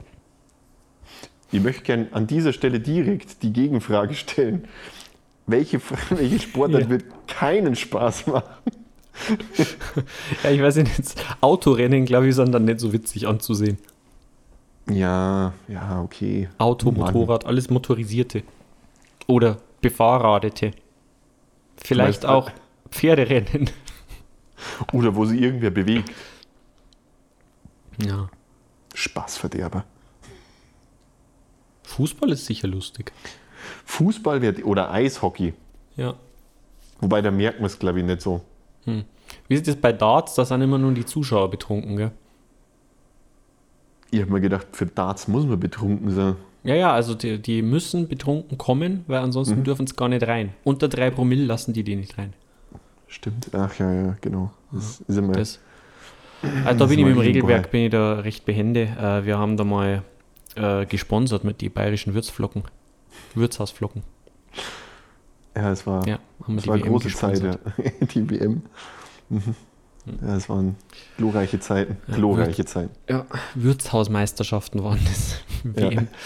Ich 1.51 1.59
möchte 1.61 1.83
gerne 1.83 2.07
an 2.13 2.25
dieser 2.25 2.53
Stelle 2.53 2.79
direkt 2.79 3.43
die 3.43 3.51
Gegenfrage 3.51 4.13
stellen. 4.13 4.65
Welche, 5.45 5.81
welche 6.09 6.39
Sportart 6.39 6.83
Ja. 6.83 6.89
wird 6.89 7.03
keinen 7.27 7.75
Spaß 7.75 8.27
machen? 8.27 8.53
Ja, 10.43 10.51
ich 10.51 10.61
weiß 10.61 10.77
nicht, 10.77 10.97
jetzt 10.97 11.21
Autorennen, 11.41 12.05
glaube 12.05 12.29
ich, 12.29 12.35
sind 12.35 12.53
dann 12.53 12.63
nicht 12.63 12.79
so 12.79 12.93
witzig 12.93 13.27
anzusehen. 13.27 13.77
Ja, 14.89 15.53
ja, 15.67 16.01
okay. 16.01 16.47
Auto, 16.57 16.91
Mann. 16.91 17.13
Motorrad, 17.13 17.45
alles 17.45 17.69
motorisierte. 17.69 18.43
Oder 19.27 19.57
befahrradete. 19.81 20.71
Vielleicht 21.75 22.23
meinst, 22.23 22.25
auch 22.25 22.51
Pferderennen. 22.89 23.69
Oder 24.93 25.15
wo 25.15 25.25
sie 25.25 25.39
irgendwer 25.39 25.71
bewegt. 25.71 26.11
Ja. 28.03 28.29
Spaßverderber. 28.93 29.85
Fußball 31.83 32.31
ist 32.31 32.45
sicher 32.45 32.67
lustig. 32.67 33.11
Fußball 33.85 34.41
wird, 34.41 34.63
oder 34.65 34.91
Eishockey. 34.91 35.53
Ja. 35.95 36.15
Wobei, 36.99 37.21
da 37.21 37.31
merkt 37.31 37.59
man 37.59 37.67
es, 37.67 37.77
glaube 37.79 37.99
ich, 37.99 38.05
nicht 38.05 38.21
so. 38.21 38.41
Wie 38.85 39.55
ist 39.55 39.67
das 39.67 39.75
bei 39.75 39.91
Darts? 39.91 40.35
Da 40.35 40.45
sind 40.45 40.61
immer 40.61 40.77
nur 40.77 40.91
die 40.93 41.05
Zuschauer 41.05 41.49
betrunken, 41.49 41.97
gell? 41.97 42.11
Ich 44.09 44.21
habe 44.21 44.31
mir 44.31 44.41
gedacht, 44.41 44.67
für 44.73 44.85
Darts 44.85 45.27
muss 45.27 45.45
man 45.45 45.59
betrunken 45.59 46.11
sein. 46.11 46.35
Ja, 46.63 46.75
ja, 46.75 46.93
also 46.93 47.15
die, 47.15 47.41
die 47.41 47.61
müssen 47.61 48.07
betrunken 48.07 48.57
kommen, 48.57 49.03
weil 49.07 49.19
ansonsten 49.19 49.63
dürfen 49.63 49.87
sie 49.87 49.95
gar 49.95 50.09
nicht 50.09 50.27
rein. 50.27 50.53
Unter 50.63 50.89
drei 50.89 51.09
Promille 51.09 51.45
lassen 51.45 51.73
die 51.73 51.83
die 51.83 51.95
nicht 51.95 52.17
rein. 52.17 52.33
Stimmt. 53.11 53.49
Ach 53.53 53.77
ja, 53.77 53.93
ja, 53.93 54.15
genau. 54.21 54.51
Das 54.71 55.01
ist 55.01 55.17
immer, 55.17 55.33
Das. 55.33 55.59
Also 56.65 56.79
da 56.79 56.85
bin 56.87 56.97
ich 56.97 57.05
mit 57.05 57.13
dem 57.15 57.19
Regelwerk 57.19 57.69
bin 57.69 57.81
ich 57.83 57.91
da 57.91 58.13
recht 58.13 58.45
behende. 58.45 58.81
Äh, 58.99 59.25
wir 59.25 59.37
haben 59.37 59.57
da 59.57 59.63
mal 59.63 60.01
äh, 60.55 60.87
gesponsert 60.87 61.43
mit 61.43 61.61
die 61.61 61.69
bayerischen 61.69 62.15
Würzflocken. 62.15 62.63
Wirtshausflocken. 63.35 64.01
ja, 65.55 65.71
es 65.71 65.85
war, 65.85 66.07
Ja, 66.07 66.17
haben 66.47 66.57
es 66.57 66.67
war 66.67 66.77
WM 66.79 66.87
große 66.87 67.09
Zeit, 67.09 67.41
gesponsert. 67.41 67.59
ja. 67.77 68.05
die 68.13 68.29
WM. 68.29 68.63
Mhm. 69.29 69.55
Ja, 70.25 70.35
es 70.35 70.49
waren 70.49 70.77
glorreiche 71.17 71.59
Zeiten. 71.59 71.97
Glorreiche 72.11 72.65
Zeiten. 72.65 72.89
Ja, 73.07 73.27
Wirtshausmeisterschaften 73.53 74.83
waren 74.83 74.99
das. 75.05 75.35
Ja. 75.75 75.91
WM. 75.91 76.07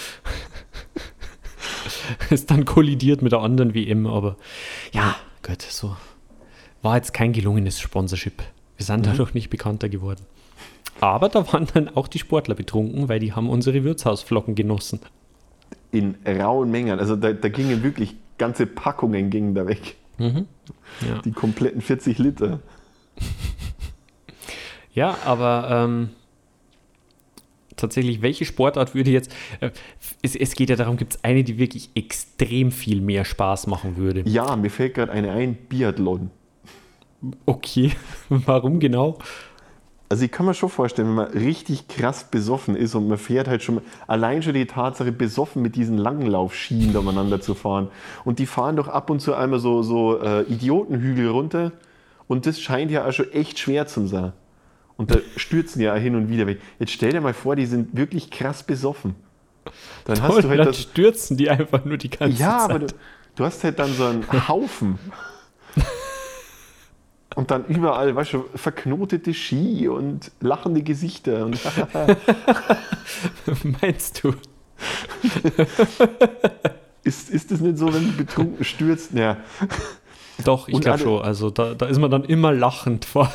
Ist 2.30 2.52
dann 2.52 2.64
kollidiert 2.64 3.22
mit 3.22 3.34
der 3.34 3.40
anderen 3.40 3.74
WM, 3.74 4.08
aber 4.08 4.38
ja, 4.94 5.16
Gott, 5.44 5.62
so. 5.62 5.98
War 6.82 6.98
jetzt 6.98 7.14
kein 7.14 7.34
gelungenes 7.34 7.80
Sponsorship. 7.80 8.44
Wir 8.78 8.86
sind 8.86 9.06
dadurch 9.06 9.34
nicht 9.34 9.50
bekannter 9.50 9.90
geworden. 9.90 10.26
Aber 11.00 11.30
da 11.30 11.52
waren 11.52 11.68
dann 11.74 11.90
auch 11.90 12.08
die 12.08 12.20
Sportler 12.20 12.56
betrunken, 12.56 13.10
weil 13.10 13.20
die 13.20 13.34
haben 13.34 13.50
unsere 13.50 13.84
Wirtshausflocken 13.84 14.56
genossen. 14.56 15.00
In 15.92 16.16
rauen 16.26 16.72
Mengen. 16.72 17.00
Also 17.00 17.16
da, 17.16 17.34
da 17.34 17.50
gingen 17.50 17.84
wirklich 17.84 18.16
ganze 18.38 18.66
Packungen 18.66 19.30
gingen 19.30 19.56
da 19.56 19.68
weg. 19.68 19.96
Ja. 20.18 21.22
Die 21.24 21.32
kompletten 21.32 21.82
40 21.82 22.18
Liter. 22.18 22.60
Ja, 24.96 25.18
aber 25.26 25.68
ähm, 25.70 26.10
tatsächlich, 27.76 28.22
welche 28.22 28.46
Sportart 28.46 28.96
würde 28.96 29.12
jetzt. 29.12 29.30
Äh, 29.60 29.72
es, 30.22 30.38
es 30.38 30.56
geht 30.56 30.70
ja 30.70 30.78
darum, 30.78 30.96
gibt 30.96 31.16
es 31.16 31.24
eine, 31.26 31.44
die 31.44 31.58
wirklich 31.58 31.90
extrem 31.96 32.72
viel 32.72 33.02
mehr 33.02 33.26
Spaß 33.26 33.68
machen 33.68 33.98
würde. 33.98 34.22
Ja, 34.26 34.56
mir 34.56 34.72
fällt 34.72 34.94
gerade 34.94 35.12
eine 35.12 35.32
ein, 35.32 35.56
Biathlon. 35.56 36.32
Okay, 37.46 37.92
warum 38.30 38.80
genau? 38.80 39.18
Also 40.08 40.24
ich 40.24 40.32
kann 40.32 40.46
mir 40.46 40.54
schon 40.54 40.70
vorstellen, 40.70 41.08
wenn 41.10 41.16
man 41.16 41.28
richtig 41.32 41.88
krass 41.88 42.26
besoffen 42.26 42.76
ist 42.76 42.94
und 42.94 43.08
man 43.08 43.18
fährt 43.18 43.48
halt 43.48 43.64
schon, 43.64 43.82
allein 44.06 44.44
schon 44.44 44.54
die 44.54 44.68
Tatsache, 44.68 45.12
besoffen 45.12 45.64
mit 45.64 45.76
diesen 45.76 45.98
Langlaufschienen 45.98 46.94
da 46.94 47.00
umeinander 47.00 47.42
zu 47.42 47.56
fahren. 47.56 47.90
Und 48.24 48.38
die 48.38 48.46
fahren 48.46 48.76
doch 48.76 48.88
ab 48.88 49.10
und 49.10 49.20
zu 49.20 49.34
einmal 49.34 49.60
so, 49.60 49.82
so 49.82 50.22
äh, 50.22 50.44
Idiotenhügel 50.44 51.28
runter 51.30 51.72
und 52.28 52.46
das 52.46 52.60
scheint 52.60 52.92
ja 52.92 53.08
auch 53.08 53.12
schon 53.12 53.32
echt 53.32 53.58
schwer 53.58 53.88
zu 53.88 54.06
sein. 54.06 54.34
Und 54.98 55.12
da 55.12 55.18
stürzen 55.36 55.82
ja 55.82 55.96
hin 55.96 56.16
und 56.16 56.30
wieder 56.30 56.48
weg. 56.48 56.62
Jetzt 56.80 56.92
stell 56.92 57.12
dir 57.12 57.22
mal 57.22 57.34
vor, 57.34 57.56
die 57.56 57.66
sind 57.66 57.98
wirklich 57.98 58.30
krass 58.30 58.64
besoffen. 58.64 59.16
Dann 60.06 60.22
hast 60.22 60.44
du 60.44 60.48
halt 60.50 60.60
dann 60.60 60.68
das, 60.68 60.82
stürzen 60.82 61.36
die 61.36 61.50
einfach 61.50 61.84
nur 61.84 61.98
die 61.98 62.10
ganze 62.10 62.40
ja, 62.40 62.60
Zeit. 62.60 62.70
aber 62.70 62.80
du, 62.80 62.88
du 63.36 63.44
hast 63.44 63.64
halt 63.64 63.80
dann 63.80 63.92
so 63.94 64.06
einen 64.06 64.48
Haufen. 64.48 65.00
Und 67.36 67.52
dann 67.52 67.66
überall, 67.66 68.16
weißt 68.16 68.34
du, 68.34 68.46
verknotete 68.56 69.34
Ski 69.34 69.88
und 69.88 70.32
lachende 70.40 70.82
Gesichter. 70.82 71.46
Und 71.46 71.60
Meinst 73.82 74.24
du? 74.24 74.34
ist, 77.04 77.30
ist 77.30 77.52
das 77.52 77.60
nicht 77.60 77.78
so, 77.78 77.94
wenn 77.94 78.06
du 78.06 78.18
betrunken 78.18 78.64
stürzt? 78.64 79.14
Ja. 79.14 79.38
Doch, 80.44 80.68
ich 80.68 80.80
glaube 80.80 81.00
schon. 81.00 81.22
Also 81.22 81.50
da, 81.50 81.74
da 81.74 81.86
ist 81.86 82.00
man 82.00 82.10
dann 82.10 82.24
immer 82.24 82.54
lachend 82.54 83.06
vor. 83.06 83.34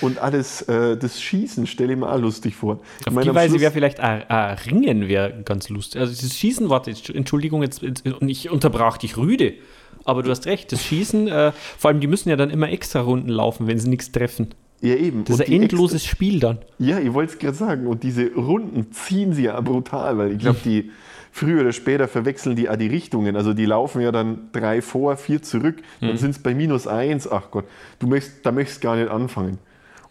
Und 0.00 0.18
alles, 0.18 0.62
äh, 0.62 0.96
das 0.96 1.20
Schießen 1.20 1.66
stelle 1.66 1.92
ich 1.92 1.98
mir 1.98 2.10
auch 2.10 2.18
lustig 2.18 2.56
vor. 2.56 2.80
Ich 3.00 3.06
Auf 3.06 3.14
meine, 3.14 3.30
die 3.30 3.34
Weise 3.34 3.60
wäre 3.60 3.72
vielleicht 3.72 4.00
ein, 4.00 4.28
ein 4.28 4.58
Ringen 4.58 5.08
wäre 5.08 5.42
ganz 5.44 5.68
lustig. 5.68 6.00
Also 6.00 6.12
das 6.12 6.36
Schießen, 6.36 6.68
warte, 6.68 6.94
Entschuldigung, 7.12 7.62
jetzt, 7.62 7.82
jetzt 7.82 8.06
und 8.06 8.28
ich 8.28 8.50
unterbrach 8.50 8.98
dich 8.98 9.16
rüde. 9.16 9.54
Aber 10.08 10.22
du 10.22 10.30
hast 10.30 10.46
recht, 10.46 10.72
das 10.72 10.82
Schießen, 10.82 11.28
äh, 11.28 11.52
vor 11.76 11.90
allem 11.90 12.00
die 12.00 12.06
müssen 12.06 12.30
ja 12.30 12.36
dann 12.36 12.48
immer 12.48 12.70
extra 12.70 13.00
Runden 13.02 13.28
laufen, 13.28 13.66
wenn 13.66 13.78
sie 13.78 13.90
nichts 13.90 14.10
treffen. 14.10 14.54
Ja, 14.80 14.94
eben. 14.94 15.24
Das 15.24 15.38
ist 15.38 15.46
ein 15.46 15.52
endloses 15.52 16.02
Spiel 16.06 16.40
dann. 16.40 16.60
Ja, 16.78 16.98
ich 16.98 17.12
wollte 17.12 17.34
es 17.34 17.38
gerade 17.38 17.54
sagen. 17.54 17.86
Und 17.86 18.04
diese 18.04 18.32
Runden 18.32 18.90
ziehen 18.92 19.34
sie 19.34 19.44
ja 19.44 19.60
brutal, 19.60 20.16
weil 20.16 20.32
ich 20.32 20.38
glaube, 20.38 20.60
die 20.64 20.92
früher 21.30 21.60
oder 21.60 21.72
später 21.72 22.08
verwechseln 22.08 22.56
die 22.56 22.70
auch 22.70 22.76
die 22.76 22.86
Richtungen. 22.86 23.36
Also 23.36 23.52
die 23.52 23.66
laufen 23.66 24.00
ja 24.00 24.10
dann 24.10 24.48
drei 24.52 24.80
vor, 24.80 25.18
vier 25.18 25.42
zurück. 25.42 25.82
Dann 26.00 26.16
sind 26.16 26.30
es 26.30 26.38
bei 26.38 26.54
minus 26.54 26.86
eins. 26.86 27.30
Ach 27.30 27.50
Gott, 27.50 27.66
du 27.98 28.06
möchtest, 28.06 28.46
da 28.46 28.50
möchtest 28.50 28.80
gar 28.80 28.96
nicht 28.96 29.10
anfangen. 29.10 29.58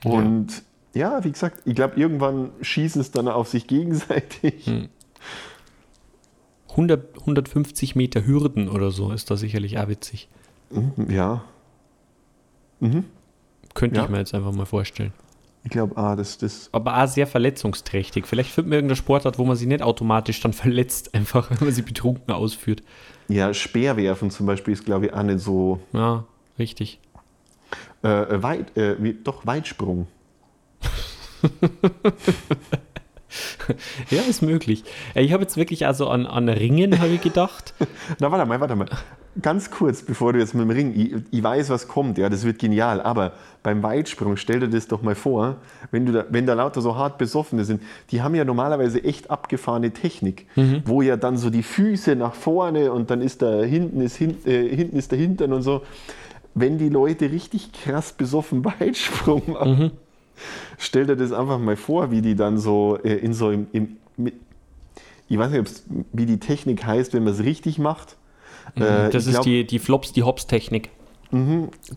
Und 0.04 0.62
ja, 0.94 1.24
wie 1.24 1.32
gesagt, 1.32 1.62
ich 1.66 1.74
glaube, 1.74 2.00
irgendwann 2.00 2.52
schießen 2.62 3.02
es 3.02 3.10
dann 3.10 3.28
auf 3.28 3.48
sich 3.48 3.66
gegenseitig. 3.66 4.70
100, 6.78 7.20
150 7.22 7.96
Meter 7.96 8.26
Hürden 8.26 8.70
oder 8.70 8.92
so 8.92 9.12
ist 9.12 9.30
da 9.32 9.36
sicherlich 9.36 9.78
auch 9.80 9.88
witzig. 9.90 10.30
Ja, 11.10 11.44
Könnte 13.74 13.98
Ja. 13.98 14.04
ich 14.04 14.10
mir 14.10 14.20
jetzt 14.20 14.34
einfach 14.36 14.52
mal 14.52 14.66
vorstellen. 14.66 15.12
ich 15.64 15.72
glaube, 15.72 15.98
ah, 15.98 16.16
das, 16.16 16.38
das 16.38 16.70
Aber 16.72 17.02
auch 17.04 17.08
sehr 17.08 17.26
verletzungsträchtig. 17.28 18.26
Vielleicht 18.28 18.52
findet 18.52 18.70
man 18.70 18.76
irgendeine 18.78 18.96
Sportart, 18.96 19.38
wo 19.40 19.46
man 19.46 19.56
sich 19.58 19.68
nicht 19.68 19.82
automatisch 19.82 20.40
dann 20.40 20.54
verletzt, 20.64 21.14
einfach 21.16 21.50
wenn 21.50 21.58
man 21.60 21.72
sie 21.74 21.82
betrunken 21.82 22.34
ausführt. 22.34 22.84
Ja, 23.28 23.54
Speerwerfen 23.54 24.30
zum 24.32 24.46
Beispiel 24.46 24.74
ist, 24.74 24.86
glaube 24.86 25.08
ich, 25.08 25.14
auch 25.14 25.24
nicht 25.24 25.40
so. 25.40 25.80
Ja, 25.94 26.26
richtig. 26.60 27.00
Äh, 28.04 28.08
äh, 28.36 28.44
weit, 28.44 28.78
äh, 28.78 28.96
wie, 29.04 29.14
doch, 29.14 29.46
Weitsprung. 29.46 30.08
Ja, 34.10 34.22
ist 34.22 34.42
möglich. 34.42 34.84
Ich 35.16 35.34
habe 35.34 35.44
jetzt 35.44 35.58
wirklich 35.58 35.86
also 35.86 36.08
an, 36.08 36.26
an 36.26 36.50
Ringen 36.50 37.00
habe 37.00 37.10
ich 37.10 37.22
gedacht. 37.22 37.74
Na, 38.20 38.32
warte 38.32 38.46
mal, 38.46 38.60
warte 38.60 38.76
mal. 38.76 38.88
Ganz 39.42 39.70
kurz, 39.70 40.02
bevor 40.02 40.34
du 40.34 40.40
jetzt 40.40 40.56
mit 40.56 40.64
dem 40.64 40.72
Ring, 40.72 40.94
ich, 40.96 41.14
ich 41.30 41.44
weiß, 41.44 41.70
was 41.70 41.88
kommt, 41.88 42.18
ja, 42.18 42.28
das 42.28 42.44
wird 42.44 42.58
genial, 42.58 43.02
aber 43.02 43.34
beim 43.62 43.84
Weitsprung, 43.84 44.36
stell 44.36 44.62
dir 44.62 44.68
das 44.68 44.88
doch 44.88 45.04
mal 45.04 45.14
vor, 45.14 45.58
wenn, 45.92 46.08
du 46.08 46.12
da, 46.12 46.26
wenn 46.30 46.48
da 46.48 46.54
lauter 46.54 46.82
so 46.82 46.96
hart 46.96 47.20
Besoffene 47.20 47.64
sind, 47.64 47.84
die 48.10 48.24
haben 48.24 48.34
ja 48.34 48.46
normalerweise 48.46 49.04
echt 49.04 49.30
abgefahrene 49.30 49.92
Technik, 49.92 50.48
wo 50.86 51.04
ja 51.04 51.18
dann 51.18 51.38
so 51.38 51.52
die 51.52 51.64
Füße 51.64 52.16
nach 52.16 52.34
vorne 52.34 52.92
und 52.92 53.12
dann 53.12 53.22
ist 53.22 53.44
da 53.44 53.62
hinten 53.62 54.02
ist, 54.02 54.16
hin, 54.16 54.38
äh, 54.46 54.68
hinten 54.76 54.98
ist 54.98 55.12
der 55.12 55.20
Hintern 55.20 55.54
und 55.54 55.62
so. 55.62 55.84
Wenn 56.56 56.80
die 56.80 56.90
Leute 56.90 57.32
richtig 57.32 57.72
krass 57.74 58.14
besoffen 58.14 58.66
Weitsprung 58.80 59.44
machen, 59.52 59.92
stell 60.78 61.06
dir 61.06 61.16
das 61.16 61.32
einfach 61.32 61.60
mal 61.60 61.76
vor, 61.76 62.12
wie 62.12 62.22
die 62.22 62.36
dann 62.36 62.58
so 62.58 62.98
äh, 63.04 63.16
in 63.16 63.34
so 63.34 63.52
im, 63.52 63.68
im 63.74 63.98
ich 65.30 65.38
weiß 65.38 65.52
nicht, 65.52 65.84
wie 66.14 66.26
die 66.26 66.40
Technik 66.40 66.86
heißt, 66.86 67.14
wenn 67.14 67.24
man 67.24 67.34
es 67.34 67.44
richtig 67.44 67.80
macht. 67.80 68.16
Äh, 68.76 69.10
Das 69.10 69.24
ich 69.24 69.30
ist 69.30 69.32
glaub, 69.34 69.44
die, 69.44 69.66
die 69.68 69.80
Flops, 69.80 70.14
die 70.14 70.24
Hops-Technik. 70.24 70.90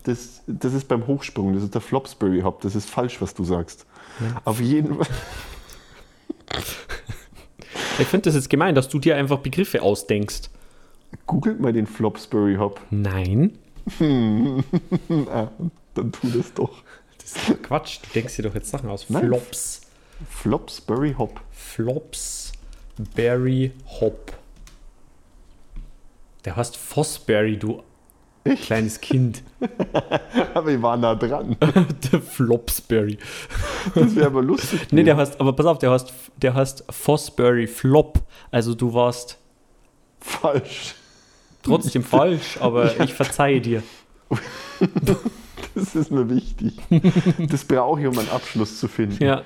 das, 0.03 0.41
das 0.47 0.73
ist 0.73 0.87
beim 0.89 1.07
Hochsprung, 1.07 1.53
das 1.53 1.63
ist 1.63 1.73
der 1.73 1.81
Flopsbury 1.81 2.41
Hop, 2.41 2.61
das 2.61 2.75
ist 2.75 2.89
falsch, 2.89 3.21
was 3.21 3.33
du 3.33 3.43
sagst. 3.45 3.85
Auf 4.43 4.59
jeden 4.59 4.95
Fall. 4.95 5.07
Ich 7.99 8.07
finde 8.07 8.23
das 8.25 8.35
jetzt 8.35 8.49
gemein, 8.49 8.75
dass 8.75 8.89
du 8.89 8.99
dir 8.99 9.15
einfach 9.15 9.39
Begriffe 9.39 9.81
ausdenkst. 9.81 10.49
Googelt 11.27 11.59
mal 11.59 11.73
den 11.73 11.87
Flopsbury 11.87 12.55
Hop, 12.55 12.81
Nein. 12.89 13.57
ah, 13.99 15.47
dann 15.93 16.11
tu 16.11 16.27
das 16.29 16.53
doch. 16.53 16.83
Quatsch. 17.63 17.99
Du 18.03 18.09
denkst 18.13 18.35
dir 18.35 18.43
doch 18.43 18.55
jetzt 18.55 18.69
Sachen 18.69 18.89
aus. 18.89 19.09
Nein. 19.09 19.27
Flops. 19.27 19.81
Flopsbury 20.29 21.15
Hop. 21.17 21.41
Flops. 21.51 22.51
Berry 23.15 23.71
Hop. 23.99 24.33
Der 26.45 26.55
heißt 26.55 26.77
Fossberry, 26.77 27.57
du 27.57 27.83
kleines 28.63 28.99
Kind. 29.01 29.43
Aber 30.53 30.67
wir 30.67 30.81
waren 30.81 31.01
da 31.01 31.15
dran. 31.15 31.55
der 32.11 32.21
Flopsberry. 32.21 33.17
Das 33.93 34.15
wäre 34.15 34.27
aber 34.27 34.41
lustig. 34.41 34.87
Nee, 34.91 35.03
der 35.03 35.17
heißt, 35.17 35.39
aber 35.39 35.53
pass 35.53 35.65
auf, 35.65 35.77
der 35.77 35.91
heißt, 35.91 36.13
der 36.37 36.53
heißt 36.53 36.85
Fossberry 36.89 37.67
Flop. 37.67 38.19
Also 38.49 38.73
du 38.73 38.93
warst 38.93 39.37
falsch. 40.19 40.95
trotzdem 41.63 42.03
falsch, 42.03 42.57
aber 42.59 42.99
ich 43.03 43.13
verzeihe 43.13 43.61
dir. 43.61 43.83
Das 45.75 45.95
ist 45.95 46.11
mir 46.11 46.29
wichtig. 46.29 46.77
Das 47.49 47.63
brauche 47.65 48.01
ich, 48.01 48.07
um 48.07 48.17
einen 48.17 48.29
Abschluss 48.29 48.79
zu 48.79 48.87
finden. 48.87 49.23
Ja. 49.23 49.43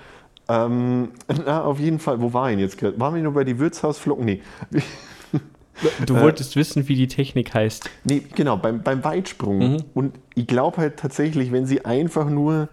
Ähm, 0.47 1.09
na, 1.45 1.63
auf 1.63 1.79
jeden 1.79 1.99
Fall, 1.99 2.21
wo 2.21 2.33
war 2.33 2.51
ich 2.51 2.59
jetzt 2.59 2.77
gerade? 2.77 2.99
Waren 2.99 3.15
wir 3.15 3.21
nur 3.21 3.33
bei 3.33 3.43
die 3.43 3.57
Wirtshausflocken? 3.59 4.25
Nee. 4.25 4.41
Du 6.05 6.15
wolltest 6.15 6.55
wissen, 6.55 6.87
wie 6.87 6.95
die 6.95 7.07
Technik 7.07 7.53
heißt. 7.53 7.89
Nee, 8.05 8.23
genau, 8.33 8.57
beim, 8.57 8.81
beim 8.81 9.03
Weitsprung. 9.03 9.57
Mhm. 9.57 9.83
Und 9.93 10.15
ich 10.33 10.47
glaube 10.47 10.77
halt 10.77 10.97
tatsächlich, 10.97 11.51
wenn 11.51 11.65
sie 11.65 11.83
einfach 11.83 12.29
nur 12.29 12.69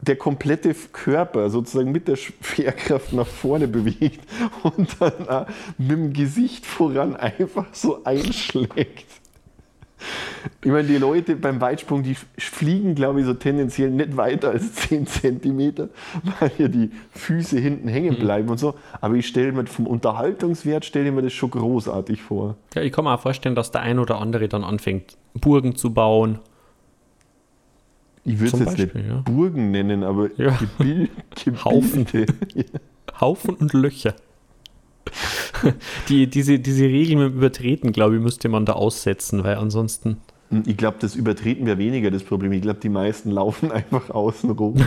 der 0.00 0.16
komplette 0.16 0.74
Körper 0.74 1.50
sozusagen 1.50 1.92
mit 1.92 2.08
der 2.08 2.16
Schwerkraft 2.16 3.12
nach 3.12 3.26
vorne 3.26 3.68
bewegt 3.68 4.20
und 4.62 4.96
dann 5.00 5.28
auch 5.28 5.46
mit 5.78 5.90
dem 5.90 6.12
Gesicht 6.12 6.66
voran 6.66 7.16
einfach 7.16 7.66
so 7.72 8.04
einschlägt. 8.04 9.06
Ich 10.62 10.70
meine, 10.70 10.88
die 10.88 10.96
Leute 10.96 11.36
beim 11.36 11.60
Weitsprung, 11.60 12.02
die 12.02 12.16
fliegen, 12.38 12.94
glaube 12.94 13.20
ich, 13.20 13.26
so 13.26 13.34
tendenziell 13.34 13.90
nicht 13.90 14.16
weiter 14.16 14.50
als 14.50 14.72
10 14.74 15.06
Zentimeter, 15.06 15.88
weil 16.40 16.50
ja 16.58 16.68
die 16.68 16.90
Füße 17.12 17.58
hinten 17.58 17.88
hängen 17.88 18.16
bleiben 18.16 18.48
und 18.48 18.58
so. 18.58 18.74
Aber 19.00 19.14
ich 19.14 19.26
stelle 19.26 19.52
mir 19.52 19.66
vom 19.66 19.86
Unterhaltungswert, 19.86 20.84
stelle 20.84 21.12
mir 21.12 21.22
das 21.22 21.32
schon 21.32 21.50
großartig 21.50 22.22
vor. 22.22 22.56
Ja, 22.74 22.82
ich 22.82 22.92
kann 22.92 23.04
mir 23.04 23.14
auch 23.14 23.20
vorstellen, 23.20 23.54
dass 23.54 23.70
der 23.70 23.82
ein 23.82 23.98
oder 23.98 24.20
andere 24.20 24.48
dann 24.48 24.64
anfängt, 24.64 25.16
Burgen 25.34 25.76
zu 25.76 25.92
bauen. 25.92 26.38
Ich 28.24 28.38
würde 28.40 28.54
es 28.54 28.60
jetzt 28.60 28.76
Beispiel, 28.76 29.02
nicht 29.02 29.10
ja. 29.10 29.20
Burgen 29.20 29.70
nennen, 29.70 30.02
aber 30.02 30.28
Ja. 30.36 30.56
Gebil 30.78 31.10
Haufen. 31.64 32.06
Haufen 33.20 33.54
und 33.54 33.72
Löcher. 33.74 34.14
Die, 36.08 36.26
diese, 36.26 36.58
diese 36.58 36.84
Regel 36.84 37.16
mit 37.16 37.30
dem 37.30 37.36
Übertreten, 37.38 37.92
glaube 37.92 38.16
ich, 38.16 38.22
müsste 38.22 38.48
man 38.48 38.66
da 38.66 38.74
aussetzen, 38.74 39.44
weil 39.44 39.56
ansonsten. 39.56 40.18
Ich 40.66 40.76
glaube, 40.76 40.98
das 41.00 41.14
Übertreten 41.14 41.66
wäre 41.66 41.78
weniger 41.78 42.10
das 42.10 42.22
Problem. 42.22 42.52
Ich 42.52 42.62
glaube, 42.62 42.80
die 42.80 42.88
meisten 42.88 43.30
laufen 43.30 43.72
einfach 43.72 44.10
außen 44.10 44.50
rum. 44.50 44.86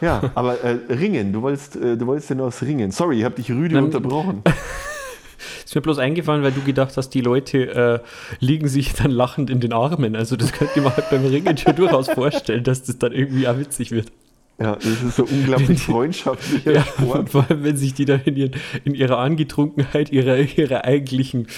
Ja, 0.00 0.30
aber 0.34 0.60
äh, 0.62 0.78
Ringen, 0.92 1.32
du 1.32 1.42
wolltest, 1.42 1.76
äh, 1.76 1.96
du 1.96 2.06
wolltest 2.06 2.30
ja 2.30 2.36
noch 2.36 2.46
das 2.46 2.62
Ringen. 2.62 2.90
Sorry, 2.90 3.18
ich 3.18 3.24
habe 3.24 3.36
dich 3.36 3.50
rüde 3.50 3.76
Nein. 3.76 3.84
unterbrochen. 3.84 4.42
Ist 5.64 5.74
mir 5.74 5.80
bloß 5.80 5.98
eingefallen, 5.98 6.42
weil 6.42 6.52
du 6.52 6.60
gedacht 6.60 6.96
hast, 6.96 7.10
die 7.10 7.20
Leute 7.20 8.02
äh, 8.02 8.44
liegen 8.44 8.68
sich 8.68 8.92
dann 8.94 9.10
lachend 9.10 9.50
in 9.50 9.60
den 9.60 9.72
Armen. 9.72 10.14
Also 10.16 10.36
das 10.36 10.52
könnte 10.52 10.80
mir 10.80 10.94
halt 10.94 11.08
beim 11.10 11.24
Ringen 11.24 11.56
schon 11.56 11.74
durchaus 11.74 12.10
vorstellen, 12.10 12.64
dass 12.64 12.82
das 12.82 12.98
dann 12.98 13.12
irgendwie 13.12 13.48
auch 13.48 13.58
witzig 13.58 13.90
wird. 13.90 14.12
Ja, 14.60 14.76
das 14.76 15.02
ist 15.02 15.16
so 15.16 15.24
unglaublich 15.24 15.82
freundschaftlicher 15.82 16.72
Ja, 16.72 16.82
Sport. 16.84 17.30
vor 17.30 17.44
allem, 17.48 17.64
wenn 17.64 17.76
sich 17.76 17.92
die 17.94 18.04
dann 18.04 18.20
in, 18.24 18.36
ihren, 18.36 18.52
in 18.84 18.94
ihrer 18.94 19.18
Angetrunkenheit 19.18 20.12
ihrer, 20.12 20.36
ihrer 20.38 20.84
eigentlichen 20.84 21.48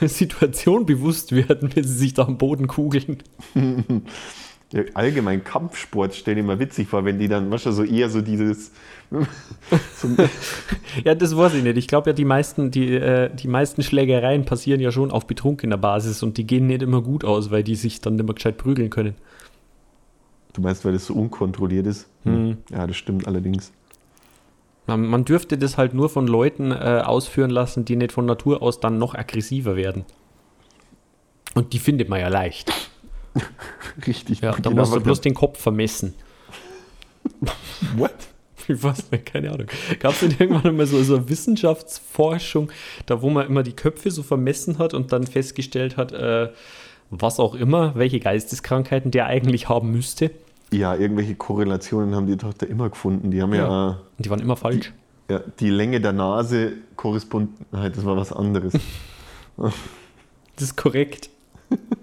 äh, 0.00 0.08
Situation 0.08 0.86
bewusst 0.86 1.32
werden, 1.32 1.70
wenn 1.74 1.84
sie 1.84 1.94
sich 1.94 2.14
da 2.14 2.24
am 2.24 2.38
Boden 2.38 2.66
kugeln. 2.66 3.18
Ja, 4.70 4.82
allgemein 4.92 5.44
Kampfsport 5.44 6.14
stelle 6.14 6.40
ich 6.40 6.46
mir 6.46 6.58
witzig 6.58 6.88
vor, 6.88 7.02
wenn 7.06 7.18
die 7.18 7.26
dann, 7.26 7.50
weißt 7.50 7.64
du, 7.64 7.72
so 7.72 7.84
eher 7.84 8.10
so 8.10 8.20
dieses. 8.20 8.70
so, 9.10 10.08
Ja, 11.04 11.14
das 11.14 11.34
weiß 11.34 11.54
ich 11.54 11.62
nicht. 11.62 11.78
Ich 11.78 11.88
glaube 11.88 12.10
ja, 12.10 12.12
die 12.14 12.26
meisten, 12.26 12.70
die, 12.70 12.92
äh, 12.92 13.30
die 13.34 13.48
meisten 13.48 13.82
Schlägereien 13.82 14.44
passieren 14.44 14.80
ja 14.82 14.92
schon 14.92 15.10
auf 15.10 15.26
betrunkener 15.26 15.78
Basis 15.78 16.22
und 16.22 16.36
die 16.36 16.46
gehen 16.46 16.66
nicht 16.66 16.82
immer 16.82 17.00
gut 17.00 17.24
aus, 17.24 17.50
weil 17.50 17.62
die 17.62 17.76
sich 17.76 18.02
dann 18.02 18.16
nicht 18.16 18.26
mehr 18.26 18.34
gescheit 18.34 18.58
prügeln 18.58 18.90
können. 18.90 19.14
Du 20.58 20.62
meinst, 20.62 20.84
weil 20.84 20.92
das 20.92 21.06
so 21.06 21.14
unkontrolliert 21.14 21.86
ist? 21.86 22.08
Hm. 22.24 22.58
Ja, 22.70 22.86
das 22.86 22.96
stimmt 22.96 23.26
allerdings. 23.26 23.72
Man, 24.86 25.06
man 25.06 25.24
dürfte 25.24 25.58
das 25.58 25.76
halt 25.76 25.94
nur 25.94 26.08
von 26.08 26.26
Leuten 26.26 26.72
äh, 26.72 27.02
ausführen 27.04 27.50
lassen, 27.50 27.84
die 27.84 27.96
nicht 27.96 28.12
von 28.12 28.26
Natur 28.26 28.62
aus 28.62 28.80
dann 28.80 28.98
noch 28.98 29.14
aggressiver 29.14 29.76
werden. 29.76 30.04
Und 31.54 31.72
die 31.72 31.78
findet 31.78 32.08
man 32.08 32.20
ja 32.20 32.28
leicht. 32.28 32.72
Richtig. 34.06 34.40
Ja, 34.40 34.52
da 34.52 34.70
Genau, 34.70 34.82
musst 34.82 34.94
du 34.94 35.00
bloß 35.00 35.20
den 35.20 35.34
Kopf 35.34 35.60
vermessen. 35.60 36.14
What? 37.96 38.14
Ich 38.66 38.82
weiß 38.82 39.10
nicht, 39.10 39.26
keine 39.26 39.50
Ahnung. 39.50 39.66
Gab 39.98 40.12
es 40.12 40.20
denn 40.20 40.34
irgendwann 40.38 40.76
mal 40.76 40.86
so, 40.86 41.02
so 41.02 41.16
eine 41.16 41.28
Wissenschaftsforschung, 41.28 42.70
da 43.06 43.22
wo 43.22 43.30
man 43.30 43.46
immer 43.46 43.62
die 43.62 43.72
Köpfe 43.72 44.10
so 44.10 44.22
vermessen 44.22 44.78
hat 44.78 44.92
und 44.92 45.10
dann 45.12 45.26
festgestellt 45.26 45.96
hat, 45.96 46.12
äh, 46.12 46.50
was 47.10 47.40
auch 47.40 47.54
immer, 47.54 47.94
welche 47.94 48.20
Geisteskrankheiten 48.20 49.10
der 49.10 49.26
eigentlich 49.26 49.68
haben 49.68 49.90
müsste? 49.90 50.30
Ja, 50.72 50.94
irgendwelche 50.94 51.34
Korrelationen 51.34 52.14
haben 52.14 52.26
die 52.26 52.36
da 52.36 52.50
immer 52.66 52.90
gefunden. 52.90 53.30
Die 53.30 53.40
haben 53.40 53.54
ja, 53.54 53.66
Ja. 53.66 53.90
äh, 53.92 53.94
die 54.22 54.28
waren 54.30 54.40
immer 54.40 54.56
falsch. 54.56 54.92
ja 55.30 55.40
die 55.60 55.70
Länge 55.70 56.00
der 56.00 56.12
Nase 56.12 56.72
korrespondiert. 56.96 57.72
Nein, 57.72 57.92
das 57.94 58.04
war 58.04 58.16
was 58.16 58.32
anderes. 58.32 58.74
Das 59.56 60.64
ist 60.70 60.76
korrekt. 60.76 61.30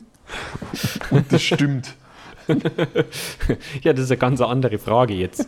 Und 1.12 1.32
das 1.32 1.42
stimmt. 1.44 1.96
Ja, 3.82 3.92
das 3.94 4.04
ist 4.06 4.12
eine 4.12 4.18
ganz 4.20 4.40
andere 4.42 4.78
Frage 4.78 5.14
jetzt. 5.14 5.48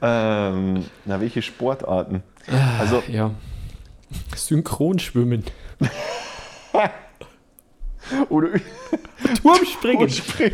Ähm, 0.00 0.84
na, 1.04 1.20
welche 1.20 1.42
Sportarten? 1.42 2.22
Also, 2.78 3.02
Ja. 3.08 3.32
Synchronschwimmen. 4.36 5.44
oder 8.28 8.48
Turmspringen. 9.42 9.98
Turmspringen. 9.98 10.52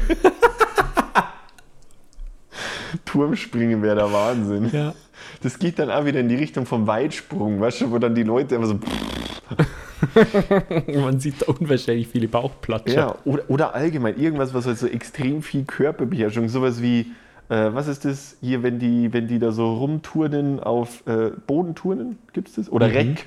Turmspringen 3.04 3.82
wäre 3.82 3.96
der 3.96 4.12
Wahnsinn. 4.12 4.70
Ja. 4.72 4.94
Das 5.42 5.58
geht 5.58 5.78
dann 5.78 5.90
auch 5.90 6.04
wieder 6.04 6.20
in 6.20 6.28
die 6.28 6.34
Richtung 6.34 6.66
vom 6.66 6.86
Weitsprung, 6.86 7.60
weißt 7.60 7.82
du, 7.82 7.90
wo 7.90 7.98
dann 7.98 8.14
die 8.14 8.24
Leute 8.24 8.56
immer 8.56 8.66
so. 8.66 8.78
Man 10.94 11.20
sieht 11.20 11.42
da 11.42 11.46
unwahrscheinlich 11.52 12.08
viele 12.08 12.28
Bauchplatscher. 12.28 12.94
Ja, 12.94 13.14
oder, 13.24 13.44
oder 13.48 13.74
allgemein 13.74 14.18
irgendwas, 14.18 14.54
was 14.54 14.66
halt 14.66 14.78
so 14.78 14.86
extrem 14.86 15.42
viel 15.42 15.64
Körperbeherrschung, 15.64 16.48
sowas 16.48 16.82
wie, 16.82 17.12
äh, 17.48 17.70
was 17.72 17.88
ist 17.88 18.04
das 18.04 18.36
hier, 18.40 18.62
wenn 18.62 18.78
die, 18.78 19.12
wenn 19.12 19.28
die 19.28 19.38
da 19.38 19.52
so 19.52 19.74
rumturnen 19.74 20.60
auf 20.60 21.06
äh, 21.06 21.30
Bodenturnen, 21.46 22.18
gibt 22.32 22.48
es 22.48 22.54
das? 22.56 22.70
Oder 22.70 22.88
Mhm. 22.88 22.94
Reck? 22.94 23.26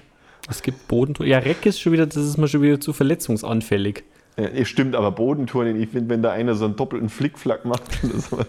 Es 0.50 0.62
gibt 0.62 0.88
Bodenturnen. 0.88 1.32
Ja, 1.32 1.40
Reck 1.40 1.66
ist 1.66 1.80
schon 1.80 1.94
wieder, 1.94 2.06
das 2.06 2.18
ist 2.18 2.38
mal 2.38 2.48
schon 2.48 2.62
wieder 2.62 2.80
zu 2.80 2.94
verletzungsanfällig. 2.94 4.04
Ja, 4.38 4.66
stimmt, 4.66 4.96
aber 4.96 5.12
Bodenturnen, 5.12 5.82
ich 5.82 5.90
finde, 5.90 6.10
wenn 6.10 6.22
da 6.22 6.32
einer 6.32 6.56
so 6.56 6.66
einen 6.66 6.76
doppelten 6.76 7.08
Flickflack 7.08 7.64
macht 7.64 7.84
oder 8.04 8.20
sowas. 8.20 8.48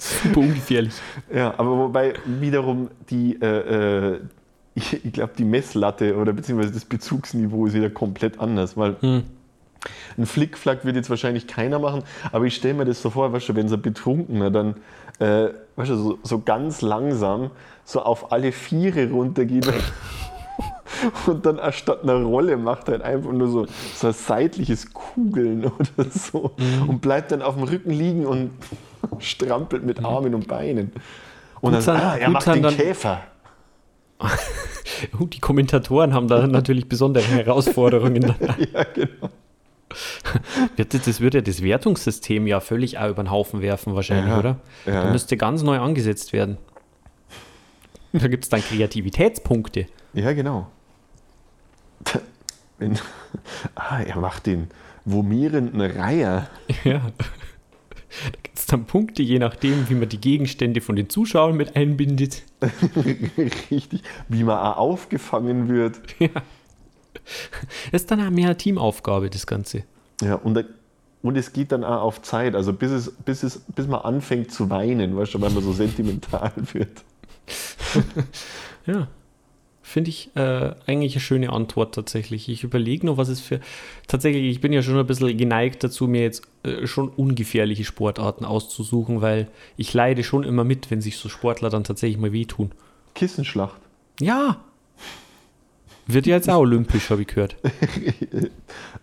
Super 0.22 0.40
ungefährlich. 0.40 0.94
Ja, 1.32 1.54
aber 1.58 1.76
wobei 1.76 2.14
wiederum 2.24 2.88
die, 3.10 3.40
äh, 3.40 4.14
äh, 4.14 4.20
ich, 4.74 5.04
ich 5.04 5.12
glaube, 5.12 5.32
die 5.36 5.44
Messlatte 5.44 6.16
oder 6.16 6.32
beziehungsweise 6.32 6.72
das 6.72 6.84
Bezugsniveau 6.84 7.66
ist 7.66 7.74
wieder 7.74 7.90
komplett 7.90 8.40
anders, 8.40 8.76
weil 8.76 8.96
Hm. 9.00 9.24
ein 10.16 10.26
Flickflack 10.26 10.84
wird 10.84 10.96
jetzt 10.96 11.10
wahrscheinlich 11.10 11.46
keiner 11.46 11.78
machen, 11.78 12.02
aber 12.32 12.46
ich 12.46 12.54
stelle 12.54 12.74
mir 12.74 12.84
das 12.84 13.02
so 13.02 13.10
vor, 13.10 13.32
weißt 13.32 13.50
du, 13.50 13.56
wenn 13.56 13.68
so 13.68 13.76
ein 13.76 13.82
Betrunkener 13.82 14.50
dann, 14.50 14.76
äh, 15.18 15.48
weißt 15.76 15.90
du, 15.90 15.96
so, 15.96 16.18
so 16.22 16.40
ganz 16.40 16.80
langsam 16.82 17.50
so 17.84 18.00
auf 18.02 18.32
alle 18.32 18.52
Viere 18.52 19.10
runtergeht 19.10 19.66
und 21.26 21.44
dann 21.44 21.58
anstatt 21.58 22.02
einer 22.02 22.22
Rolle 22.22 22.56
macht 22.56 22.88
halt 22.88 23.02
einfach 23.02 23.32
nur 23.32 23.48
so, 23.48 23.66
so 23.94 24.06
ein 24.06 24.12
seitliches 24.12 24.92
Kugeln 24.92 25.64
oder 25.64 26.10
so 26.10 26.52
und 26.86 27.00
bleibt 27.00 27.32
dann 27.32 27.42
auf 27.42 27.54
dem 27.54 27.64
Rücken 27.64 27.90
liegen 27.90 28.26
und 28.26 28.50
strampelt 29.18 29.84
mit 29.84 30.04
Armen 30.04 30.34
und 30.34 30.48
Beinen. 30.48 30.92
Und 31.60 31.72
dann, 31.72 31.80
Gut, 31.84 31.88
ah, 31.88 32.16
er 32.16 32.30
macht 32.30 32.46
dann- 32.46 32.62
den 32.62 32.76
Käfer. 32.76 33.22
Die 35.32 35.40
Kommentatoren 35.40 36.12
haben 36.12 36.28
da 36.28 36.46
natürlich 36.46 36.88
besondere 36.88 37.24
Herausforderungen. 37.24 38.34
Ja, 38.72 38.84
genau. 38.94 39.30
Wird 40.76 41.06
das, 41.06 41.20
würde 41.20 41.38
ja 41.38 41.42
das 41.42 41.62
Wertungssystem 41.62 42.46
ja 42.46 42.60
völlig 42.60 42.98
auch 42.98 43.08
über 43.08 43.22
den 43.24 43.30
Haufen 43.30 43.60
werfen, 43.60 43.94
wahrscheinlich, 43.96 44.28
Ja, 44.30 44.38
oder? 44.38 44.56
ja. 44.86 45.04
Da 45.04 45.10
müsste 45.10 45.36
ganz 45.36 45.62
neu 45.62 45.78
angesetzt 45.80 46.32
werden. 46.32 46.58
Da 48.12 48.28
gibt 48.28 48.44
es 48.44 48.50
dann 48.50 48.60
Kreativitätspunkte. 48.60 49.86
Ja, 50.12 50.32
genau. 50.32 50.68
Ah, 53.74 54.00
er 54.00 54.16
macht 54.18 54.46
den 54.46 54.68
vomierenden 55.04 55.80
Reiher. 55.80 56.48
Ja. 56.84 57.00
Da 58.32 58.38
gibt 58.42 58.58
es 58.58 58.66
dann 58.66 58.84
Punkte, 58.86 59.22
je 59.22 59.38
nachdem, 59.38 59.88
wie 59.88 59.94
man 59.94 60.08
die 60.08 60.20
Gegenstände 60.20 60.80
von 60.80 60.96
den 60.96 61.08
Zuschauern 61.08 61.56
mit 61.56 61.76
einbindet. 61.76 62.42
Richtig. 63.70 64.02
Wie 64.28 64.44
man 64.44 64.58
auch 64.58 64.76
aufgefangen 64.78 65.68
wird. 65.68 66.00
Das 67.92 68.02
ist 68.02 68.10
dann 68.10 68.20
auch 68.26 68.30
mehr 68.30 68.56
Teamaufgabe, 68.56 69.30
das 69.30 69.46
Ganze. 69.46 69.84
Ja, 70.22 70.34
und, 70.34 70.54
da- 70.54 70.64
und 71.22 71.36
es 71.36 71.52
geht 71.52 71.72
dann 71.72 71.84
auch 71.84 72.02
auf 72.02 72.22
Zeit. 72.22 72.54
Also 72.54 72.72
bis, 72.72 72.90
es, 72.90 73.10
bis, 73.24 73.42
es, 73.42 73.60
bis 73.74 73.86
man 73.86 74.00
anfängt 74.00 74.52
zu 74.52 74.70
weinen, 74.70 75.16
weißt 75.16 75.34
du, 75.34 75.40
weil 75.40 75.50
man 75.50 75.62
so 75.62 75.72
sentimental 75.74 76.52
wird. 76.72 77.04
Ja. 78.86 79.08
Finde 79.90 80.10
ich 80.10 80.30
äh, 80.36 80.70
eigentlich 80.86 81.14
eine 81.14 81.20
schöne 81.20 81.52
Antwort 81.52 81.96
tatsächlich. 81.96 82.48
Ich 82.48 82.62
überlege 82.62 83.04
noch, 83.04 83.16
was 83.16 83.28
es 83.28 83.40
für. 83.40 83.58
Tatsächlich, 84.06 84.44
ich 84.44 84.60
bin 84.60 84.72
ja 84.72 84.82
schon 84.82 84.96
ein 84.96 85.04
bisschen 85.04 85.36
geneigt 85.36 85.82
dazu, 85.82 86.06
mir 86.06 86.22
jetzt 86.22 86.42
äh, 86.62 86.86
schon 86.86 87.08
ungefährliche 87.08 87.82
Sportarten 87.82 88.44
auszusuchen, 88.44 89.20
weil 89.20 89.48
ich 89.76 89.92
leide 89.92 90.22
schon 90.22 90.44
immer 90.44 90.62
mit, 90.62 90.92
wenn 90.92 91.00
sich 91.00 91.16
so 91.16 91.28
Sportler 91.28 91.70
dann 91.70 91.82
tatsächlich 91.82 92.20
mal 92.20 92.32
wehtun. 92.32 92.70
Kissenschlacht. 93.16 93.80
Ja! 94.20 94.62
Wird 96.06 96.28
ja 96.28 96.36
jetzt 96.36 96.48
auch 96.48 96.60
olympisch, 96.60 97.10
habe 97.10 97.22
ich 97.22 97.28
gehört. 97.28 97.56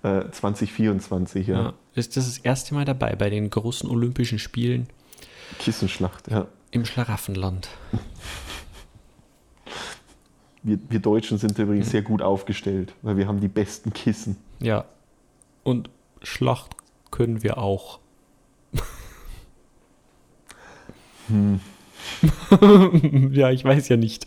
Äh, 0.04 0.30
2024, 0.32 1.48
ja. 1.48 1.62
Ja. 1.62 1.74
Ist 1.96 2.16
das 2.16 2.28
das 2.28 2.38
erste 2.38 2.76
Mal 2.76 2.86
dabei 2.86 3.16
bei 3.16 3.32
den 3.32 3.50
großen 3.50 3.90
Olympischen 3.90 4.38
Spielen 4.38 4.88
Kissenschlacht, 5.58 6.30
ja. 6.30 6.48
im 6.70 6.86
Schlaraffenland? 6.86 7.68
Wir, 10.68 10.80
wir 10.90 11.00
Deutschen 11.00 11.38
sind 11.38 11.58
übrigens 11.58 11.92
sehr 11.92 12.02
gut 12.02 12.22
aufgestellt, 12.22 12.94
weil 13.02 13.16
wir 13.16 13.26
haben 13.26 13.40
die 13.40 13.48
besten 13.48 13.94
Kissen. 13.94 14.36
Ja. 14.60 14.84
Und 15.64 15.90
Schlacht 16.22 16.76
können 17.10 17.42
wir 17.42 17.58
auch. 17.58 18.00
Hm. 21.30 21.62
ja, 23.32 23.50
ich 23.52 23.64
weiß 23.64 23.88
ja 23.88 23.98
nicht. 23.98 24.26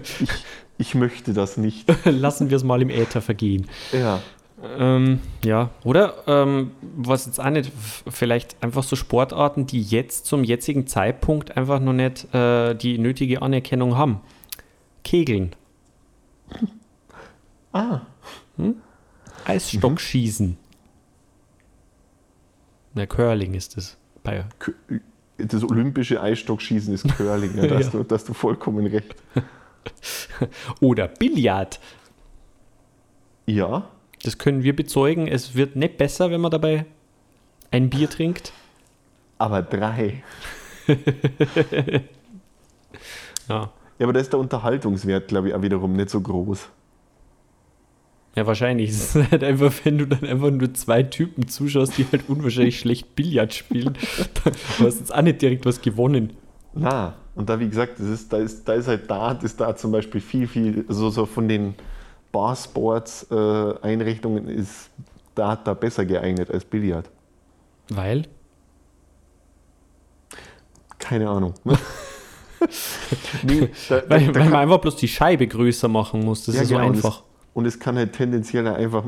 Ich, 0.00 0.28
ich 0.78 0.94
möchte 0.94 1.32
das 1.32 1.56
nicht. 1.56 1.88
Lassen 2.04 2.50
wir 2.50 2.56
es 2.56 2.64
mal 2.64 2.82
im 2.82 2.90
Äther 2.90 3.20
vergehen. 3.20 3.68
Ja. 3.92 4.20
Ähm, 4.62 5.20
ja, 5.44 5.70
oder 5.84 6.14
ähm, 6.26 6.72
was 6.96 7.26
jetzt 7.26 7.38
auch 7.40 7.48
nicht, 7.50 7.70
vielleicht 8.08 8.60
einfach 8.62 8.82
so 8.82 8.96
Sportarten, 8.96 9.66
die 9.66 9.80
jetzt 9.82 10.26
zum 10.26 10.42
jetzigen 10.42 10.86
Zeitpunkt 10.88 11.56
einfach 11.56 11.78
noch 11.78 11.92
nicht 11.92 12.32
äh, 12.34 12.74
die 12.74 12.98
nötige 12.98 13.40
Anerkennung 13.42 13.96
haben. 13.96 14.20
Kegeln, 15.04 15.54
Ah, 17.72 18.00
Eisstockschießen. 19.44 20.56
Na, 22.94 23.06
Curling 23.06 23.54
ist. 23.54 23.96
Bei, 24.24 24.44
K- 24.58 24.72
das 25.36 25.62
olympische 25.62 26.20
Eisstockschießen 26.20 26.92
ist 26.94 27.06
Curling, 27.16 27.56
ja, 27.56 27.66
da, 27.68 27.76
hast 27.76 27.94
du, 27.94 28.02
da 28.02 28.14
hast 28.16 28.28
du 28.28 28.32
vollkommen 28.34 28.86
recht. 28.86 29.14
oder 30.80 31.06
Billard. 31.08 31.78
Ja, 33.46 33.88
Das 34.22 34.38
können 34.38 34.62
wir 34.62 34.74
bezeugen. 34.74 35.28
Es 35.28 35.54
wird 35.54 35.76
nicht 35.76 35.96
besser, 35.96 36.30
wenn 36.30 36.40
man 36.40 36.50
dabei 36.50 36.86
ein 37.70 37.90
Bier 37.90 38.08
trinkt. 38.10 38.52
aber 39.38 39.62
drei. 39.62 40.22
Ja, 43.48 43.70
Ja, 43.98 44.04
aber 44.06 44.12
da 44.12 44.20
ist 44.20 44.32
der 44.32 44.40
Unterhaltungswert, 44.40 45.28
glaube 45.28 45.48
ich, 45.48 45.54
auch 45.54 45.62
wiederum 45.62 45.94
nicht 45.94 46.10
so 46.10 46.20
groß. 46.20 46.68
ja 48.36 48.46
wahrscheinlich. 48.46 48.90
Es 48.90 49.16
ist 49.16 49.30
halt 49.30 49.42
einfach, 49.44 49.72
wenn 49.84 49.98
du 49.98 50.06
dann 50.06 50.24
einfach 50.24 50.50
nur 50.50 50.72
zwei 50.74 51.02
Typen 51.02 51.48
zuschaust, 51.48 51.96
die 51.98 52.06
halt 52.10 52.28
unwahrscheinlich 52.28 52.78
schlecht 52.80 53.14
Billard 53.16 53.54
spielen, 53.54 53.96
dann 54.44 54.52
du 54.78 54.84
hast 54.86 54.98
jetzt 55.00 55.14
auch 55.14 55.22
nicht 55.22 55.40
direkt 55.42 55.64
was 55.66 55.80
gewonnen. 55.80 56.34
Na, 56.74 57.14
und 57.34 57.48
da, 57.48 57.58
wie 57.58 57.68
gesagt, 57.68 57.98
das 57.98 58.06
ist, 58.06 58.32
da, 58.32 58.38
ist, 58.38 58.68
da 58.68 58.74
ist 58.74 58.88
halt 58.88 59.10
Dart, 59.10 59.42
ist 59.44 59.60
da 59.60 59.74
zum 59.74 59.92
Beispiel 59.92 60.20
viel, 60.20 60.46
viel, 60.46 60.84
so, 60.88 61.08
so 61.10 61.24
von 61.24 61.48
den 61.48 61.74
Bar-Sports-Einrichtungen 62.32 64.48
ist 64.48 64.90
Dart 65.34 65.66
da 65.66 65.74
besser 65.74 66.04
geeignet 66.04 66.50
als 66.50 66.64
Billard. 66.64 67.08
Weil? 67.88 68.26
Keine 70.98 71.30
Ahnung. 71.30 71.54
nee, 73.44 73.70
da, 73.88 74.00
da, 74.00 74.10
Weil, 74.10 74.26
da 74.26 74.26
weil 74.26 74.26
man 74.26 74.34
kann, 74.34 74.54
einfach 74.54 74.78
bloß 74.78 74.96
die 74.96 75.08
Scheibe 75.08 75.46
größer 75.46 75.88
machen 75.88 76.24
muss. 76.24 76.44
Das 76.44 76.56
ja, 76.56 76.62
ist 76.62 76.68
so 76.68 76.74
genau, 76.74 76.88
einfach. 76.88 77.22
Und 77.54 77.66
es, 77.66 77.78
kann 77.78 77.96
halt 77.96 78.12
tendenziell 78.12 78.66
einfach, 78.66 79.04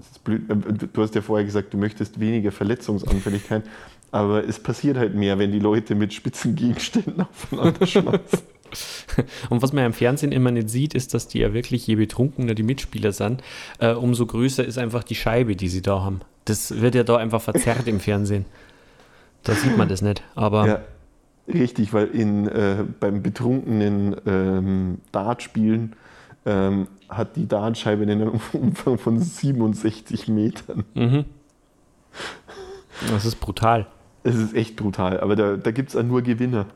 ist 0.00 0.20
äh, 0.28 0.38
du 0.38 0.86
du 0.86 1.02
hast 1.02 1.14
ja 1.14 1.22
vorher 1.22 1.44
gesagt, 1.44 1.72
du 1.72 1.78
möchtest 1.78 2.18
weniger 2.18 2.52
Verletzungsanfälligkeit, 2.52 3.62
aber 4.10 4.46
es 4.46 4.58
passiert 4.58 4.96
halt 4.96 5.14
mehr, 5.14 5.38
wenn 5.38 5.52
die 5.52 5.60
Leute 5.60 5.94
mit 5.94 6.12
spitzen 6.12 6.56
Gegenständen 6.56 7.20
aufeinander 7.20 7.86
schmeißen. 7.86 8.40
Und 9.50 9.62
was 9.62 9.72
man 9.72 9.82
ja 9.82 9.86
im 9.86 9.92
Fernsehen 9.92 10.32
immer 10.32 10.50
nicht 10.50 10.70
sieht, 10.70 10.94
ist, 10.94 11.14
dass 11.14 11.28
die 11.28 11.38
ja 11.38 11.52
wirklich, 11.52 11.86
je 11.86 11.96
betrunkener 11.96 12.54
die 12.54 12.62
Mitspieler 12.62 13.12
sind, 13.12 13.42
äh, 13.78 13.92
umso 13.92 14.26
größer 14.26 14.64
ist 14.64 14.78
einfach 14.78 15.04
die 15.04 15.14
Scheibe, 15.14 15.56
die 15.56 15.68
sie 15.68 15.82
da 15.82 16.02
haben. 16.02 16.20
Das 16.44 16.80
wird 16.80 16.94
ja 16.94 17.04
da 17.04 17.16
einfach 17.16 17.40
verzerrt 17.40 17.86
im 17.88 18.00
Fernsehen. 18.00 18.44
Da 19.42 19.54
sieht 19.54 19.76
man 19.76 19.88
das 19.88 20.02
nicht. 20.02 20.22
Aber 20.34 20.66
Ja, 20.66 20.80
richtig, 21.52 21.92
weil 21.92 22.06
in, 22.08 22.48
äh, 22.48 22.84
beim 23.00 23.22
betrunkenen 23.22 24.16
ähm, 24.26 24.98
Dartspielen 25.12 25.94
ähm, 26.46 26.88
hat 27.08 27.36
die 27.36 27.46
Dartscheibe 27.46 28.02
einen 28.02 28.28
Umfang 28.52 28.98
von 28.98 29.20
67 29.20 30.28
Metern. 30.28 30.84
das 33.10 33.24
ist 33.24 33.36
brutal. 33.36 33.86
Es 34.22 34.36
ist 34.36 34.54
echt 34.54 34.76
brutal, 34.76 35.20
aber 35.20 35.36
da, 35.36 35.56
da 35.56 35.70
gibt 35.70 35.94
es 35.94 36.02
nur 36.02 36.22
Gewinner. 36.22 36.66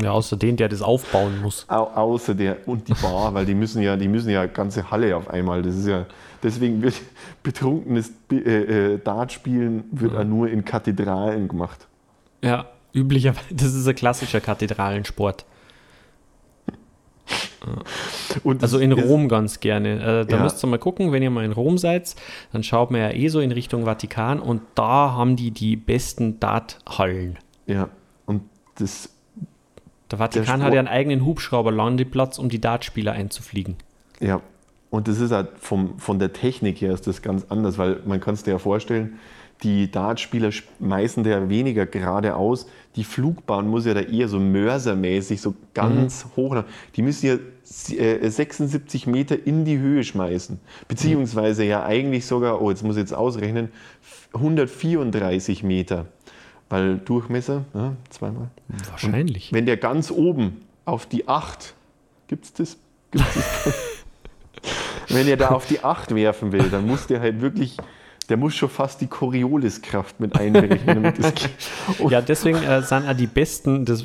Ja, 0.00 0.12
außer 0.12 0.36
den, 0.36 0.56
der 0.56 0.68
das 0.68 0.82
aufbauen 0.82 1.42
muss. 1.42 1.66
Au 1.68 1.84
außer 1.94 2.34
der 2.34 2.66
und 2.66 2.88
die 2.88 2.94
Bar, 2.94 3.34
weil 3.34 3.44
die 3.44 3.54
müssen 3.54 3.82
ja, 3.82 3.96
die 3.96 4.08
müssen 4.08 4.30
ja 4.30 4.46
ganze 4.46 4.90
Halle 4.90 5.16
auf 5.16 5.28
einmal. 5.28 5.62
Das 5.62 5.76
ist 5.76 5.86
ja, 5.86 6.06
deswegen 6.42 6.80
wird 6.82 6.94
betrunkenes 7.42 8.12
äh, 8.32 8.36
äh, 8.94 8.98
Dartspielen 8.98 9.84
wird 9.90 10.16
auch 10.16 10.24
nur 10.24 10.48
in 10.48 10.64
Kathedralen 10.64 11.48
gemacht. 11.48 11.86
Ja, 12.42 12.66
üblicherweise, 12.94 13.54
das 13.54 13.74
ist 13.74 13.86
ein 13.86 13.94
klassischer 13.94 14.40
Kathedralensport. 14.40 15.44
Und 18.42 18.62
Also 18.62 18.78
in 18.78 18.92
Rom 18.92 19.28
ganz 19.28 19.60
gerne. 19.60 20.22
Äh, 20.22 20.26
da 20.26 20.36
Ja. 20.38 20.42
müsst 20.42 20.64
ihr 20.64 20.66
mal 20.68 20.78
gucken, 20.78 21.12
wenn 21.12 21.22
ihr 21.22 21.30
mal 21.30 21.44
in 21.44 21.52
Rom 21.52 21.78
seid, 21.78 22.14
dann 22.52 22.62
schaut 22.62 22.90
man 22.90 23.00
ja 23.00 23.10
eh 23.10 23.28
so 23.28 23.40
in 23.40 23.52
Richtung 23.52 23.84
Vatikan 23.84 24.40
und 24.40 24.62
da 24.74 25.12
haben 25.12 25.36
die 25.36 25.50
die 25.50 25.76
besten 25.76 26.40
Darthallen. 26.40 27.38
Ja, 27.66 27.88
und 28.26 28.42
das 28.78 29.10
Der 30.10 30.18
Vatikan 30.18 30.46
Sport- 30.46 30.62
hat 30.62 30.72
ja 30.74 30.78
einen 30.80 30.88
eigenen 30.88 31.24
Hubschrauberlandeplatz, 31.24 32.38
um 32.38 32.48
die 32.48 32.60
Dartspieler 32.60 33.12
einzufliegen. 33.12 33.76
Ja, 34.20 34.40
und 34.90 35.06
das 35.08 35.20
ist 35.20 35.30
halt 35.30 35.48
vom, 35.60 35.98
von 35.98 36.18
der 36.18 36.32
Technik 36.32 36.80
her 36.80 36.92
ist 36.92 37.06
das 37.06 37.22
ganz 37.22 37.46
anders, 37.48 37.78
weil 37.78 38.00
man 38.06 38.20
kann 38.20 38.34
es 38.34 38.42
dir 38.42 38.52
ja 38.52 38.58
vorstellen, 38.58 39.18
die 39.62 39.90
Dartspieler 39.90 40.52
schmeißen 40.52 41.22
da 41.22 41.30
ja 41.30 41.48
weniger 41.50 41.84
geradeaus. 41.84 42.66
Die 42.96 43.04
Flugbahn 43.04 43.68
muss 43.68 43.84
ja 43.84 43.92
da 43.92 44.00
eher 44.00 44.26
so 44.26 44.40
mörsermäßig, 44.40 45.42
so 45.42 45.54
ganz 45.74 46.26
hoch. 46.34 46.64
Die 46.96 47.02
müssen 47.02 47.26
ja 47.26 47.34
s- 47.62 47.92
äh, 47.92 48.26
76 48.26 49.06
Meter 49.06 49.36
in 49.46 49.66
die 49.66 49.78
Höhe 49.78 50.02
schmeißen. 50.02 50.58
Beziehungsweise 50.88 51.64
ja 51.64 51.84
eigentlich 51.84 52.24
sogar, 52.24 52.62
oh, 52.62 52.70
jetzt 52.70 52.82
muss 52.82 52.96
ich 52.96 53.00
jetzt 53.00 53.12
ausrechnen, 53.12 53.68
134 54.32 55.62
Meter. 55.62 56.06
Weil 56.70 56.98
Durchmesser, 56.98 57.64
ja, 57.74 57.94
zweimal. 58.08 58.48
Wahrscheinlich. 58.90 59.52
Wenn 59.52 59.66
der 59.66 59.76
ganz 59.76 60.10
oben 60.10 60.62
auf 60.84 61.04
die 61.04 61.28
8, 61.28 61.74
gibt 62.28 62.44
es 62.46 62.52
das? 62.54 62.76
Gibt's 63.10 63.34
das? 63.34 63.74
Wenn 65.08 65.26
er 65.26 65.36
da 65.36 65.48
auf 65.48 65.66
die 65.66 65.82
8 65.82 66.14
werfen 66.14 66.52
will, 66.52 66.68
dann 66.70 66.86
muss 66.86 67.08
der 67.08 67.20
halt 67.20 67.40
wirklich, 67.40 67.76
der 68.28 68.36
muss 68.36 68.54
schon 68.54 68.68
fast 68.68 69.00
die 69.00 69.08
Corioliskraft 69.08 70.20
mit 70.20 70.38
einberechnen. 70.38 71.06
Und 71.98 72.10
Ja, 72.12 72.20
deswegen 72.20 72.62
äh, 72.62 72.80
sind 72.82 73.08
auch 73.08 73.16
die 73.16 73.26
besten, 73.26 73.84
das, 73.84 74.04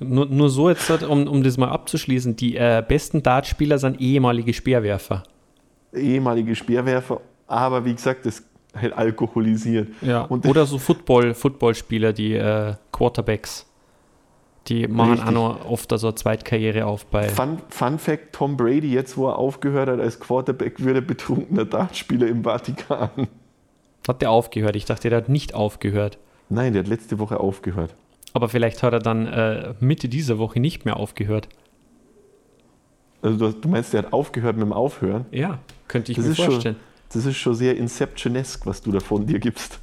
nur, 0.00 0.26
nur 0.26 0.50
so 0.50 0.68
jetzt, 0.68 0.90
um, 1.04 1.28
um 1.28 1.44
das 1.44 1.56
mal 1.56 1.68
abzuschließen, 1.68 2.34
die 2.34 2.56
äh, 2.56 2.82
besten 2.86 3.22
Dartspieler 3.22 3.78
sind 3.78 4.00
ehemalige 4.00 4.52
Speerwerfer. 4.52 5.22
ehemalige 5.94 6.56
Speerwerfer, 6.56 7.20
aber 7.46 7.84
wie 7.84 7.94
gesagt, 7.94 8.26
das 8.26 8.42
halt 8.74 8.92
alkoholisiert. 8.92 9.88
Ja. 10.00 10.22
Und 10.22 10.46
Oder 10.46 10.66
so 10.66 10.78
Football, 10.78 11.34
Footballspieler, 11.34 12.12
die 12.12 12.34
äh, 12.34 12.74
Quarterbacks. 12.92 13.66
Die 14.68 14.86
machen 14.86 15.12
Richtig. 15.14 15.28
auch 15.28 15.32
noch 15.32 15.64
oft 15.68 15.98
so 15.98 16.06
eine 16.06 16.14
Zweitkarriere 16.14 16.86
auf 16.86 17.04
bei. 17.06 17.28
Fun, 17.28 17.58
Fun 17.68 17.98
Fact: 17.98 18.32
Tom 18.32 18.56
Brady, 18.56 18.92
jetzt 18.92 19.16
wo 19.16 19.28
er 19.28 19.36
aufgehört 19.36 19.88
hat 19.88 19.98
als 19.98 20.20
Quarterback, 20.20 20.84
wird 20.84 20.94
er 20.94 21.00
betrunkener 21.00 21.64
Dartspieler 21.64 22.28
im 22.28 22.44
Vatikan. 22.44 23.10
Hat 24.06 24.22
der 24.22 24.30
aufgehört? 24.30 24.76
Ich 24.76 24.84
dachte, 24.84 25.10
der 25.10 25.18
hat 25.18 25.28
nicht 25.28 25.54
aufgehört. 25.54 26.18
Nein, 26.48 26.72
der 26.74 26.82
hat 26.82 26.88
letzte 26.88 27.18
Woche 27.18 27.40
aufgehört. 27.40 27.94
Aber 28.34 28.48
vielleicht 28.48 28.82
hat 28.82 28.92
er 28.92 28.98
dann 29.00 29.26
äh, 29.26 29.74
Mitte 29.80 30.08
dieser 30.08 30.38
Woche 30.38 30.60
nicht 30.60 30.84
mehr 30.84 30.96
aufgehört. 30.96 31.48
Also 33.20 33.36
du, 33.50 33.52
du 33.52 33.68
meinst, 33.68 33.92
der 33.92 34.04
hat 34.04 34.12
aufgehört 34.12 34.56
mit 34.56 34.64
dem 34.64 34.72
Aufhören? 34.72 35.26
Ja, 35.30 35.58
könnte 35.88 36.12
ich 36.12 36.16
Das 36.16 36.26
mir 36.26 36.32
ist, 36.32 36.36
schon, 36.38 36.50
vorstellen. 36.50 36.76
Das 37.12 37.26
ist 37.26 37.36
schon 37.36 37.54
sehr 37.54 37.76
Inceptionesk, 37.76 38.66
was 38.66 38.82
du 38.82 38.92
da 38.92 39.00
von 39.00 39.26
dir 39.26 39.38
gibst. 39.38 39.78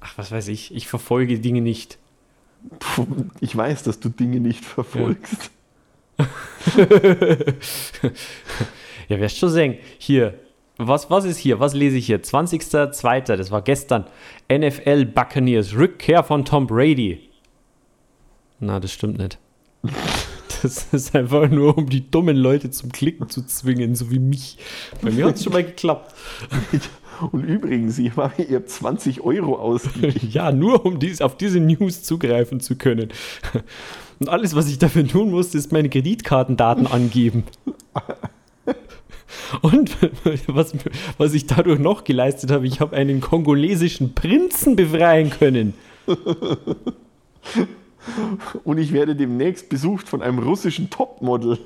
Ach, 0.00 0.16
was 0.16 0.30
weiß 0.30 0.48
ich. 0.48 0.74
Ich 0.74 0.88
verfolge 0.88 1.38
Dinge 1.38 1.60
nicht. 1.60 1.98
Ich 3.40 3.56
weiß, 3.56 3.84
dass 3.84 4.00
du 4.00 4.08
Dinge 4.08 4.40
nicht 4.40 4.64
verfolgst. 4.64 5.50
Ja, 9.08 9.18
wirst 9.18 9.38
schon 9.38 9.48
sehen. 9.48 9.78
Hier, 9.98 10.38
was, 10.76 11.10
was 11.10 11.24
ist 11.24 11.38
hier? 11.38 11.58
Was 11.60 11.74
lese 11.74 11.96
ich 11.96 12.06
hier? 12.06 12.22
20.02., 12.22 13.36
das 13.36 13.50
war 13.50 13.62
gestern. 13.62 14.04
NFL 14.52 15.06
Buccaneers, 15.06 15.74
Rückkehr 15.74 16.22
von 16.22 16.44
Tom 16.44 16.66
Brady. 16.66 17.30
Na, 18.60 18.78
das 18.78 18.92
stimmt 18.92 19.18
nicht. 19.18 19.38
Das 20.62 20.86
ist 20.92 21.14
einfach 21.14 21.48
nur, 21.48 21.76
um 21.76 21.88
die 21.88 22.10
dummen 22.10 22.36
Leute 22.36 22.70
zum 22.70 22.90
Klicken 22.90 23.28
zu 23.28 23.46
zwingen, 23.46 23.94
so 23.94 24.10
wie 24.10 24.18
mich. 24.18 24.58
Bei 25.02 25.10
mir 25.10 25.26
hat 25.26 25.36
es 25.36 25.44
schon 25.44 25.52
mal 25.52 25.64
geklappt. 25.64 26.14
Und 27.32 27.42
übrigens, 27.44 27.98
ich 27.98 28.16
habe 28.16 28.42
ihr 28.42 28.64
20 28.64 29.22
Euro 29.22 29.56
ausgegeben. 29.56 30.28
Ja, 30.30 30.52
nur 30.52 30.84
um 30.86 30.98
dies, 31.00 31.20
auf 31.20 31.36
diese 31.36 31.58
News 31.58 32.02
zugreifen 32.02 32.60
zu 32.60 32.76
können. 32.76 33.08
Und 34.20 34.28
alles, 34.28 34.54
was 34.54 34.68
ich 34.68 34.78
dafür 34.78 35.06
tun 35.06 35.30
musste, 35.30 35.58
ist 35.58 35.72
meine 35.72 35.88
Kreditkartendaten 35.88 36.86
angeben. 36.86 37.44
Und 39.62 39.96
was, 40.46 40.74
was 41.16 41.34
ich 41.34 41.46
dadurch 41.46 41.78
noch 41.78 42.04
geleistet 42.04 42.50
habe, 42.50 42.66
ich 42.66 42.80
habe 42.80 42.96
einen 42.96 43.20
kongolesischen 43.20 44.14
Prinzen 44.14 44.76
befreien 44.76 45.30
können. 45.30 45.74
Und 48.64 48.78
ich 48.78 48.92
werde 48.92 49.16
demnächst 49.16 49.68
besucht 49.68 50.08
von 50.08 50.22
einem 50.22 50.38
russischen 50.38 50.90
Topmodel, 50.90 51.58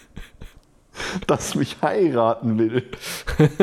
das 1.26 1.54
mich 1.54 1.76
heiraten 1.82 2.58
will. 2.58 2.84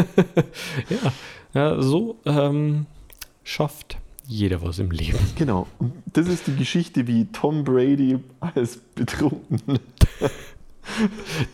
Ja, 0.89 1.13
ja 1.53 1.81
so 1.81 2.17
ähm, 2.25 2.85
schafft 3.43 3.97
jeder 4.25 4.61
was 4.61 4.79
im 4.79 4.91
Leben. 4.91 5.19
Genau. 5.37 5.67
Und 5.79 5.93
das 6.13 6.27
ist 6.27 6.47
die 6.47 6.55
Geschichte, 6.55 7.07
wie 7.07 7.25
Tom 7.25 7.63
Brady 7.63 8.19
als 8.39 8.77
betrunken. 8.77 9.79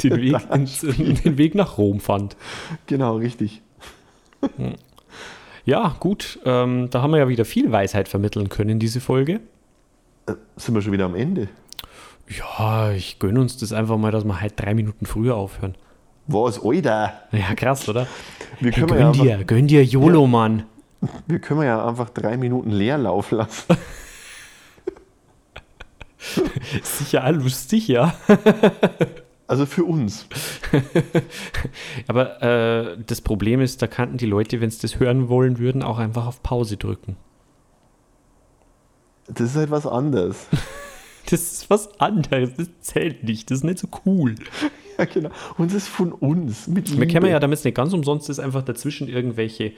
Den 0.04 0.18
Weg, 0.18 0.38
ins, 0.52 0.80
den 0.80 1.38
Weg 1.38 1.54
nach 1.54 1.78
Rom 1.78 2.00
fand. 2.00 2.36
Genau, 2.88 3.18
richtig. 3.18 3.62
Ja, 5.66 5.96
gut, 6.00 6.40
ähm, 6.46 6.90
da 6.90 7.04
haben 7.04 7.12
wir 7.12 7.20
ja 7.20 7.30
wieder 7.30 7.46
viel 7.46 7.72
Weisheit 7.72 8.08
vermitteln 8.08 8.50
können 8.50 8.72
in 8.72 8.80
diese 8.80 9.00
Folge. 9.00 9.40
Äh, 10.30 10.36
sind 10.58 10.76
wir 10.76 10.82
schon 10.82 10.92
wieder 10.92 11.06
am 11.06 11.16
Ende? 11.16 11.50
Ja, 12.28 12.92
ich 12.92 13.18
gönne 13.20 13.40
uns 13.42 13.58
das 13.58 13.74
einfach 13.74 13.98
mal, 13.98 14.12
dass 14.12 14.24
wir 14.24 14.40
halt 14.40 14.54
drei 14.58 14.74
Minuten 14.74 15.06
früher 15.06 15.36
aufhören. 15.36 15.76
Was, 16.28 16.64
Alter? 16.64 17.14
Ja, 17.32 17.56
krass, 17.56 17.90
oder? 17.90 18.06
Wir 18.60 18.72
Hey, 18.72 18.86
gönn 18.86 19.00
ja 19.00 19.12
dir, 19.12 19.34
einfach, 19.34 19.48
gönn 19.48 19.68
dir 19.68 19.84
YOLO, 19.84 20.28
Mann. 20.28 20.64
wir 21.26 21.40
können 21.40 21.64
ja 21.64 21.88
einfach 21.88 22.10
drei 22.10 22.38
Minuten 22.38 22.70
Leerlauf 22.70 23.32
lassen. 23.32 23.76
Sicher 26.84 27.32
lustig, 27.32 27.88
ja. 27.88 28.14
Also 29.48 29.66
für 29.66 29.84
uns. 29.86 30.28
Aber 32.08 32.44
äh, 32.44 32.98
das 33.08 33.22
Problem 33.22 33.62
ist, 33.62 33.82
da 33.82 33.88
kannten 33.88 34.18
die 34.18 34.28
Leute, 34.28 34.62
wenn 34.62 34.70
sie 34.70 34.82
das 34.82 35.00
hören 35.00 35.30
wollen 35.30 35.58
würden, 35.58 35.82
auch 35.82 35.98
einfach 35.98 36.28
auf 36.28 36.44
Pause 36.44 36.78
drücken. 36.78 37.16
Das 39.30 39.52
ist 39.52 39.56
halt 39.56 39.72
was 39.72 39.86
anderes. 39.86 40.48
Das 41.30 41.42
ist 41.42 41.70
was 41.70 42.00
anderes, 42.00 42.56
das 42.58 42.68
zählt 42.82 43.24
nicht, 43.24 43.52
das 43.52 43.60
ist 43.60 43.64
nicht 43.64 43.78
so 43.78 43.88
cool. 44.04 44.34
Ja, 44.98 45.06
genau. 45.06 45.30
Und 45.60 45.68
das 45.68 45.84
ist 45.84 45.88
von 45.88 46.12
uns. 46.12 46.68
Mit 46.68 46.98
Wir 46.98 47.06
kennen 47.08 47.28
ja, 47.28 47.40
damit 47.40 47.60
es 47.60 47.66
nicht 47.66 47.76
ganz 47.76 47.94
umsonst 47.94 48.30
ist, 48.30 48.40
einfach 48.40 48.64
dazwischen 48.64 49.08
irgendwelche, 49.08 49.74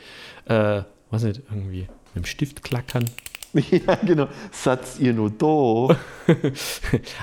äh, 0.45 0.83
was 1.09 1.23
nicht, 1.23 1.41
irgendwie 1.49 1.87
mit 2.13 2.23
dem 2.23 2.25
Stift 2.25 2.63
klackern. 2.63 3.05
Ja, 3.53 3.95
genau. 3.95 4.29
Satz 4.51 4.97
ihr 4.97 5.13
nur 5.13 5.29
da. 5.29 5.97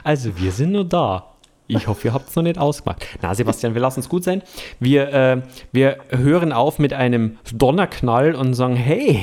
Also, 0.05 0.39
wir 0.39 0.53
sind 0.53 0.72
nur 0.72 0.85
da. 0.85 1.33
Ich 1.68 1.87
hoffe, 1.87 2.09
ihr 2.09 2.12
habt 2.12 2.29
es 2.29 2.37
noch 2.37 2.43
nicht 2.43 2.59
ausgemacht. 2.59 3.07
Na, 3.22 3.35
Sebastian, 3.35 3.72
wir 3.72 3.81
lassen 3.81 4.01
es 4.01 4.11
gut 4.11 4.24
sein. 4.24 4.43
Wir, 4.79 5.12
äh, 5.12 5.43
wir 5.72 5.99
hören 6.11 6.53
auf 6.53 6.79
mit 6.79 6.93
einem 6.93 7.39
Donnerknall 7.55 8.35
und 8.35 8.53
sagen, 8.53 8.76
hey, 8.76 9.22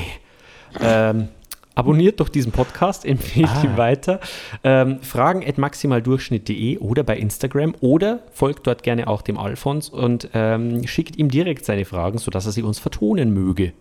ähm, 0.80 1.28
abonniert 1.76 2.18
doch 2.18 2.28
diesen 2.28 2.50
Podcast, 2.50 3.04
empfehlt 3.04 3.50
ihn 3.62 3.76
weiter. 3.76 4.18
Ähm, 4.64 5.00
fragen 5.02 5.46
at 5.46 5.58
maximaldurchschnitt.de 5.58 6.78
oder 6.78 7.04
bei 7.04 7.16
Instagram 7.16 7.76
oder 7.80 8.20
folgt 8.32 8.66
dort 8.66 8.82
gerne 8.82 9.06
auch 9.06 9.22
dem 9.22 9.38
Alfons 9.38 9.88
und 9.88 10.30
ähm, 10.34 10.84
schickt 10.88 11.16
ihm 11.16 11.30
direkt 11.30 11.64
seine 11.64 11.84
Fragen, 11.84 12.18
sodass 12.18 12.46
er 12.46 12.52
sie 12.52 12.62
uns 12.62 12.80
vertonen 12.80 13.32
möge. 13.32 13.72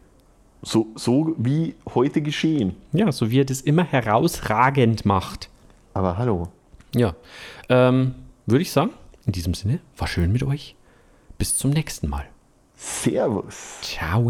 So, 0.61 0.87
so 0.95 1.35
wie 1.37 1.75
heute 1.93 2.21
geschehen. 2.21 2.75
Ja, 2.91 3.11
so 3.11 3.31
wie 3.31 3.39
er 3.39 3.45
das 3.45 3.61
immer 3.61 3.83
herausragend 3.83 5.05
macht. 5.05 5.49
Aber 5.93 6.17
hallo. 6.17 6.49
Ja, 6.93 7.15
ähm, 7.69 8.15
würde 8.45 8.61
ich 8.61 8.71
sagen, 8.71 8.91
in 9.25 9.31
diesem 9.31 9.53
Sinne, 9.53 9.79
war 9.97 10.07
schön 10.07 10.31
mit 10.31 10.43
euch. 10.43 10.75
Bis 11.37 11.57
zum 11.57 11.71
nächsten 11.71 12.09
Mal. 12.09 12.25
Servus. 12.75 13.79
Ciao. 13.81 14.29